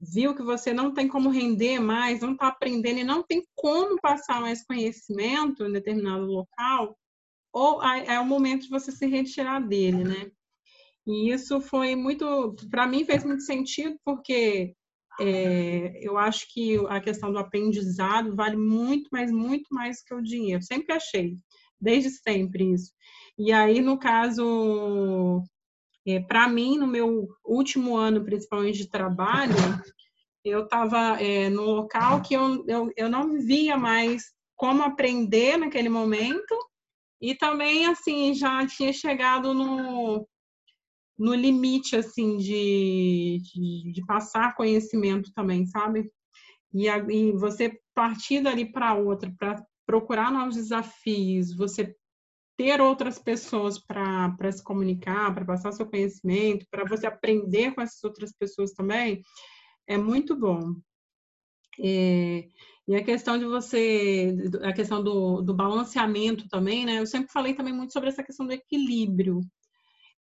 viu 0.01 0.35
que 0.35 0.43
você 0.43 0.73
não 0.73 0.93
tem 0.93 1.07
como 1.07 1.31
render 1.31 1.79
mais, 1.79 2.21
não 2.21 2.33
está 2.33 2.49
aprendendo 2.49 3.01
e 3.01 3.05
não 3.05 3.23
tem 3.23 3.45
como 3.55 4.01
passar 4.01 4.41
mais 4.41 4.65
conhecimento 4.65 5.65
em 5.65 5.73
determinado 5.73 6.25
local, 6.25 6.97
ou 7.53 7.83
é, 7.83 8.19
o 8.19 8.25
momento 8.25 8.63
de 8.63 8.71
você 8.71 8.91
se 8.91 9.07
retirar 9.07 9.61
dele, 9.61 10.05
né? 10.05 10.31
E 11.07 11.31
isso 11.31 11.61
foi 11.61 11.97
muito, 11.97 12.55
para 12.71 12.87
mim 12.87 13.05
fez 13.05 13.25
muito 13.25 13.43
sentido, 13.43 13.99
porque 14.05 14.75
é, 15.19 15.99
eu 16.03 16.17
acho 16.19 16.47
que 16.53 16.77
a 16.89 17.01
questão 17.01 17.33
do 17.33 17.39
aprendizado 17.39 18.35
vale 18.37 18.57
muito, 18.57 19.09
mas 19.13 19.31
muito 19.33 19.67
mais 19.73 20.03
que 20.03 20.15
o 20.15 20.23
dinheiro. 20.23 20.63
Sempre 20.63 20.95
achei, 20.95 21.37
desde 21.81 22.11
sempre 22.11 22.73
isso. 22.73 22.93
E 23.39 23.53
aí, 23.53 23.81
no 23.81 23.99
caso, 23.99 25.43
É, 26.07 26.21
Para 26.21 26.49
mim, 26.49 26.79
no 26.79 26.87
meu 26.87 27.29
último 27.45 27.97
ano, 27.97 28.25
principalmente 28.25 28.79
de 28.79 28.89
trabalho, 28.89 29.55
eu 30.45 30.65
estava 30.65 31.21
é, 31.21 31.49
no 31.51 31.63
local 31.63 32.23
que 32.23 32.35
eu, 32.35 32.65
eu, 32.67 32.91
eu 32.97 33.09
não 33.09 33.39
via 33.41 33.77
mais 33.77 34.23
como 34.57 34.83
aprender 34.83 35.59
naquele 35.59 35.89
momento 35.89 36.55
e 37.21 37.35
também, 37.35 37.87
assim, 37.87 38.35
já 38.35 38.67
tinha 38.67 38.93
chegado 38.93 39.53
no, 39.53 40.27
no 41.21 41.35
limite, 41.35 41.95
assim, 41.95 42.39
de, 42.39 43.43
de, 43.43 43.93
de 43.93 44.07
passar 44.07 44.57
conhecimento 44.57 45.31
também, 45.35 45.67
sabe? 45.67 46.11
E, 46.73 46.89
a, 46.89 46.97
e 47.11 47.33
você 47.33 47.79
partir 47.95 48.41
dali 48.41 48.65
para 48.65 48.95
outra, 48.95 49.31
para 49.39 49.63
procurar 49.85 50.33
novos 50.33 50.55
desafios, 50.55 51.55
você 51.55 51.95
ter 52.57 52.81
outras 52.81 53.19
pessoas 53.19 53.79
para 53.79 54.51
se 54.51 54.65
comunicar, 54.65 55.35
para 55.35 55.45
passar 55.45 55.73
seu 55.73 55.87
conhecimento, 55.87 56.67
para 56.71 56.87
você 56.87 57.07
aprender 57.07 57.75
com 57.75 57.83
essas 57.83 58.03
outras 58.03 58.33
pessoas 58.33 58.73
também, 58.73 59.23
é 59.87 59.99
muito 59.99 60.35
bom. 60.35 60.75
É, 61.79 62.49
e 62.89 62.95
a 62.97 63.05
questão 63.05 63.39
de 63.39 63.45
você, 63.45 64.35
a 64.63 64.73
questão 64.73 65.03
do, 65.03 65.43
do 65.43 65.55
balanceamento 65.55 66.49
também, 66.49 66.87
né? 66.87 66.99
Eu 66.99 67.07
sempre 67.07 67.31
falei 67.31 67.55
também 67.55 67.75
muito 67.75 67.93
sobre 67.93 68.09
essa 68.09 68.23
questão 68.23 68.47
do 68.47 68.53
equilíbrio, 68.53 69.41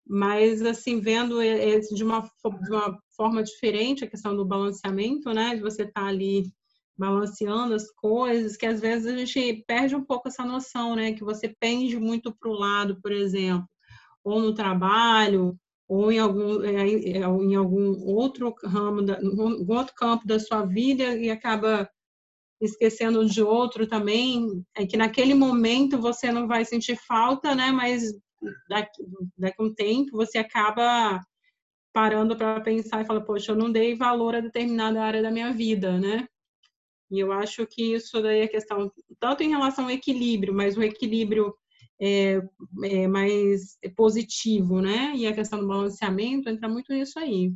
mas 0.09 0.63
assim 0.63 0.99
vendo 0.99 1.37
de 1.93 2.03
uma, 2.03 2.21
de 2.21 2.71
uma 2.71 2.99
forma 3.15 3.43
diferente 3.43 4.03
a 4.03 4.09
questão 4.09 4.35
do 4.35 4.43
balanceamento, 4.43 5.31
né? 5.31 5.55
De 5.55 5.61
você 5.61 5.83
estar 5.83 6.01
tá 6.01 6.07
ali 6.07 6.51
balanceando 6.97 7.75
as 7.75 7.91
coisas, 7.91 8.57
que 8.57 8.65
às 8.65 8.81
vezes 8.81 9.05
a 9.05 9.15
gente 9.15 9.63
perde 9.67 9.95
um 9.95 10.03
pouco 10.03 10.27
essa 10.27 10.43
noção, 10.43 10.95
né? 10.95 11.13
Que 11.13 11.23
você 11.23 11.55
pende 11.59 11.99
muito 11.99 12.35
para 12.35 12.49
o 12.49 12.53
lado, 12.53 12.99
por 13.01 13.11
exemplo, 13.11 13.69
ou 14.23 14.41
no 14.41 14.53
trabalho, 14.53 15.55
ou 15.87 16.11
em 16.11 16.17
algum, 16.17 16.63
é, 16.63 16.89
é, 16.89 17.17
em 17.19 17.55
algum 17.55 18.03
outro 18.03 18.53
ramo, 18.63 19.03
da, 19.03 19.19
outro 19.67 19.93
campo 19.95 20.25
da 20.25 20.39
sua 20.39 20.65
vida 20.65 21.15
e 21.17 21.29
acaba 21.29 21.87
esquecendo 22.59 23.25
de 23.25 23.43
outro 23.43 23.87
também, 23.87 24.65
é 24.75 24.87
que 24.87 24.97
naquele 24.97 25.35
momento 25.35 25.99
você 25.99 26.31
não 26.31 26.47
vai 26.47 26.65
sentir 26.65 26.97
falta, 27.07 27.53
né? 27.53 27.71
Mas 27.71 28.11
daqui, 28.69 29.03
daqui 29.37 29.61
um 29.61 29.73
tempo 29.73 30.17
você 30.17 30.37
acaba 30.37 31.21
parando 31.93 32.35
para 32.37 32.61
pensar 32.61 33.01
e 33.01 33.05
fala, 33.05 33.23
poxa, 33.23 33.51
eu 33.51 33.55
não 33.55 33.71
dei 33.71 33.95
valor 33.95 34.35
a 34.35 34.41
determinada 34.41 35.01
área 35.01 35.21
da 35.21 35.31
minha 35.31 35.51
vida, 35.51 35.99
né? 35.99 36.27
E 37.11 37.19
eu 37.19 37.31
acho 37.31 37.65
que 37.65 37.95
isso 37.95 38.21
daí 38.21 38.41
é 38.41 38.47
questão, 38.47 38.91
tanto 39.19 39.41
em 39.41 39.49
relação 39.49 39.85
ao 39.85 39.91
equilíbrio, 39.91 40.53
mas 40.53 40.77
o 40.77 40.83
equilíbrio 40.83 41.55
é, 41.99 42.41
é 42.83 43.07
mais 43.07 43.77
positivo, 43.95 44.81
né? 44.81 45.13
E 45.15 45.25
a 45.25 45.33
questão 45.33 45.59
do 45.59 45.67
balanceamento 45.67 46.49
entra 46.49 46.69
muito 46.69 46.93
nisso 46.93 47.17
aí. 47.17 47.53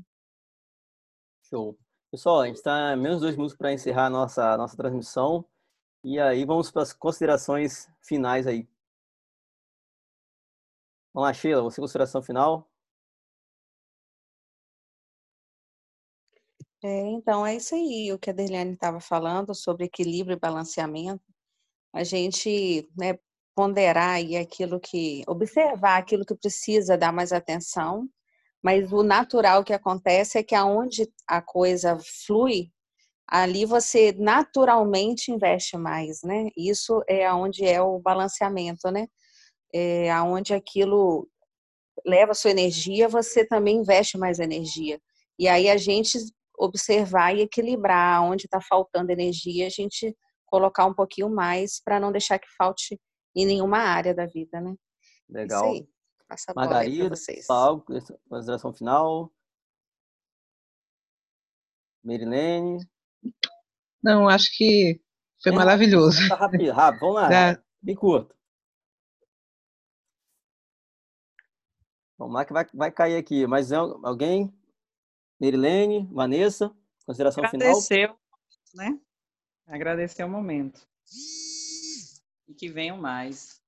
Show. 1.44 1.78
Pessoal, 2.12 2.42
a 2.42 2.48
gente 2.48 2.58
está 2.58 2.96
menos 2.96 3.22
dois 3.22 3.36
minutos 3.36 3.56
para 3.56 3.74
encerrar 3.74 4.08
a 4.08 4.10
nossa, 4.10 4.58
nossa 4.58 4.76
transmissão. 4.76 5.46
E 6.04 6.20
aí 6.20 6.46
vamos 6.46 6.70
para 6.70 6.82
as 6.82 6.94
considerações 6.94 7.90
finais 8.02 8.46
aí. 8.46 8.68
Vamos 11.14 11.28
lá, 11.28 11.34
Sheila, 11.34 11.62
você 11.62 11.80
consideração 11.80 12.24
final? 12.24 12.68
É, 16.84 17.02
então, 17.12 17.46
é 17.46 17.56
isso 17.56 17.76
aí, 17.76 18.12
o 18.12 18.20
que 18.20 18.30
a 18.30 18.34
Derliane 18.34 18.74
estava 18.74 19.00
falando 19.00 19.54
sobre 19.56 19.86
equilíbrio 19.86 20.36
e 20.36 20.40
balanceamento. 20.40 21.24
A 21.94 22.04
gente 22.04 22.90
né, 22.98 23.18
ponderar 23.56 24.22
e 24.24 24.38
aquilo 24.38 24.80
que, 24.80 25.24
observar 25.28 25.98
aquilo 25.98 26.26
que 26.26 26.36
precisa 26.36 26.98
dar 26.98 27.14
mais 27.14 27.32
atenção, 27.32 28.10
mas 28.64 28.92
o 28.92 29.04
natural 29.04 29.64
que 29.64 29.74
acontece 29.74 30.38
é 30.40 30.44
que 30.44 30.56
aonde 30.56 31.08
a 31.28 31.42
coisa 31.42 31.98
flui, 32.28 32.72
ali 33.28 33.66
você 33.66 34.14
naturalmente 34.14 35.32
investe 35.32 35.78
mais, 35.78 36.22
né? 36.24 36.50
Isso 36.58 37.04
é 37.08 37.26
aonde 37.26 37.66
é 37.66 37.82
o 37.82 38.00
balanceamento, 38.00 38.92
né? 38.92 39.08
É 39.74 40.12
aonde 40.12 40.54
aquilo 40.54 41.28
leva 42.06 42.34
sua 42.34 42.52
energia, 42.52 43.08
você 43.08 43.46
também 43.46 43.78
investe 43.78 44.18
mais 44.18 44.40
energia. 44.40 45.00
E 45.38 45.48
aí 45.48 45.70
a 45.70 45.78
gente 45.78 46.18
observar 46.58 47.36
e 47.36 47.42
equilibrar 47.42 48.24
onde 48.24 48.46
está 48.46 48.62
faltando 48.62 49.12
energia, 49.12 49.68
a 49.68 49.70
gente 49.70 50.16
colocar 50.46 50.86
um 50.86 50.94
pouquinho 50.94 51.30
mais 51.30 51.82
para 51.84 52.00
não 52.00 52.12
deixar 52.12 52.38
que 52.38 52.48
falte 52.56 53.00
em 53.36 53.46
nenhuma 53.46 53.80
área 53.80 54.14
da 54.14 54.26
vida, 54.26 54.62
né? 54.62 54.76
Legal. 55.28 55.74
Isso 55.74 55.84
aí. 55.84 55.90
Passa 56.28 56.52
a 56.52 56.54
Margarida, 56.56 57.10
vocês. 57.10 57.48
Paulo, 57.48 57.84
consideração 58.30 58.74
final. 58.74 59.32
Merilene. 62.04 62.78
Não, 64.04 64.28
acho 64.28 64.56
que 64.56 65.02
foi 65.42 65.52
é, 65.52 65.56
maravilhoso. 65.56 66.28
Tá 66.28 66.36
rápido, 66.36 66.72
rápido, 66.72 67.00
vamos 67.02 67.16
lá. 67.16 67.34
É. 67.34 67.64
Bem 67.82 67.96
curto. 67.96 68.36
Vamos 72.24 72.36
lá 72.36 72.46
que 72.46 72.54
vai, 72.54 72.66
vai 72.74 72.92
cair 72.92 73.18
aqui. 73.18 73.46
Mas 73.46 73.72
alguém? 73.74 74.54
Merilene, 75.40 76.08
Vanessa, 76.10 76.74
consideração 77.06 77.44
final? 77.50 77.76
né? 78.74 78.98
Agradecer 79.68 80.24
o 80.24 80.30
momento. 80.30 80.88
E 82.48 82.54
que 82.54 82.70
venham 82.70 82.98
mais. 82.98 83.62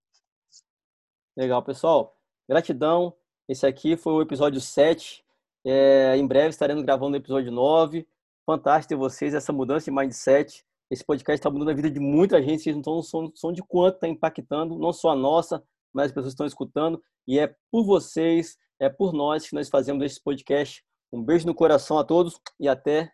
Legal, 1.35 1.61
pessoal. 1.63 2.17
Gratidão. 2.47 3.13
Esse 3.45 3.67
aqui 3.67 3.97
foi 3.97 4.13
o 4.13 4.21
episódio 4.21 4.61
7. 4.61 5.21
É, 5.65 6.15
em 6.15 6.25
breve 6.25 6.49
estaremos 6.49 6.83
gravando 6.83 7.15
o 7.15 7.19
episódio 7.19 7.51
9. 7.51 8.07
Fantástico 8.45 8.89
ter 8.89 8.95
vocês, 8.95 9.33
essa 9.33 9.51
mudança 9.51 9.85
de 9.85 9.91
mindset. 9.91 10.65
Esse 10.89 11.03
podcast 11.03 11.39
está 11.39 11.49
mudando 11.49 11.71
a 11.71 11.73
vida 11.73 11.91
de 11.91 11.99
muita 11.99 12.41
gente. 12.41 12.63
Vocês 12.63 12.75
não 12.75 12.81
estão 12.81 13.03
som, 13.03 13.31
som 13.35 13.51
de 13.51 13.61
quanto 13.61 13.95
está 13.95 14.07
impactando, 14.07 14.79
não 14.79 14.93
só 14.93 15.09
a 15.09 15.15
nossa, 15.15 15.61
mas 15.95 16.07
as 16.07 16.11
pessoas 16.11 16.33
estão 16.33 16.45
escutando. 16.45 17.01
E 17.27 17.39
é 17.39 17.55
por 17.71 17.85
vocês, 17.85 18.57
é 18.79 18.89
por 18.89 19.13
nós 19.13 19.47
que 19.47 19.55
nós 19.55 19.69
fazemos 19.69 20.03
esse 20.03 20.21
podcast 20.21 20.83
um 21.11 21.23
beijo 21.23 21.47
no 21.47 21.55
coração 21.55 21.97
a 21.97 22.03
todos 22.03 22.39
e 22.59 22.67
até 22.67 23.11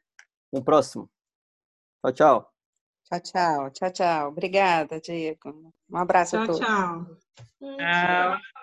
um 0.51 0.61
próximo. 0.61 1.09
Tchau, 2.01 2.11
tchau. 2.11 2.51
Tchau, 3.05 3.19
tchau. 3.19 3.69
Tchau, 3.71 3.91
tchau. 3.91 4.29
Obrigada, 4.29 4.99
Diego. 4.99 5.71
Um 5.89 5.97
abraço 5.97 6.31
tchau, 6.31 6.43
a 6.43 6.45
todos. 6.47 6.59
Tchau, 6.59 7.05
tchau. 7.59 7.77
Tchau. 7.77 8.60